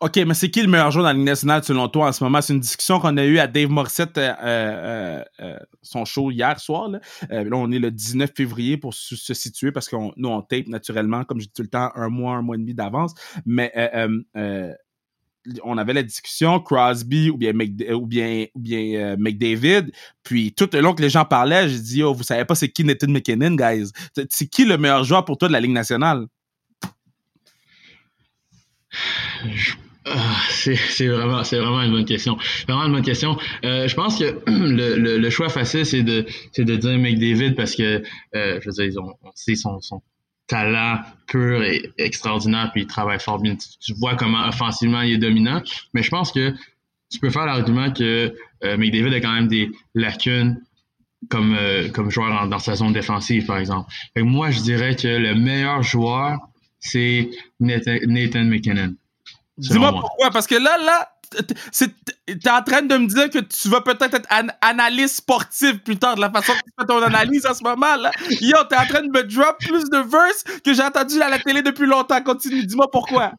OK, 0.00 0.16
mais 0.26 0.34
c'est 0.34 0.50
qui 0.50 0.60
le 0.60 0.68
meilleur 0.68 0.90
joueur 0.90 1.04
dans 1.04 1.10
la 1.10 1.14
Ligue 1.14 1.24
nationale 1.24 1.64
selon 1.64 1.88
toi 1.88 2.08
en 2.08 2.12
ce 2.12 2.22
moment? 2.22 2.42
C'est 2.42 2.52
une 2.52 2.60
discussion 2.60 3.00
qu'on 3.00 3.16
a 3.16 3.24
eue 3.24 3.38
à 3.38 3.46
Dave 3.46 3.70
Morissette, 3.70 4.18
euh, 4.18 4.34
euh, 4.42 5.24
euh, 5.40 5.58
son 5.80 6.04
show 6.04 6.30
hier 6.30 6.60
soir. 6.60 6.88
Là. 6.88 7.00
on 7.52 7.72
est 7.72 7.78
le 7.78 7.90
19 7.90 8.30
février 8.36 8.76
pour 8.76 8.92
se, 8.92 9.32
situer 9.32 9.72
parce 9.72 9.88
que 9.88 9.96
nous, 10.16 10.28
on 10.28 10.42
tape 10.42 10.66
naturellement, 10.66 11.24
comme 11.24 11.40
je 11.40 11.46
dis 11.46 11.52
tout 11.52 11.62
le 11.62 11.68
temps, 11.68 11.90
un 11.94 12.08
mois, 12.10 12.34
un 12.34 12.42
mois 12.42 12.56
et 12.56 12.58
demi 12.58 12.74
d'avance. 12.74 13.14
Mais 13.46 13.72
on 15.64 15.78
avait 15.78 15.92
la 15.92 16.02
discussion 16.02 16.60
Crosby 16.60 17.30
ou 17.30 17.36
bien 17.36 17.52
ou 17.94 18.06
bien 18.06 18.46
ou 18.54 18.60
bien 18.60 19.00
euh, 19.00 19.16
McDavid. 19.18 19.90
Puis 20.22 20.52
tout 20.52 20.68
le 20.72 20.80
long 20.80 20.94
que 20.94 21.02
les 21.02 21.10
gens 21.10 21.24
parlaient 21.24 21.68
j'ai 21.68 21.78
dit 21.78 22.02
oh 22.02 22.14
vous 22.14 22.22
savez 22.22 22.44
pas 22.44 22.54
c'est 22.54 22.68
qui 22.68 22.84
Nathan 22.84 23.08
McKinnon 23.08 23.54
guys? 23.54 23.90
C'est 24.30 24.46
qui 24.48 24.64
le 24.64 24.78
meilleur 24.78 25.04
joueur 25.04 25.24
pour 25.24 25.38
toi 25.38 25.48
de 25.48 25.52
la 25.52 25.60
Ligue 25.60 25.72
nationale? 25.72 26.26
Ah, 30.08 30.36
c'est 30.50 31.08
vraiment 31.08 31.42
c'est 31.42 31.58
vraiment 31.58 31.82
une 31.82 31.90
bonne 31.90 32.04
question. 32.04 32.36
Vraiment 32.68 32.84
une 32.84 32.92
bonne 32.92 33.04
question. 33.04 33.36
Euh, 33.64 33.88
je 33.88 33.94
pense 33.96 34.18
que 34.18 34.40
le, 34.46 35.30
choix 35.30 35.48
facile 35.48 35.84
c'est 35.84 36.04
de 36.04 36.24
c'est 36.52 36.64
de 36.64 36.76
dire 36.76 36.96
McDavid 36.98 37.54
parce 37.54 37.74
que 37.74 38.02
euh, 38.36 38.60
je 38.60 38.70
veux 38.70 38.88
dire 38.88 39.02
ont, 39.02 39.14
on 39.22 39.30
son, 39.34 39.80
son 39.80 40.00
talent 40.46 41.00
pur 41.26 41.62
et 41.62 41.92
extraordinaire, 41.98 42.70
puis 42.72 42.82
il 42.82 42.86
travaille 42.86 43.20
fort 43.20 43.40
bien. 43.40 43.56
Tu, 43.56 43.92
vois 43.94 44.14
comment 44.14 44.46
offensivement 44.46 45.02
il 45.02 45.14
est 45.14 45.18
dominant. 45.18 45.60
Mais 45.92 46.02
je 46.02 46.10
pense 46.10 46.32
que 46.32 46.54
tu 47.10 47.18
peux 47.18 47.30
faire 47.30 47.46
l'argument 47.46 47.90
que 47.90 48.34
euh, 48.64 48.76
McDavid 48.76 49.14
a 49.14 49.20
quand 49.20 49.32
même 49.32 49.48
des 49.48 49.70
lacunes 49.94 50.60
comme, 51.28 51.56
euh, 51.58 51.88
comme 51.88 52.10
joueur 52.10 52.48
dans 52.48 52.58
sa 52.58 52.76
zone 52.76 52.92
défensive, 52.92 53.46
par 53.46 53.58
exemple. 53.58 53.90
moi, 54.16 54.50
je 54.50 54.60
dirais 54.60 54.94
que 54.94 55.08
le 55.08 55.34
meilleur 55.34 55.82
joueur, 55.82 56.38
c'est 56.78 57.30
Nathan, 57.58 57.96
Nathan 58.06 58.44
McKinnon. 58.44 58.94
Dis-moi 59.58 59.90
pourquoi, 59.92 60.30
parce 60.30 60.46
que 60.46 60.54
là, 60.54 60.76
là, 60.78 61.08
t'es 61.30 62.50
en 62.50 62.62
train 62.62 62.82
de 62.82 62.96
me 62.96 63.06
dire 63.06 63.30
que 63.30 63.38
tu 63.38 63.68
vas 63.68 63.80
peut-être 63.80 64.14
être, 64.14 64.28
analyste 64.60 65.16
sportif 65.16 65.78
plus 65.78 65.96
tard, 65.96 66.16
de 66.16 66.20
la 66.20 66.30
façon 66.30 66.52
que 66.52 66.58
tu 66.58 66.72
fais 66.78 66.86
ton 66.86 67.02
analyse 67.02 67.46
en 67.46 67.54
ce 67.54 67.62
moment, 67.62 67.96
là. 67.96 68.10
Yo, 68.40 68.56
t'es 68.68 68.76
en 68.76 68.86
train 68.86 69.02
de 69.02 69.08
me 69.08 69.22
drop 69.22 69.58
plus 69.58 69.88
de 69.90 69.98
verse 69.98 70.44
que 70.64 70.74
j'ai 70.74 70.82
entendu 70.82 71.20
à 71.20 71.28
la 71.28 71.38
télé 71.38 71.62
depuis 71.62 71.86
longtemps. 71.86 72.20
Continue, 72.22 72.64
dis-moi 72.64 72.90
pourquoi. 72.90 73.32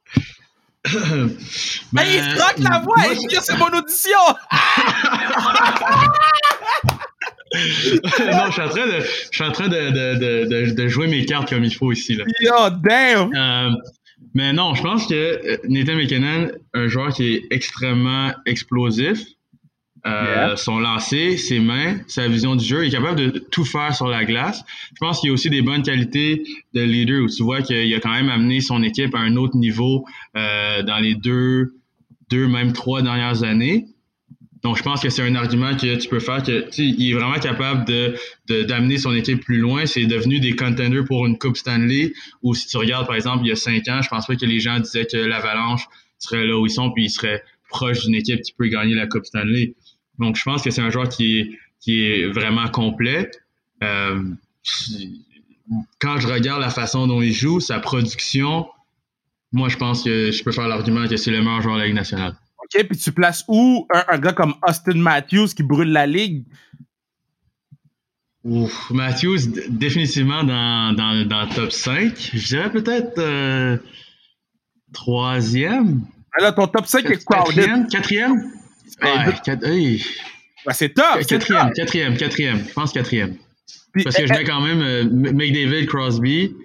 ben, 1.94 2.04
il 2.06 2.24
se 2.24 2.64
la 2.64 2.80
voix, 2.80 2.96
et 3.12 3.16
je 3.16 3.40
c'est 3.42 3.58
mon 3.58 3.68
audition! 3.68 4.18
non, 8.32 8.46
je 8.48 8.52
suis 8.52 8.62
en 8.62 8.70
train, 8.70 8.86
de, 8.86 9.02
je 9.02 9.36
suis 9.36 9.44
en 9.44 9.52
train 9.52 9.68
de, 9.68 9.92
de, 9.92 10.72
de, 10.72 10.88
jouer 10.88 11.08
mes 11.08 11.26
cartes 11.26 11.50
comme 11.50 11.64
il 11.64 11.74
faut 11.74 11.92
ici. 11.92 12.16
Là. 12.16 12.26
Yo, 12.40 12.70
damn! 12.70 13.34
Euh, 13.36 13.72
mais 14.34 14.54
non, 14.54 14.76
je 14.76 14.82
pense 14.82 15.08
que 15.08 15.14
euh, 15.14 15.58
Nathan 15.68 15.96
McKinnon, 15.96 16.52
un 16.74 16.88
joueur 16.88 17.14
qui 17.14 17.34
est 17.34 17.48
extrêmement 17.52 18.32
explosif. 18.46 19.20
Euh, 20.06 20.56
son 20.56 20.80
lancer, 20.80 21.36
ses 21.36 21.60
mains, 21.60 21.98
sa 22.08 22.30
vision 22.30 22.56
du 22.56 22.64
jeu, 22.64 22.86
il 22.86 22.88
est 22.88 22.92
capable 22.92 23.20
de 23.20 23.40
tout 23.40 23.66
faire 23.66 23.94
sur 23.94 24.08
la 24.08 24.24
glace. 24.24 24.64
Je 24.94 25.00
pense 25.00 25.20
qu'il 25.20 25.28
y 25.28 25.32
a 25.32 25.34
aussi 25.34 25.50
des 25.50 25.62
bonnes 25.62 25.84
qualités 25.84 26.44
de 26.74 26.82
leader 26.82 27.24
où 27.24 27.28
tu 27.28 27.44
vois 27.44 27.62
qu'il 27.62 27.94
a 27.94 28.00
quand 28.00 28.14
même 28.14 28.30
amené 28.30 28.62
son 28.62 28.84
équipe 28.84 29.14
à 29.16 29.20
un 29.20 29.36
autre 29.36 29.58
niveau 29.58 30.06
euh, 30.38 30.82
dans 30.84 31.00
les 31.00 31.16
deux, 31.16 31.74
deux, 32.30 32.48
même 32.48 32.72
trois 32.72 33.02
dernières 33.02 33.44
années. 33.44 33.88
Donc, 34.68 34.76
je 34.76 34.84
pense 34.84 35.02
que 35.02 35.10
c'est 35.10 35.22
un 35.22 35.36
argument 35.36 35.78
que 35.78 35.96
tu 35.96 36.10
peux 36.10 36.20
faire 36.20 36.44
que 36.44 36.68
il 36.78 37.10
est 37.10 37.14
vraiment 37.14 37.40
capable 37.40 37.86
de 37.86 38.18
d'amener 38.66 38.98
son 38.98 39.14
équipe 39.16 39.42
plus 39.42 39.60
loin. 39.60 39.86
C'est 39.86 40.06
devenu 40.08 40.42
des 40.42 40.58
contenders 40.58 41.06
pour 41.06 41.26
une 41.26 41.38
Coupe 41.38 41.56
Stanley. 41.56 42.12
Ou 42.44 42.54
si 42.54 42.68
tu 42.68 42.76
regardes, 42.76 43.08
par 43.08 43.16
exemple, 43.16 43.46
il 43.46 43.48
y 43.48 43.52
a 43.54 43.56
cinq 43.56 43.88
ans, 43.88 44.02
je 44.02 44.10
pense 44.10 44.28
pas 44.28 44.36
que 44.36 44.46
les 44.46 44.60
gens 44.60 44.78
disaient 44.82 45.06
que 45.06 45.16
l'Avalanche 45.16 45.88
serait 46.20 46.46
là 46.46 46.60
où 46.60 46.66
ils 46.66 46.70
sont, 46.70 46.92
puis 46.92 47.06
ils 47.06 47.10
seraient 47.10 47.42
proches 47.70 48.02
d'une 48.04 48.16
équipe 48.16 48.42
qui 48.42 48.52
peut 48.52 48.68
gagner 48.68 48.94
la 48.94 49.08
Coupe 49.08 49.26
Stanley. 49.26 49.76
Donc, 50.20 50.36
je 50.36 50.44
pense 50.44 50.62
que 50.62 50.70
c'est 50.70 50.82
un 50.82 50.90
joueur 50.90 51.08
qui 51.08 51.40
est, 51.40 51.52
qui 51.80 52.04
est 52.04 52.28
vraiment 52.28 52.68
complet. 52.68 53.32
Euh, 53.86 54.22
quand 56.00 56.18
je 56.20 56.28
regarde 56.28 56.60
la 56.60 56.72
façon 56.72 57.08
dont 57.08 57.22
il 57.22 57.32
joue, 57.32 57.62
sa 57.62 57.80
production, 57.80 58.68
moi, 59.54 59.70
je 59.70 59.78
pense 59.78 60.04
que 60.04 60.30
je 60.32 60.44
peux 60.44 60.52
faire 60.52 60.68
l'argument 60.68 61.08
que 61.08 61.16
c'est 61.16 61.32
le 61.32 61.40
meilleur 61.40 61.62
joueur 61.62 61.76
de 61.76 61.80
la 61.80 61.86
Ligue 61.86 61.96
nationale. 61.96 62.36
OK, 62.76 62.88
puis 62.88 62.98
tu 62.98 63.12
places 63.12 63.46
où 63.48 63.88
un, 63.90 64.18
gars 64.18 64.34
comme 64.34 64.56
Austin 64.68 64.96
Matthews 64.96 65.48
qui 65.56 65.64
brûle 65.64 65.92
la 65.92 66.06
ligue? 66.06 66.44
Ouf, 68.44 68.92
Matthews, 68.92 69.40
définitivement 69.70 70.44
dans, 70.44 70.94
dans, 70.94 71.26
dans, 71.28 71.44
le 71.44 71.56
top 71.56 71.72
5. 71.72 72.32
Je 72.34 72.48
dirais 72.48 72.72
peut-être 72.72 73.18
euh, 73.18 73.78
troisième. 74.94 76.02
Alors, 76.38 76.56
ton 76.56 76.68
top 76.68 76.86
5 76.86 77.10
est 77.10 77.24
quoi? 77.24 77.44
Quatrième? 77.44 77.88
Quatrième? 77.88 78.52
Ouais, 79.02 79.34
ben, 80.66 80.74
c'est 80.74 80.94
top! 80.94 81.26
Quatrième, 81.26 81.72
quatrième, 81.74 82.18
quatrième. 82.18 82.66
Je 82.68 82.74
pense 82.74 82.92
quatrième. 82.92 83.38
Parce 84.04 84.16
que 84.16 84.28
je 84.28 84.34
mets 84.34 84.44
quand 84.44 84.62
même 84.62 84.82
euh, 84.82 85.04
McDavid, 85.06 85.86
Crosby. 85.88 86.56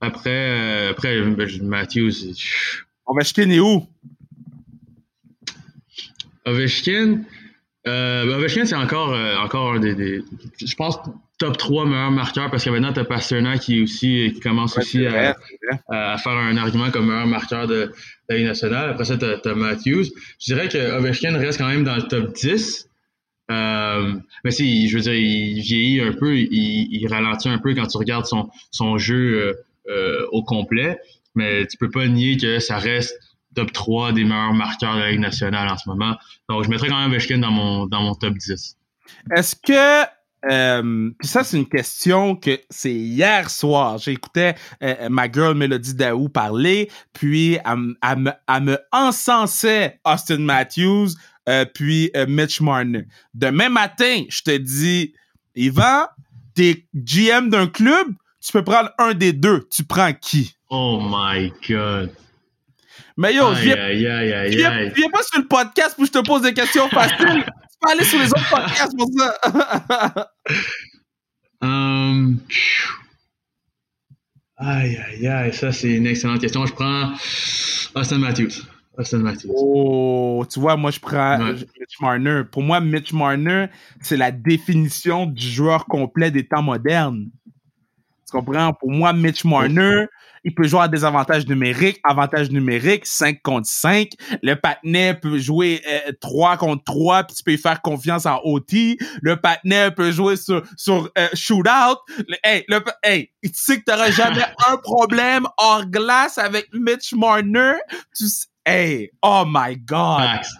Après, 0.00 0.30
euh, 0.30 0.90
après 0.90 1.20
ben, 1.22 1.48
Matthews. 1.62 2.12
On 3.06 3.14
va 3.14 3.22
est 3.22 3.60
où? 3.60 3.86
Ovechkin, 6.46 7.20
euh, 7.86 8.26
ben, 8.26 8.34
Ovechkin, 8.34 8.64
c'est 8.64 8.76
encore, 8.76 9.12
euh, 9.12 9.36
encore 9.36 9.74
un 9.74 9.80
des, 9.80 10.22
Je 10.60 10.74
pense 10.76 10.98
top 11.38 11.58
3 11.58 11.86
meilleurs 11.86 12.10
marqueurs 12.10 12.50
parce 12.50 12.64
que 12.64 12.70
maintenant, 12.70 12.92
tu 12.92 13.00
as 13.00 13.04
Pasternak 13.04 13.60
qui, 13.60 13.82
aussi, 13.82 14.30
qui 14.34 14.40
commence 14.40 14.78
aussi 14.78 15.06
à, 15.06 15.34
faire 15.88 16.32
un 16.32 16.56
argument 16.56 16.90
comme 16.90 17.06
meilleur 17.06 17.26
marqueur 17.26 17.66
de, 17.66 17.92
la 18.28 18.36
Ligue 18.36 18.46
nationale. 18.46 18.90
Après 18.90 19.04
ça, 19.04 19.16
tu 19.16 19.24
as, 19.24 19.54
Matthews. 19.54 20.04
Je 20.40 20.54
dirais 20.54 20.68
que 20.68 20.98
Ovechkin 20.98 21.36
reste 21.36 21.58
quand 21.58 21.68
même 21.68 21.84
dans 21.84 21.96
le 21.96 22.02
top 22.02 22.32
10. 22.34 22.88
Euh, 23.50 24.14
mais 24.44 24.50
si, 24.52 24.88
je 24.88 24.96
veux 24.96 25.02
dire, 25.02 25.14
il 25.14 25.60
vieillit 25.60 26.00
un 26.00 26.12
peu, 26.12 26.36
il, 26.36 26.88
il, 26.92 27.06
ralentit 27.08 27.48
un 27.48 27.58
peu 27.58 27.74
quand 27.74 27.86
tu 27.86 27.98
regardes 27.98 28.26
son, 28.26 28.48
son 28.70 28.96
jeu 28.96 29.56
euh, 29.88 30.26
au 30.30 30.44
complet. 30.44 31.00
Mais 31.34 31.66
tu 31.66 31.76
peux 31.76 31.90
pas 31.90 32.06
nier 32.06 32.36
que 32.36 32.60
ça 32.60 32.78
reste 32.78 33.18
top 33.54 33.72
3 33.72 34.12
des 34.12 34.24
meilleurs 34.24 34.52
marqueurs 34.52 34.96
de 34.96 35.00
la 35.00 35.10
Ligue 35.10 35.20
nationale 35.20 35.68
en 35.68 35.76
ce 35.76 35.88
moment. 35.88 36.16
Donc, 36.48 36.64
je 36.64 36.68
mettrais 36.68 36.88
quand 36.88 37.00
même 37.00 37.10
Ovechkin 37.10 37.38
dans 37.38 37.50
mon, 37.50 37.86
dans 37.86 38.02
mon 38.02 38.14
top 38.14 38.34
10. 38.34 38.76
Est-ce 39.36 39.56
que 39.56 40.08
euh, 40.50 41.10
puis 41.18 41.28
ça, 41.28 41.44
c'est 41.44 41.56
une 41.56 41.68
question 41.68 42.34
que 42.34 42.58
c'est 42.68 42.92
hier 42.92 43.48
soir. 43.48 43.98
J'écoutais 43.98 44.56
euh, 44.82 45.08
ma 45.08 45.30
girl 45.30 45.56
Melody 45.56 45.94
Daou 45.94 46.28
parler, 46.28 46.90
puis 47.12 47.58
elle, 47.64 47.76
me, 48.16 48.32
elle 48.48 48.62
me 48.62 48.78
encensait 48.90 50.00
Austin 50.04 50.38
Matthews 50.38 51.10
euh, 51.48 51.64
puis 51.64 52.10
Mitch 52.26 52.60
Marner. 52.60 53.06
Demain 53.34 53.68
matin, 53.68 54.24
je 54.28 54.42
te 54.42 54.56
dis, 54.56 55.14
Yvan, 55.54 56.06
t'es 56.54 56.86
GM 56.94 57.48
d'un 57.48 57.68
club, 57.68 58.08
tu 58.44 58.52
peux 58.52 58.64
prendre 58.64 58.90
un 58.98 59.14
des 59.14 59.32
deux. 59.32 59.68
Tu 59.70 59.84
prends 59.84 60.12
qui? 60.12 60.56
Oh 60.70 61.00
my 61.00 61.52
God. 61.68 62.10
Mais 63.16 63.34
yo, 63.34 63.46
Aïe, 63.48 63.62
viens, 63.62 63.76
aïe, 63.76 64.06
aïe, 64.06 64.32
aïe, 64.32 64.92
viens, 64.94 65.10
pas 65.10 65.22
sur 65.22 65.40
le 65.40 65.46
podcast 65.46 65.94
pour 65.96 66.04
que 66.04 66.06
je 66.06 66.12
te 66.12 66.26
pose 66.26 66.42
des 66.42 66.54
questions 66.54 66.88
faciles. 66.88 67.44
tu 67.44 67.78
peux 67.80 67.90
aller 67.90 68.04
sur 68.04 68.18
les 68.18 68.28
autres 68.28 68.50
podcasts 68.50 68.96
pour 68.96 69.08
ça. 69.18 70.30
Pfiou. 72.48 72.92
Aïe, 74.56 74.96
aïe, 74.96 75.26
aïe, 75.26 75.52
ça 75.52 75.72
c'est 75.72 75.90
une 75.92 76.06
excellente 76.06 76.40
question. 76.40 76.64
Je 76.66 76.72
prends 76.72 77.12
Austin 77.94 78.18
Matthews. 78.18 78.62
Austin 78.96 79.18
Matthews. 79.18 79.50
oh, 79.54 80.44
tu 80.50 80.60
vois, 80.60 80.76
moi, 80.76 80.90
je 80.90 81.00
prends 81.00 81.38
Ouais. 81.40 81.52
Mitch 81.54 82.00
Marner. 82.00 82.42
Pour 82.50 82.62
moi, 82.62 82.80
Mitch 82.80 83.12
Marner, 83.12 83.66
c'est 84.00 84.16
la 84.16 84.30
définition 84.30 85.26
du 85.26 85.46
joueur 85.46 85.86
complet 85.86 86.30
des 86.30 86.46
temps 86.46 86.62
modernes. 86.62 87.30
Tu 88.26 88.32
comprends? 88.38 88.72
Pour 88.74 88.90
moi, 88.90 89.12
Mitch 89.12 89.44
Marner, 89.44 90.06
il 90.44 90.54
peut 90.54 90.64
jouer 90.64 90.82
à 90.82 90.88
des 90.88 91.04
avantages 91.04 91.46
numériques, 91.46 92.00
avantages 92.04 92.50
numériques, 92.50 93.06
5 93.06 93.40
contre 93.42 93.68
5. 93.68 94.10
Le 94.42 94.54
patinet 94.54 95.14
peut 95.14 95.38
jouer 95.38 95.82
euh, 95.88 96.12
3 96.20 96.56
contre 96.56 96.84
3, 96.84 97.24
puis 97.24 97.36
tu 97.36 97.42
peux 97.42 97.56
faire 97.56 97.80
confiance 97.82 98.26
en 98.26 98.40
OT. 98.44 98.96
Le 99.22 99.36
patinet 99.36 99.90
peut 99.90 100.10
jouer 100.10 100.36
sur, 100.36 100.62
sur 100.76 101.10
euh, 101.16 101.28
shootout. 101.34 101.98
Le, 102.28 102.36
hey, 102.44 102.64
le, 102.68 102.80
hey, 103.02 103.30
tu 103.42 103.50
sais 103.54 103.80
que 103.80 103.84
t'auras 103.84 104.10
jamais 104.10 104.44
un 104.68 104.76
problème 104.78 105.46
hors 105.58 105.86
glace 105.86 106.38
avec 106.38 106.68
Mitch 106.72 107.12
Marner? 107.12 107.74
Tu 108.16 108.26
sais- 108.26 108.46
hey, 108.66 109.10
oh 109.22 109.44
my 109.46 109.76
God. 109.76 110.20
Facts. 110.20 110.50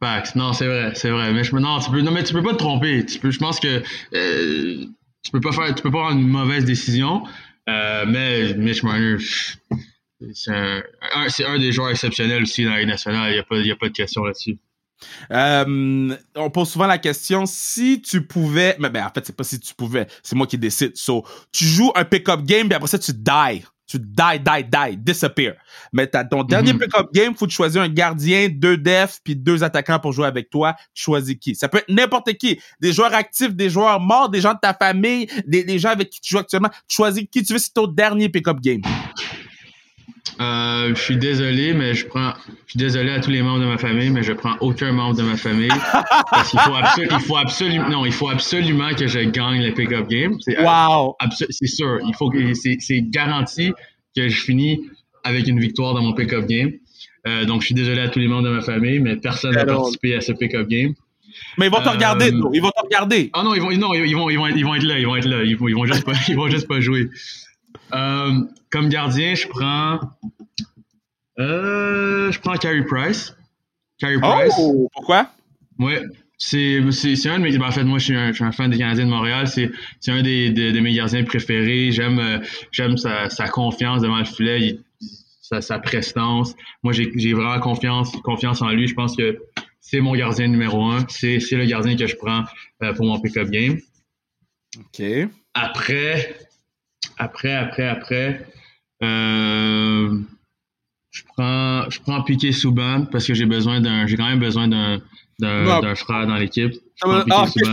Facts. 0.00 0.36
Non, 0.36 0.52
c'est 0.52 0.66
vrai, 0.66 0.92
c'est 0.94 1.10
vrai. 1.10 1.32
Mais 1.32 1.42
je 1.42 1.54
non, 1.56 1.78
tu 1.80 1.90
peux, 1.90 2.00
non, 2.02 2.12
mais 2.12 2.22
tu 2.22 2.32
peux 2.32 2.42
pas 2.42 2.52
te 2.52 2.58
tromper. 2.58 3.04
Tu 3.04 3.18
peux, 3.18 3.30
je 3.30 3.38
pense 3.38 3.58
que 3.58 3.82
euh, 4.14 4.84
tu 5.22 5.30
peux 5.32 5.40
pas 5.40 5.52
faire, 5.52 5.74
tu 5.74 5.82
peux 5.82 5.90
pas 5.90 5.98
avoir 5.98 6.12
une 6.12 6.28
mauvaise 6.28 6.64
décision. 6.64 7.24
Euh, 7.68 8.04
mais 8.06 8.54
Mitch 8.54 8.82
Marner, 8.82 9.16
c'est 10.32 10.50
un, 10.52 10.82
un- 11.14 11.58
des 11.58 11.72
joueurs 11.72 11.90
exceptionnels 11.90 12.42
aussi 12.42 12.64
dans 12.64 12.74
la 12.74 12.84
nationale. 12.84 13.30
Il 13.30 13.34
n'y 13.34 13.40
a, 13.40 13.42
pas- 13.42 13.56
a 13.58 13.76
pas 13.76 13.88
de 13.88 13.92
question 13.94 14.24
là-dessus. 14.24 14.58
Euh, 15.30 16.16
on 16.36 16.50
pose 16.50 16.70
souvent 16.70 16.86
la 16.86 16.96
question 16.98 17.44
si 17.44 18.00
tu 18.00 18.22
pouvais, 18.26 18.76
mais 18.78 18.88
ben, 18.88 19.04
en 19.04 19.10
fait 19.10 19.26
c'est 19.26 19.36
pas 19.36 19.44
si 19.44 19.60
tu 19.60 19.74
pouvais, 19.74 20.06
c'est 20.22 20.34
moi 20.36 20.46
qui 20.46 20.56
décide. 20.56 20.96
So, 20.96 21.22
tu 21.52 21.64
joues 21.66 21.92
un 21.94 22.04
pick-up 22.04 22.40
game 22.44 22.66
puis 22.68 22.74
après 22.76 22.88
ça 22.88 22.98
tu 22.98 23.12
die, 23.12 23.62
tu 23.86 23.98
die, 23.98 24.38
die, 24.40 24.64
die, 24.64 24.96
disappear. 24.96 25.54
Mais 25.92 26.06
t'as 26.06 26.24
ton 26.24 26.42
dernier 26.42 26.72
Mhm. 26.72 26.78
pick-up 26.80 27.06
game, 27.14 27.34
faut 27.34 27.46
que 27.46 27.50
tu 27.50 27.56
choisir 27.56 27.82
un 27.82 27.88
gardien, 27.88 28.48
deux 28.48 28.76
defs 28.76 29.20
puis 29.22 29.36
deux 29.36 29.62
attaquants 29.62 29.98
pour 30.00 30.12
jouer 30.12 30.26
avec 30.26 30.50
toi. 30.50 30.74
Tu 30.94 31.04
choisis 31.04 31.36
qui 31.40 31.54
Ça 31.54 31.68
peut 31.68 31.78
être 31.78 31.88
n'importe 31.88 32.32
qui, 32.34 32.60
des 32.80 32.92
joueurs 32.92 33.14
actifs, 33.14 33.54
des 33.54 33.70
joueurs 33.70 34.00
morts, 34.00 34.28
des 34.28 34.40
gens 34.40 34.54
de 34.54 34.58
ta 34.60 34.74
famille, 34.74 35.28
des, 35.46 35.62
des 35.64 35.78
gens 35.78 35.90
avec 35.90 36.10
qui 36.10 36.20
tu 36.20 36.30
joues 36.34 36.38
actuellement. 36.40 36.70
Tu 36.88 36.96
choisis 36.96 37.24
qui 37.30 37.42
tu 37.44 37.52
veux, 37.52 37.58
c'est 37.58 37.72
ton 37.72 37.86
dernier 37.86 38.28
pick-up 38.28 38.58
game. 38.60 38.80
Euh, 40.40 40.94
je 40.94 41.00
suis 41.00 41.16
désolé, 41.16 41.72
mais 41.72 41.94
je 41.94 42.06
prends. 42.06 42.32
Je 42.66 42.72
suis 42.72 42.78
désolé 42.78 43.10
à 43.10 43.20
tous 43.20 43.30
les 43.30 43.42
membres 43.42 43.60
de 43.60 43.66
ma 43.66 43.78
famille, 43.78 44.10
mais 44.10 44.22
je 44.22 44.32
prends 44.32 44.56
aucun 44.60 44.92
membre 44.92 45.16
de 45.16 45.22
ma 45.22 45.36
famille 45.36 45.68
parce 46.30 46.50
qu'il 46.50 46.58
faut, 46.60 46.72
absolu- 46.74 47.08
il 47.10 47.20
faut 47.20 47.36
absolument, 47.36 47.88
non, 47.88 48.04
il 48.06 48.12
faut 48.12 48.28
absolument 48.28 48.90
que 48.94 49.06
je 49.06 49.20
gagne 49.20 49.62
le 49.64 49.72
pick-up 49.72 50.08
game. 50.08 50.36
C'est 50.40 50.58
Wow. 50.60 51.16
c'est 51.50 51.66
sûr. 51.68 51.98
Il 52.06 52.14
faut 52.16 52.28
que 52.30 52.54
c'est, 52.54 52.76
c'est 52.80 53.02
garanti 53.02 53.72
que 54.16 54.28
je 54.28 54.40
finis 54.42 54.80
avec 55.24 55.46
une 55.46 55.60
victoire 55.60 55.94
dans 55.94 56.02
mon 56.02 56.12
pick-up 56.12 56.46
game. 56.46 56.72
Euh, 57.26 57.44
donc, 57.44 57.60
je 57.62 57.66
suis 57.66 57.74
désolé 57.74 58.00
à 58.00 58.08
tous 58.08 58.18
les 58.20 58.28
membres 58.28 58.44
de 58.48 58.54
ma 58.54 58.62
famille, 58.62 58.98
mais 59.00 59.16
personne 59.16 59.54
n'a 59.54 59.64
participé 59.64 60.16
à 60.16 60.20
ce 60.20 60.32
pick-up 60.32 60.68
game. 60.68 60.94
Mais 61.58 61.66
ils 61.66 61.70
vont 61.72 61.80
te 61.82 61.88
Euh, 61.88 61.92
regarder, 61.92 62.30
toi. 62.30 62.50
ils 62.54 62.62
vont 62.62 62.70
te 62.70 62.82
regarder. 62.82 63.30
Ah 63.32 63.42
non, 63.42 63.54
ils 63.54 63.60
vont, 63.60 63.70
non, 63.76 63.92
ils 63.94 64.14
vont, 64.16 64.30
ils 64.30 64.36
vont, 64.38 64.46
ils 64.48 64.64
vont 64.64 64.74
être 64.74 64.84
là, 64.84 64.98
ils 64.98 65.06
vont 65.06 65.16
être 65.16 65.26
là, 65.26 65.42
ils 65.44 65.56
vont, 65.56 65.68
ils 65.68 65.74
vont 65.74 65.84
juste 65.86 66.04
pas, 66.04 66.12
ils 66.28 66.36
vont 66.36 66.48
juste 66.48 66.66
pas 66.68 66.80
jouer. 66.80 67.08
Euh, 67.92 68.32
comme 68.76 68.90
gardien, 68.90 69.34
je 69.34 69.48
prends, 69.48 69.98
euh, 71.38 72.30
je 72.30 72.38
prends 72.40 72.56
Carey 72.56 72.84
Price. 72.84 73.34
Carey 73.98 74.18
Price. 74.20 74.52
Oh, 74.58 74.90
pourquoi? 74.92 75.30
Ouais, 75.78 76.02
c'est, 76.36 76.82
c'est, 76.90 77.16
c'est 77.16 77.30
un 77.30 77.38
de 77.38 77.44
mes. 77.44 77.56
ben, 77.56 77.68
en 77.68 77.70
fait, 77.70 77.84
moi, 77.84 77.98
je 77.98 78.04
suis 78.04 78.14
un, 78.16 78.28
je 78.28 78.34
suis 78.34 78.44
un 78.44 78.52
fan 78.52 78.70
des 78.70 78.76
Canadiens 78.76 79.06
de 79.06 79.10
Montréal. 79.10 79.48
C'est, 79.48 79.70
c'est 80.00 80.10
un 80.10 80.20
des, 80.20 80.50
de, 80.50 80.72
de 80.72 80.80
mes 80.80 80.92
gardiens 80.92 81.24
préférés. 81.24 81.90
J'aime, 81.90 82.18
euh, 82.18 82.38
j'aime 82.70 82.98
sa, 82.98 83.30
sa 83.30 83.48
confiance 83.48 84.02
devant 84.02 84.18
le 84.18 84.26
filet, 84.26 84.60
il- 84.60 84.80
sa, 85.40 85.62
sa 85.62 85.78
prestance. 85.78 86.54
Moi, 86.82 86.92
j'ai, 86.92 87.10
j'ai 87.16 87.32
vraiment 87.32 87.58
confiance, 87.60 88.12
confiance 88.24 88.60
en 88.60 88.68
lui. 88.70 88.88
Je 88.88 88.94
pense 88.94 89.16
que 89.16 89.38
c'est 89.80 90.00
mon 90.00 90.14
gardien 90.14 90.48
numéro 90.48 90.84
un. 90.84 91.06
C'est, 91.08 91.40
c'est 91.40 91.56
le 91.56 91.64
gardien 91.64 91.96
que 91.96 92.06
je 92.06 92.16
prends 92.16 92.44
euh, 92.82 92.92
pour 92.92 93.06
mon 93.06 93.18
pick-up 93.20 93.48
game. 93.48 93.78
Ok. 94.78 95.02
Après, 95.54 96.36
après, 97.16 97.54
après, 97.54 97.86
après, 97.88 98.46
euh, 99.02 100.18
je 101.10 101.22
prends, 101.36 101.88
je 101.90 102.00
prends 102.00 102.22
Piqué 102.22 102.52
Souban 102.52 103.06
parce 103.10 103.26
que 103.26 103.34
j'ai 103.34 103.46
besoin 103.46 103.80
d'un, 103.80 104.06
j'ai 104.06 104.16
quand 104.16 104.28
même 104.28 104.38
besoin 104.38 104.68
d'un, 104.68 105.00
d'un, 105.38 105.94
frère 105.94 106.26
dans 106.26 106.36
l'équipe. 106.36 106.72
Je 106.72 107.02
Ah, 107.04 107.22
Je 107.24 107.28
pensais 107.30 107.60
que 107.60 107.64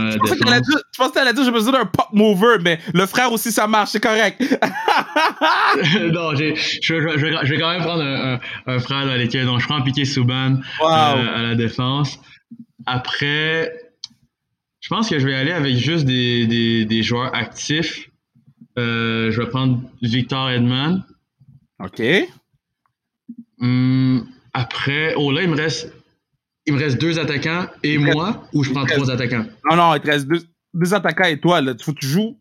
t'allais 0.44 0.60
défense. 0.60 0.68
dire- 0.68 0.78
je 0.92 0.98
pensais 0.98 1.10
que 1.10 1.14
t'allais 1.14 1.32
dire 1.32 1.44
j'ai 1.44 1.50
besoin 1.50 1.72
d'un 1.72 1.86
pop 1.86 2.06
mover, 2.12 2.58
mais 2.62 2.78
le 2.92 3.06
frère 3.06 3.32
aussi 3.32 3.52
ça 3.52 3.66
marche, 3.66 3.90
c'est 3.90 4.02
correct. 4.02 4.40
non, 6.12 6.34
je, 6.34 6.54
je, 6.54 6.78
je, 6.82 7.38
je 7.42 7.54
vais 7.54 7.58
quand 7.58 7.70
même 7.70 7.82
prendre 7.82 8.02
un, 8.02 8.34
un, 8.34 8.40
un 8.66 8.78
frère 8.78 9.06
dans 9.06 9.14
l'équipe. 9.14 9.42
Donc, 9.44 9.60
je 9.60 9.66
prends 9.66 9.82
Piqué 9.82 10.04
Souban 10.04 10.56
Wow. 10.80 10.88
euh, 10.90 11.36
à 11.38 11.42
la 11.42 11.54
défense. 11.54 12.18
Après, 12.86 13.72
je 14.80 14.88
pense 14.88 15.08
que 15.08 15.18
je 15.18 15.26
vais 15.26 15.34
aller 15.34 15.52
avec 15.52 15.76
juste 15.76 16.04
des, 16.04 16.46
des, 16.46 16.84
des 16.84 17.02
joueurs 17.02 17.34
actifs. 17.34 18.10
Euh, 18.78 19.30
je 19.32 19.40
vais 19.40 19.48
prendre 19.48 19.80
Victor 20.02 20.50
Edman. 20.50 21.02
Ok. 21.84 22.02
Hum, 23.60 24.26
après, 24.52 25.14
oh 25.16 25.30
là, 25.32 25.42
il 25.42 25.48
me 25.50 25.56
reste, 25.56 25.92
il 26.66 26.74
me 26.74 26.78
reste 26.78 26.98
deux 26.98 27.18
attaquants 27.18 27.66
et 27.82 27.94
Il 27.94 28.04
reste- 28.04 28.14
moi, 28.16 28.48
ou 28.52 28.62
je 28.64 28.70
prends 28.70 28.82
reste- 28.84 28.94
trois 28.96 29.10
attaquants? 29.10 29.46
Non, 29.70 29.76
non, 29.76 29.94
il 29.94 30.00
te 30.00 30.06
reste 30.10 30.26
deux, 30.26 30.40
deux 30.74 30.94
attaquants 30.94 31.24
et 31.28 31.38
toi, 31.40 31.60
là. 31.60 31.72
Faut 31.80 31.92
que 31.92 32.00
tu 32.00 32.06
joues. 32.06 32.38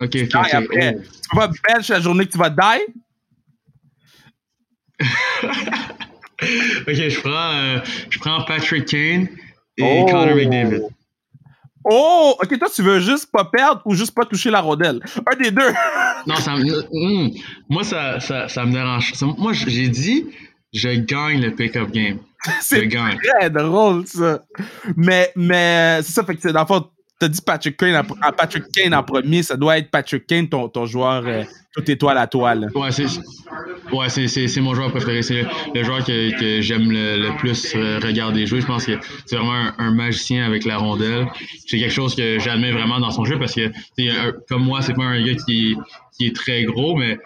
Ok, 0.00 0.08
ok, 0.08 0.10
Die 0.12 0.36
ok. 0.36 0.54
après. 0.54 0.96
Oh. 0.96 1.02
Tu 1.30 1.36
pas 1.36 1.48
bench 1.48 1.88
la 1.88 2.00
journée 2.00 2.26
que 2.26 2.32
tu 2.32 2.38
vas 2.38 2.50
die. 2.50 2.84
Ok, 6.86 6.94
je 6.94 7.20
prends, 7.20 7.52
euh, 7.54 7.78
je 8.10 8.18
prends 8.18 8.44
Patrick 8.44 8.86
Kane 8.86 9.28
et 9.78 9.82
Oh. 10.02 10.06
Connor 10.06 10.34
McDavid. 10.36 10.82
Oh, 11.84 12.34
ok, 12.42 12.58
toi, 12.58 12.68
tu 12.74 12.82
veux 12.82 13.00
juste 13.00 13.30
pas 13.30 13.44
perdre 13.44 13.82
ou 13.84 13.94
juste 13.94 14.14
pas 14.14 14.24
toucher 14.24 14.50
la 14.50 14.60
rondelle? 14.60 15.00
Un 15.30 15.36
des 15.36 15.50
deux. 15.50 15.70
Non, 16.26 16.36
ça 16.36 16.56
me- 16.56 16.84
hum, 16.92 17.30
moi, 17.68 17.84
ça, 17.84 18.18
ça, 18.20 18.48
ça 18.48 18.64
me 18.64 18.72
dérange. 18.72 19.12
Moi, 19.36 19.52
j'ai 19.52 19.88
dit, 19.88 20.26
je 20.72 20.88
gagne 20.90 21.40
le 21.42 21.54
pick-up 21.54 21.90
game. 21.90 22.18
Je 22.46 22.50
c'est 22.60 22.86
gagne. 22.86 23.18
très 23.38 23.50
drôle, 23.50 24.06
ça. 24.06 24.40
Mais, 24.96 25.32
mais, 25.36 26.00
c'est 26.02 26.12
ça, 26.12 26.24
fait 26.24 26.34
que 26.34 26.40
c'est 26.42 26.52
dans 26.52 26.60
le 26.62 26.66
fond, 26.66 26.86
t'as 27.24 27.28
dit 27.28 27.40
Patrick 27.40 27.76
Kane, 27.76 27.96
en, 27.96 28.32
Patrick 28.32 28.64
en 28.92 29.02
premier, 29.02 29.42
ça 29.42 29.56
doit 29.56 29.78
être 29.78 29.90
Patrick 29.90 30.26
Kane, 30.26 30.48
ton, 30.48 30.68
ton 30.68 30.84
joueur, 30.84 31.26
euh, 31.26 31.42
toute 31.72 31.88
étoile 31.88 32.18
à 32.18 32.26
toi, 32.26 32.54
là. 32.54 32.66
Ouais, 32.74 32.92
c'est 32.92 33.06
ouais, 33.92 34.08
c'est, 34.10 34.60
mon 34.60 34.74
joueur 34.74 34.90
préféré. 34.90 35.22
C'est 35.22 35.46
le, 35.74 35.82
joueur 35.82 36.04
que, 36.04 36.38
que 36.38 36.60
j'aime 36.60 36.90
le, 36.90 37.16
le 37.16 37.36
plus 37.38 37.74
euh, 37.74 37.98
regarder 37.98 38.46
jouer. 38.46 38.60
Je 38.60 38.66
pense 38.66 38.84
que 38.84 38.92
c'est 39.24 39.36
vraiment 39.36 39.70
un, 39.78 39.94
magicien 39.94 40.44
avec 40.44 40.66
la 40.66 40.76
rondelle. 40.76 41.26
C'est 41.66 41.78
quelque 41.78 41.92
chose 41.92 42.14
que 42.14 42.38
j'admets 42.38 42.72
vraiment 42.72 43.00
dans 43.00 43.10
son 43.10 43.24
jeu 43.24 43.38
parce 43.38 43.54
que 43.54 43.70
comme 44.48 44.64
moi, 44.64 44.82
c'est 44.82 44.94
pas 44.94 45.04
un 45.04 45.24
gars 45.24 45.34
qui, 45.46 45.76
qui 46.16 46.26
est 46.26 46.36
très 46.36 46.64
gros, 46.64 46.96
mais 46.96 47.18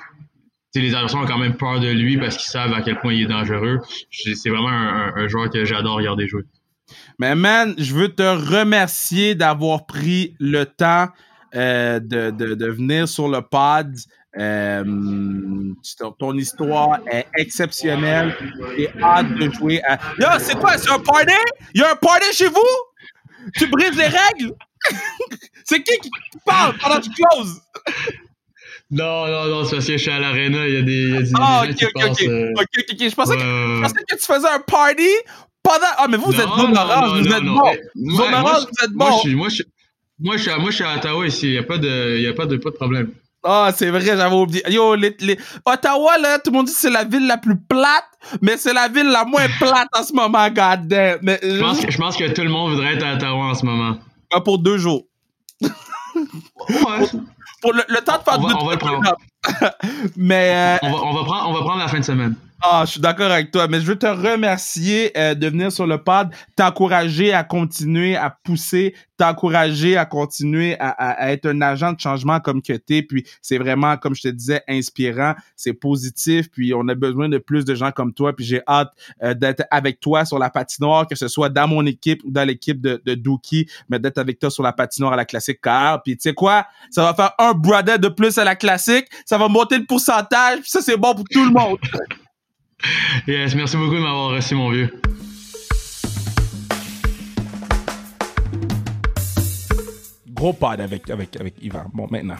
les 0.76 0.94
adversaires 0.94 1.22
ont 1.22 1.26
quand 1.26 1.38
même 1.38 1.56
peur 1.56 1.80
de 1.80 1.88
lui 1.88 2.18
parce 2.18 2.36
qu'ils 2.36 2.50
savent 2.50 2.72
à 2.72 2.82
quel 2.82 3.00
point 3.00 3.12
il 3.12 3.22
est 3.22 3.26
dangereux. 3.26 3.80
C'est 4.12 4.48
vraiment 4.48 4.68
un 4.68 5.26
joueur 5.26 5.50
que 5.50 5.64
j'adore 5.64 5.96
regarder 5.96 6.28
jouer. 6.28 6.44
Mais 7.18 7.34
man, 7.34 7.74
je 7.78 7.94
veux 7.94 8.08
te 8.08 8.22
remercier 8.22 9.34
d'avoir 9.34 9.86
pris 9.86 10.34
le 10.38 10.64
temps 10.64 11.08
euh, 11.54 11.98
de, 12.00 12.30
de, 12.30 12.54
de 12.54 12.66
venir 12.66 13.08
sur 13.08 13.28
le 13.28 13.40
pod. 13.42 13.94
Euh, 14.38 14.84
ton, 16.18 16.34
histoire 16.36 17.00
est 17.10 17.26
exceptionnelle. 17.38 18.36
J'ai 18.76 18.90
hâte 19.02 19.34
de 19.34 19.50
jouer 19.50 19.82
à. 19.84 19.98
Yo, 20.20 20.26
c'est 20.38 20.58
quoi? 20.58 20.76
C'est 20.78 20.90
un 20.90 20.98
party? 20.98 21.32
Il 21.74 21.80
y 21.80 21.84
a 21.84 21.92
un 21.92 21.96
party 21.96 22.32
chez 22.32 22.48
vous? 22.48 23.50
Tu 23.54 23.66
brises 23.66 23.96
les 23.96 24.06
règles? 24.06 24.54
c'est 25.64 25.82
qui 25.82 25.98
qui 25.98 26.10
parle 26.44 26.76
pendant 26.78 26.96
que 26.96 27.04
tu 27.04 27.10
closes? 27.10 27.60
Non, 28.90 29.26
non, 29.26 29.46
non, 29.48 29.64
c'est 29.64 29.76
parce 29.76 29.86
que 29.86 29.92
je 29.92 29.98
suis 29.98 30.10
à 30.10 30.18
l'arena, 30.18 30.66
il 30.66 30.74
y 30.74 30.76
a 30.78 30.82
des, 30.82 30.92
il 30.92 31.14
y 31.14 31.16
a 31.16 31.22
des, 31.22 31.32
Ah, 31.38 31.64
ok, 31.68 31.90
ok, 31.94 32.04
ok. 32.10 32.22
euh, 32.22 32.52
Ok, 32.56 32.66
ok, 32.78 32.84
ok. 32.92 33.08
Je 33.10 33.14
pensais, 33.14 33.36
que, 33.36 33.42
je 33.42 33.80
pensais 33.82 34.04
que 34.08 34.16
tu 34.16 34.24
faisais 34.24 34.48
un 34.48 34.60
party 34.60 35.08
Ah, 35.98 36.06
mais 36.08 36.16
vous, 36.16 36.26
vous 36.26 36.40
êtes 36.40 36.46
Non, 36.46 36.68
non, 36.68 37.14
vous 37.14 37.26
êtes. 37.28 37.34
Eh, 37.38 37.44
moi- 37.44 37.72
moi, 37.94 38.26
orange, 38.32 38.60
je- 38.60 38.66
vous 38.66 38.84
êtes 38.84 38.90
Moi, 38.94 39.10
bon. 39.10 39.16
je 39.16 39.20
suis, 39.20 39.34
moi, 39.34 39.48
je, 39.48 39.54
suis- 39.56 39.64
moi, 40.20 40.36
je 40.36 40.42
suis 40.42 40.50
à, 40.50 40.58
moi, 40.58 40.70
je 40.70 40.74
suis 40.76 40.84
à 40.84 40.96
Ottawa 40.96 41.26
ici. 41.26 41.46
Il 41.46 41.52
n'y 41.52 41.58
a 41.58 41.62
pas 41.62 41.78
de, 41.78 42.18
y 42.18 42.26
a 42.26 42.32
pas 42.32 42.46
de, 42.46 42.56
pas 42.56 42.70
de 42.70 42.74
problème. 42.76 43.10
Ah, 43.44 43.70
c'est 43.74 43.88
vrai, 43.90 44.00
j'avais 44.00 44.34
oublié. 44.34 44.62
Yo, 44.68 44.94
les, 44.96 45.16
les- 45.20 45.38
Ottawa, 45.64 46.18
là, 46.18 46.38
tout 46.40 46.50
le 46.50 46.56
monde 46.56 46.66
dit 46.66 46.72
que 46.72 46.78
c'est 46.78 46.90
la 46.90 47.04
ville 47.04 47.26
la 47.26 47.36
plus 47.38 47.56
plate, 47.56 48.04
mais 48.42 48.56
c'est 48.56 48.72
la 48.72 48.88
ville 48.88 49.06
la 49.08 49.24
moins 49.24 49.46
plate 49.60 49.88
en 49.96 50.02
ce 50.02 50.12
moment, 50.12 50.48
goddamn. 50.48 51.18
Mais, 51.22 51.38
Je 51.42 51.60
pense, 51.60 51.80
que, 51.80 51.90
je 51.90 51.98
pense 51.98 52.16
que 52.16 52.28
tout 52.32 52.42
le 52.42 52.50
monde 52.50 52.72
voudrait 52.72 52.94
être 52.94 53.06
à 53.06 53.14
Ottawa 53.14 53.44
en 53.46 53.54
ce 53.54 53.64
moment. 53.64 53.96
euh, 54.34 54.40
pour 54.40 54.58
deux 54.58 54.76
jours. 54.78 55.04
Ouais. 55.62 55.70
Pour 57.62 57.72
le, 57.72 57.82
le 57.88 58.00
temps 58.04 58.18
de 58.18 58.22
faire 58.22 58.38
On 58.40 58.46
va- 58.46 58.56
on 58.60 58.66
va 58.66 58.72
le 58.72 58.78
prendre. 58.78 59.16
Mais, 60.16 60.52
euh, 60.54 60.78
On 60.82 60.90
va, 60.90 60.98
on, 61.04 61.12
va 61.14 61.24
prendre, 61.24 61.48
on 61.48 61.52
va 61.54 61.60
prendre 61.60 61.78
la 61.78 61.88
fin 61.88 61.98
de 62.00 62.04
semaine. 62.04 62.34
Ah, 62.60 62.82
je 62.84 62.90
suis 62.92 63.00
d'accord 63.00 63.30
avec 63.30 63.52
toi, 63.52 63.68
mais 63.68 63.80
je 63.80 63.86
veux 63.86 63.96
te 63.96 64.06
remercier 64.06 65.16
euh, 65.16 65.34
de 65.36 65.46
venir 65.46 65.70
sur 65.70 65.86
le 65.86 66.02
pod, 66.02 66.30
t'encourager 66.56 67.32
à 67.32 67.44
continuer 67.44 68.16
à 68.16 68.30
pousser, 68.30 68.96
t'encourager 69.16 69.96
à 69.96 70.04
continuer 70.04 70.76
à, 70.80 70.88
à- 70.88 71.10
à 71.26 71.30
être 71.30 71.46
un 71.46 71.60
agent 71.62 71.92
de 71.92 72.00
changement 72.00 72.40
comme 72.40 72.60
que 72.60 72.72
t'es, 72.72 73.02
puis 73.02 73.24
c'est 73.42 73.58
vraiment, 73.58 73.96
comme 73.96 74.16
je 74.16 74.22
te 74.22 74.28
disais, 74.28 74.62
inspirant, 74.66 75.34
c'est 75.54 75.72
positif, 75.72 76.50
puis 76.50 76.74
on 76.74 76.88
a 76.88 76.96
besoin 76.96 77.28
de 77.28 77.38
plus 77.38 77.64
de 77.64 77.76
gens 77.76 77.92
comme 77.92 78.12
toi, 78.12 78.34
puis 78.34 78.44
j'ai 78.44 78.60
hâte 78.66 78.90
euh, 79.22 79.34
d'être 79.34 79.62
avec 79.70 80.00
toi 80.00 80.24
sur 80.24 80.40
la 80.40 80.50
patinoire, 80.50 81.06
que 81.06 81.14
ce 81.14 81.28
soit 81.28 81.50
dans 81.50 81.68
mon 81.68 81.86
équipe 81.86 82.22
ou 82.24 82.30
dans 82.32 82.44
l'équipe 82.44 82.80
de, 82.80 83.00
de 83.06 83.14
Dookie, 83.14 83.68
mais 83.88 84.00
d'être 84.00 84.18
avec 84.18 84.40
toi 84.40 84.50
sur 84.50 84.64
la 84.64 84.72
patinoire 84.72 85.12
à 85.12 85.16
la 85.16 85.24
classique 85.24 85.60
car, 85.62 86.02
puis 86.02 86.16
tu 86.16 86.22
sais 86.22 86.34
quoi, 86.34 86.66
ça 86.90 87.04
va 87.04 87.14
faire 87.14 87.30
un 87.38 87.52
brother 87.52 88.00
de 88.00 88.08
plus 88.08 88.36
à 88.36 88.42
la 88.42 88.56
classique, 88.56 89.06
ça 89.26 89.38
va 89.38 89.46
monter 89.46 89.78
le 89.78 89.86
pourcentage, 89.86 90.58
puis 90.62 90.70
ça 90.70 90.80
c'est 90.82 90.96
bon 90.96 91.14
pour 91.14 91.24
tout 91.30 91.44
le 91.44 91.52
monde. 91.52 91.78
Yes, 93.26 93.54
merci 93.54 93.76
beaucoup 93.76 93.94
de 93.94 94.00
m'avoir 94.00 94.30
reçu, 94.30 94.54
mon 94.54 94.70
vieux. 94.70 94.90
gros 100.38 100.52
pod 100.52 100.80
avec, 100.80 101.10
avec, 101.10 101.36
avec 101.40 101.54
Yvan. 101.60 101.86
Bon, 101.92 102.06
maintenant. 102.08 102.36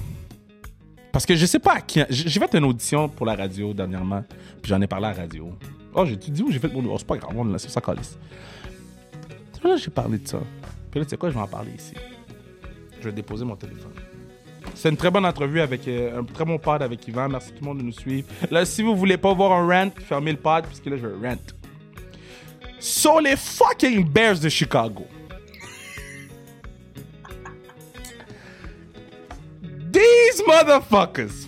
Parce 1.10 1.26
que 1.26 1.34
je 1.34 1.46
sais 1.46 1.58
pas 1.58 1.74
à 1.74 1.80
qui. 1.80 2.00
J'ai 2.08 2.38
fait 2.38 2.54
une 2.54 2.64
audition 2.64 3.08
pour 3.08 3.26
la 3.26 3.34
radio 3.34 3.74
dernièrement, 3.74 4.24
puis 4.62 4.70
j'en 4.70 4.80
ai 4.80 4.86
parlé 4.86 5.06
à 5.06 5.10
la 5.10 5.22
radio. 5.22 5.52
Oh, 5.94 6.04
j'ai 6.04 6.16
dis 6.16 6.42
où 6.42 6.50
j'ai 6.50 6.60
fait 6.60 6.72
mon. 6.72 6.84
Oh, 6.92 6.96
c'est 6.98 7.06
pas 7.06 7.16
grave, 7.16 7.32
on 7.36 7.44
l'a 7.44 7.58
ça 7.58 7.80
calisse. 7.80 8.16
Là, 9.64 9.76
j'ai 9.76 9.90
parlé 9.90 10.18
de 10.18 10.28
ça. 10.28 10.38
Puis 10.90 11.00
là, 11.00 11.04
tu 11.04 11.10
sais 11.10 11.16
quoi, 11.16 11.30
je 11.30 11.34
vais 11.34 11.40
en 11.40 11.48
parler 11.48 11.72
ici. 11.76 11.94
Je 13.00 13.08
vais 13.08 13.12
déposer 13.12 13.44
mon 13.44 13.56
téléphone. 13.56 13.92
C'est 14.74 14.90
une 14.90 14.96
très 14.96 15.10
bonne 15.10 15.26
entrevue 15.26 15.60
avec 15.60 15.86
euh, 15.88 16.20
un 16.20 16.24
très 16.24 16.44
bon 16.44 16.58
pod 16.58 16.82
avec 16.82 17.06
Yvan. 17.08 17.28
Merci 17.28 17.50
tout 17.50 17.58
le 17.62 17.66
monde 17.66 17.78
de 17.78 17.82
nous 17.82 17.92
suivre. 17.92 18.28
Là, 18.50 18.64
si 18.64 18.82
vous 18.82 18.94
voulez 18.96 19.16
pas 19.16 19.32
voir 19.34 19.52
un 19.52 19.66
rant, 19.66 19.90
fermez 20.06 20.32
le 20.32 20.38
pod, 20.38 20.64
puisque 20.66 20.86
là, 20.86 20.96
je 20.96 21.06
vais 21.06 21.28
rant. 21.28 21.36
Sur 22.78 23.20
les 23.20 23.36
fucking 23.36 24.04
Bears 24.08 24.38
de 24.38 24.48
Chicago. 24.48 25.04
These 29.92 30.42
motherfuckers 30.46 31.46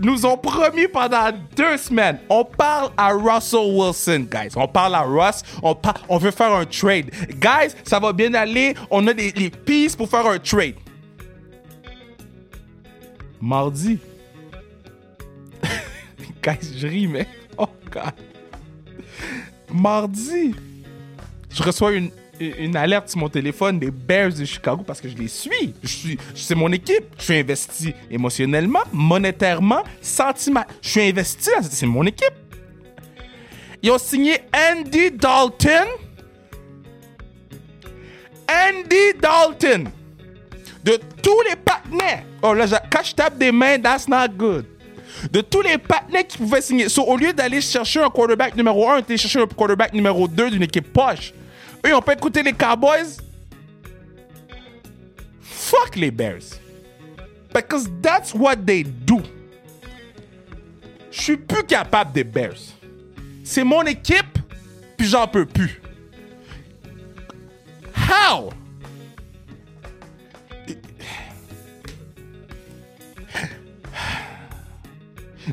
nous 0.00 0.26
ont 0.26 0.36
promis 0.36 0.86
pendant 0.88 1.30
deux 1.56 1.76
semaines. 1.78 2.18
On 2.28 2.44
parle 2.44 2.90
à 2.96 3.08
Russell 3.12 3.72
Wilson, 3.74 4.26
guys. 4.30 4.50
On 4.56 4.68
parle 4.68 4.94
à 4.94 5.02
Russ. 5.02 5.42
On, 5.62 5.74
par- 5.74 6.04
on 6.08 6.18
veut 6.18 6.30
faire 6.30 6.52
un 6.52 6.64
trade. 6.66 7.10
Guys, 7.30 7.74
ça 7.84 7.98
va 7.98 8.12
bien 8.12 8.34
aller. 8.34 8.74
On 8.90 9.06
a 9.06 9.14
des, 9.14 9.32
les 9.32 9.50
pistes 9.50 9.96
pour 9.96 10.08
faire 10.08 10.26
un 10.26 10.38
trade. 10.38 10.74
Mardi. 13.40 13.98
guys, 16.42 16.74
je 16.76 16.86
ris, 16.86 17.06
mais. 17.06 17.26
Oh, 17.60 17.66
God. 17.90 18.12
Mardi. 19.74 20.54
Je 21.50 21.62
reçois 21.64 21.90
une, 21.92 22.76
alerte 22.76 23.08
sur 23.08 23.18
mon 23.18 23.28
téléphone 23.28 23.80
des 23.80 23.90
Bears 23.90 24.32
de 24.32 24.44
Chicago 24.44 24.84
parce 24.86 25.00
que 25.00 25.08
je 25.08 25.16
les 25.16 25.26
suis. 25.26 25.74
Je 25.82 25.88
suis 25.88 26.18
c'est 26.36 26.54
mon 26.54 26.70
équipe. 26.70 27.04
Je 27.18 27.24
suis 27.24 27.34
investi 27.34 27.94
émotionnellement, 28.08 28.84
monétairement, 28.92 29.82
sentiment. 30.00 30.64
Je 30.82 30.88
suis 30.88 31.00
investi 31.00 31.50
c'est 31.62 31.86
mon 31.86 32.06
équipe. 32.06 32.34
Ils 33.82 33.90
ont 33.90 33.98
signé 33.98 34.38
Andy 34.54 35.10
Dalton. 35.10 35.88
Andy 38.48 39.18
Dalton. 39.20 39.90
De 40.88 40.98
tous 41.22 41.42
les 41.46 41.54
partenaires. 41.54 42.22
Oh 42.40 42.54
là, 42.54 42.64
quand 42.90 43.02
je 43.04 43.14
tape 43.14 43.36
des 43.36 43.52
mains, 43.52 43.78
that's 43.78 44.08
not 44.08 44.28
good. 44.34 44.64
De 45.30 45.42
tous 45.42 45.60
les 45.60 45.76
partenaires 45.76 46.26
qui 46.26 46.38
pouvaient 46.38 46.62
signer. 46.62 46.88
So, 46.88 47.02
au 47.02 47.14
lieu 47.18 47.34
d'aller 47.34 47.60
chercher 47.60 48.00
un 48.00 48.08
quarterback 48.08 48.56
numéro 48.56 48.88
1, 48.88 49.02
d'aller 49.02 49.18
chercher 49.18 49.42
un 49.42 49.46
quarterback 49.46 49.92
numéro 49.92 50.26
2 50.26 50.50
d'une 50.52 50.62
équipe 50.62 50.90
poche. 50.90 51.34
Eux, 51.86 51.94
ont 51.94 52.00
pas 52.00 52.14
écouté 52.14 52.42
les 52.42 52.54
Cowboys? 52.54 53.18
Fuck 55.42 55.96
les 55.96 56.10
Bears. 56.10 56.56
Because 57.52 57.86
that's 58.00 58.32
what 58.32 58.56
they 58.56 58.82
do. 58.82 59.20
Je 61.10 61.20
suis 61.20 61.36
plus 61.36 61.64
capable 61.64 62.12
des 62.12 62.24
Bears. 62.24 62.72
C'est 63.44 63.64
mon 63.64 63.82
équipe, 63.82 64.38
puis 64.96 65.06
j'en 65.06 65.26
peux 65.26 65.44
plus. 65.44 65.82
How? 67.94 68.48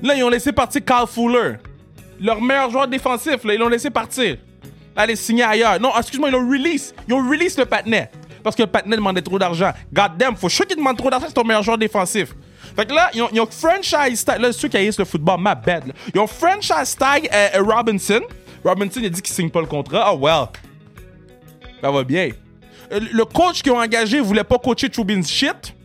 Là, 0.04 0.16
ils 0.16 0.24
ont 0.24 0.30
laissé 0.30 0.52
partir 0.52 0.84
Carl 0.84 1.08
Fuller. 1.08 1.54
Leur 2.20 2.42
meilleur 2.42 2.70
joueur 2.70 2.88
défensif, 2.88 3.44
là, 3.44 3.54
ils 3.54 3.60
l'ont 3.60 3.68
laissé 3.70 3.90
partir. 3.90 4.38
Aller 4.96 5.16
signer 5.16 5.44
ailleurs. 5.44 5.80
Non, 5.80 5.92
excuse-moi, 5.98 6.30
ils 6.30 6.32
l'ont 6.32 6.48
release. 6.50 6.94
Ils 7.08 7.14
ont 7.14 7.30
release 7.30 7.58
le 7.58 7.66
patinet. 7.66 8.10
Parce 8.44 8.56
que 8.56 8.62
le 8.64 8.68
patinet 8.68 8.96
demandait 8.96 9.22
trop 9.22 9.38
d'argent. 9.40 9.72
God 9.92 10.12
damn, 10.18 10.36
faut 10.36 10.50
sûr 10.50 10.66
qu'il 10.66 10.78
demande 10.78 10.98
trop 10.98 11.10
d'argent, 11.10 11.26
c'est 11.28 11.34
ton 11.34 11.44
meilleur 11.44 11.64
joueur 11.64 11.78
défensif. 11.78 12.34
Fait 12.76 12.86
que 12.86 12.94
là, 12.94 13.10
ils 13.14 13.22
ont, 13.22 13.30
ils 13.34 13.42
ont 13.42 13.48
franchise 13.48 14.24
tag. 14.24 14.40
Là, 14.40 14.52
ceux 14.54 14.68
qui 14.68 14.78
haïssent 14.78 15.00
le 15.00 15.06
football, 15.06 15.40
ma 15.40 15.56
bad. 15.56 15.88
là. 15.88 15.94
Ils 16.14 16.20
ont 16.20 16.28
franchise 16.28 16.96
tag 16.98 17.28
euh, 17.34 17.48
euh, 17.56 17.64
Robinson. 17.64 18.22
Robinson, 18.64 19.00
il 19.02 19.06
a 19.08 19.10
dit 19.10 19.22
qu'il 19.22 19.34
signe 19.34 19.50
pas 19.50 19.62
le 19.62 19.68
contrat. 19.68 20.14
Oh, 20.14 20.18
well. 20.20 20.48
Ça 21.82 21.92
va 21.92 22.04
bien. 22.04 22.30
Euh, 22.92 23.00
Le 23.12 23.26
coach 23.26 23.62
qu'ils 23.62 23.72
ont 23.72 23.80
engagé 23.80 24.20
voulait 24.20 24.44
pas 24.44 24.58
coacher 24.58 24.90
Trubin's 24.90 25.30
shit. 25.30 25.76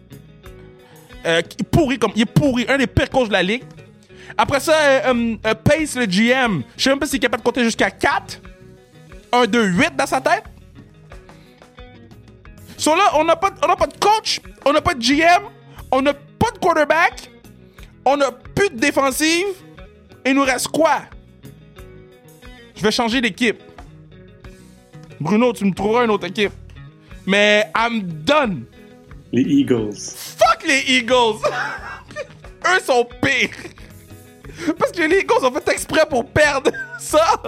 Euh, 1.26 1.42
il 1.58 1.64
pourri 1.64 1.98
comme. 1.98 2.12
Il 2.14 2.22
est 2.22 2.26
pourri. 2.26 2.64
Un 2.68 2.78
des 2.78 2.86
pires 2.86 3.11
coachs 3.11 3.28
de 3.28 3.32
la 3.32 3.42
ligue. 3.42 3.62
Après 4.37 4.61
ça, 4.61 4.72
euh, 4.72 5.01
euh, 5.14 5.37
euh, 5.47 5.55
Pace, 5.55 5.97
le 5.97 6.07
GM, 6.07 6.62
je 6.76 6.83
sais 6.83 6.91
même 6.91 6.99
pas 6.99 7.07
s'il 7.07 7.16
est 7.16 7.20
capable 7.20 7.43
de 7.43 7.47
compter 7.47 7.64
jusqu'à 7.64 7.91
4. 7.91 8.41
1, 9.33 9.47
2, 9.47 9.64
8 9.64 9.97
dans 9.97 10.07
sa 10.07 10.20
tête. 10.20 10.45
So 12.76 12.97
là, 12.97 13.11
on 13.14 13.24
n'a 13.24 13.37
pas, 13.37 13.51
on 13.62 13.68
n'a 13.68 13.76
pas 13.76 13.87
de 13.87 13.97
coach, 13.99 14.41
on 14.64 14.72
n'a 14.72 14.81
pas 14.81 14.95
de 14.95 15.01
GM, 15.01 15.43
on 15.93 16.03
n'a 16.03 16.14
pas 16.14 16.51
de 16.51 16.59
quarterback, 16.59 17.31
on 18.05 18.16
n'a 18.16 18.33
plus 18.33 18.70
de 18.70 18.76
défensive. 18.76 19.47
Et 20.24 20.31
il 20.31 20.35
nous 20.35 20.45
reste 20.45 20.68
quoi? 20.68 21.03
Je 22.74 22.83
vais 22.83 22.91
changer 22.91 23.20
d'équipe. 23.20 23.61
Bruno, 25.20 25.53
tu 25.53 25.64
me 25.64 25.74
trouveras 25.74 26.05
une 26.05 26.11
autre 26.11 26.26
équipe. 26.26 26.53
Mais 27.26 27.70
I'm 27.76 28.03
done. 28.03 28.64
Les 29.33 29.43
Eagles. 29.43 29.95
Fuck 29.97 30.66
les 30.66 30.97
Eagles! 30.97 31.39
Eux 32.66 32.81
sont 32.85 33.07
pires! 33.22 33.51
Parce 34.78 34.92
que 34.92 35.02
les 35.02 35.18
Eagles 35.20 35.44
ont 35.44 35.52
fait 35.52 35.68
exprès 35.72 36.06
pour 36.08 36.26
perdre 36.26 36.70
ça! 36.98 37.42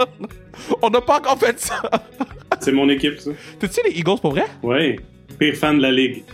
On 0.81 0.89
n'a 0.89 1.01
pas 1.01 1.17
encore 1.17 1.37
fait 1.37 1.59
ça! 1.59 1.81
C'est 2.59 2.71
mon 2.71 2.87
équipe, 2.89 3.19
ça. 3.19 3.31
T'es-tu 3.59 3.81
les 3.85 3.91
Eagles 3.99 4.19
pour 4.21 4.31
vrai? 4.31 4.45
Ouais. 4.61 4.99
Pire 5.39 5.55
fan 5.55 5.77
de 5.77 5.81
la 5.83 5.91
ligue. 5.91 6.23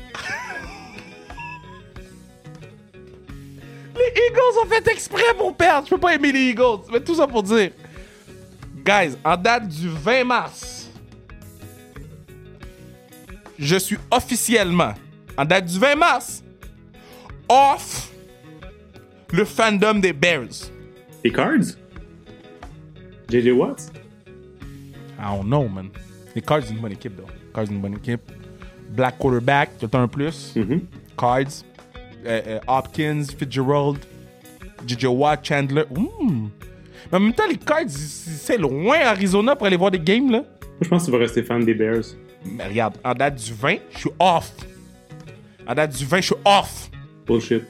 Les 3.95 4.13
Eagles 4.29 4.59
ont 4.63 4.67
fait 4.69 4.87
exprès 4.87 5.33
pour 5.37 5.55
perdre! 5.55 5.85
Je 5.87 5.89
peux 5.95 5.99
pas 5.99 6.13
aimer 6.15 6.31
les 6.31 6.49
Eagles! 6.51 6.83
Mais 6.91 7.01
tout 7.01 7.15
ça 7.15 7.27
pour 7.27 7.43
dire. 7.43 7.71
Guys, 8.85 9.15
en 9.25 9.35
date 9.35 9.67
du 9.67 9.89
20 9.89 10.23
mars, 10.23 10.89
je 13.57 13.75
suis 13.75 13.97
officiellement, 14.09 14.93
en 15.37 15.43
date 15.45 15.65
du 15.65 15.77
20 15.77 15.95
mars, 15.95 16.43
off 17.49 18.08
le 19.31 19.45
fandom 19.45 19.95
des 19.99 20.13
Bears. 20.13 20.71
Les 21.23 21.31
Cards? 21.31 21.75
JJ 23.29 23.51
Watts? 23.51 23.91
I 25.19 25.35
don't 25.35 25.45
know, 25.45 25.67
man. 25.67 25.89
Les 26.35 26.41
Cards, 26.41 26.63
c'est 26.63 26.73
une 26.73 26.79
bonne 26.79 26.93
équipe, 26.93 27.15
though. 27.15 27.27
Cards, 27.53 27.67
c'est 27.67 27.73
une 27.73 27.81
bonne 27.81 27.95
équipe. 27.95 28.21
Black 28.89 29.17
quarterback, 29.19 29.71
tout 29.79 29.89
un 29.97 30.07
plus. 30.07 30.53
Mhm. 30.55 30.81
Cards. 31.17 31.63
Euh, 32.25 32.41
euh, 32.47 32.59
Hopkins, 32.67 33.23
Fitzgerald, 33.37 33.97
JJ 34.85 35.05
Watt, 35.05 35.45
Chandler. 35.45 35.83
Mais 35.91 37.17
en 37.17 37.19
même 37.19 37.33
temps, 37.33 37.47
les 37.49 37.57
Cards, 37.57 37.89
c'est 37.89 38.57
loin, 38.57 38.97
Arizona, 39.05 39.55
pour 39.55 39.67
aller 39.67 39.77
voir 39.77 39.91
des 39.91 39.99
games, 39.99 40.31
là. 40.31 40.39
Moi, 40.39 40.79
je 40.81 40.87
pense 40.89 41.01
que 41.01 41.05
tu 41.07 41.11
vas 41.11 41.17
rester 41.19 41.43
fan 41.43 41.63
des 41.63 41.73
Bears. 41.73 42.03
Mais 42.45 42.67
regarde, 42.67 42.97
en 43.03 43.13
date 43.13 43.35
du 43.35 43.53
20, 43.53 43.77
je 43.91 43.97
suis 43.99 44.09
off. 44.19 44.51
En 45.67 45.73
date 45.75 45.95
du 45.97 46.05
20, 46.05 46.17
je 46.17 46.25
suis 46.25 46.35
off. 46.45 46.89
Bullshit. 47.25 47.63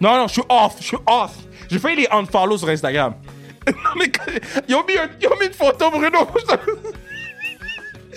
Non, 0.00 0.16
non, 0.16 0.26
je 0.28 0.34
suis 0.34 0.42
off, 0.48 0.76
je 0.80 0.86
suis 0.86 0.96
off. 1.06 1.32
J'ai 1.70 1.78
fait 1.78 1.94
les 1.94 2.06
unfollow 2.10 2.58
sur 2.58 2.68
Instagram. 2.68 3.14
non, 3.66 3.90
mais 3.98 4.10
ils, 4.68 4.74
ont 4.74 4.84
mis 4.86 4.94
ont 4.98 5.38
mis 5.40 5.46
une 5.46 5.52
photo, 5.52 5.90
Bruno. 5.90 6.28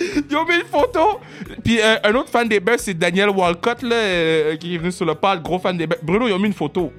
ils 0.00 0.36
ont 0.36 0.44
mis 0.44 0.56
une 0.56 0.66
photo. 0.66 1.20
Puis 1.64 1.80
euh, 1.80 1.96
un 2.04 2.14
autre 2.14 2.30
fan 2.30 2.48
des 2.48 2.60
Bears, 2.60 2.78
c'est 2.78 2.94
Daniel 2.94 3.30
Walcott, 3.30 3.82
là, 3.82 3.96
euh, 3.96 4.56
qui 4.56 4.74
est 4.74 4.78
venu 4.78 4.92
sur 4.92 5.04
le 5.04 5.14
pod, 5.14 5.42
gros 5.42 5.58
fan 5.58 5.76
des 5.76 5.86
Bears. 5.86 6.00
Bruno, 6.02 6.28
ils 6.28 6.32
ont 6.32 6.38
mis 6.38 6.48
une 6.48 6.54
photo. 6.54 6.92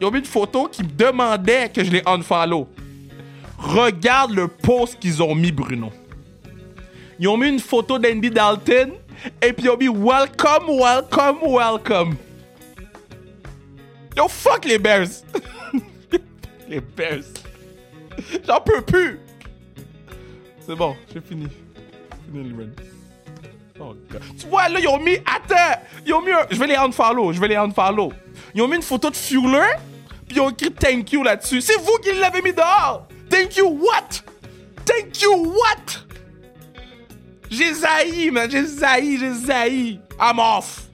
Ils 0.00 0.06
ont 0.06 0.10
mis 0.10 0.20
une 0.20 0.24
photo 0.24 0.68
qui 0.68 0.82
me 0.82 0.88
demandait 0.88 1.68
que 1.68 1.82
je 1.82 1.90
les 1.90 2.02
unfollow. 2.06 2.68
Regarde 3.58 4.32
le 4.32 4.48
post 4.48 4.98
qu'ils 4.98 5.22
ont 5.22 5.34
mis, 5.34 5.52
Bruno. 5.52 5.90
Ils 7.18 7.28
ont 7.28 7.36
mis 7.36 7.48
une 7.48 7.60
photo 7.60 7.98
d'Andy 7.98 8.30
Dalton 8.30 8.92
et 9.42 9.52
puis 9.52 9.64
ils 9.66 9.70
ont 9.70 9.76
mis 9.76 9.88
Welcome, 9.88 10.70
welcome, 10.70 11.38
welcome. 11.42 12.16
Yo, 14.16 14.28
fuck 14.28 14.64
les 14.64 14.78
Bears. 14.78 15.24
les 16.68 16.80
Bears. 16.80 17.24
J'en 18.46 18.60
peux 18.60 18.82
plus. 18.82 19.20
C'est 20.66 20.74
bon, 20.74 20.96
j'ai 21.12 21.20
fini. 21.20 21.48
Fini 22.26 22.50
le 22.50 22.56
run. 22.56 22.70
Oh, 23.80 23.94
God. 24.10 24.22
Tu 24.38 24.46
vois, 24.46 24.68
là, 24.68 24.78
ils 24.78 24.88
ont 24.88 24.98
mis. 24.98 25.16
Attends! 25.16 25.80
Ils 26.04 26.12
ont 26.12 26.20
mis 26.20 26.32
un. 26.32 26.46
Je 26.50 26.58
vais 26.58 26.66
les 26.66 26.76
unfollow. 26.76 27.32
Je 27.32 27.40
vais 27.40 27.48
les 27.48 27.56
unfollow. 27.56 28.12
Ils 28.54 28.62
ont 28.62 28.68
mis 28.68 28.76
une 28.76 28.82
photo 28.82 29.08
de 29.10 29.16
Fuller. 29.16 29.74
Puis 30.26 30.36
ils 30.36 30.40
ont 30.40 30.50
écrit 30.50 30.70
thank 30.70 31.12
you 31.12 31.22
là-dessus. 31.22 31.60
C'est 31.60 31.78
vous 31.78 31.98
qui 32.02 32.12
l'avez 32.12 32.42
mis 32.42 32.52
dehors! 32.52 33.08
Thank 33.28 33.56
you 33.56 33.66
what? 33.66 34.22
Thank 34.84 35.22
you 35.22 35.34
what? 35.34 36.04
J'ai 37.50 37.74
zaï, 37.74 38.30
man. 38.30 38.50
J'ai 38.50 38.64
zaï, 38.64 39.18
j'ai 39.18 39.34
zaï. 39.34 40.00
I'm 40.20 40.38
off. 40.38 40.89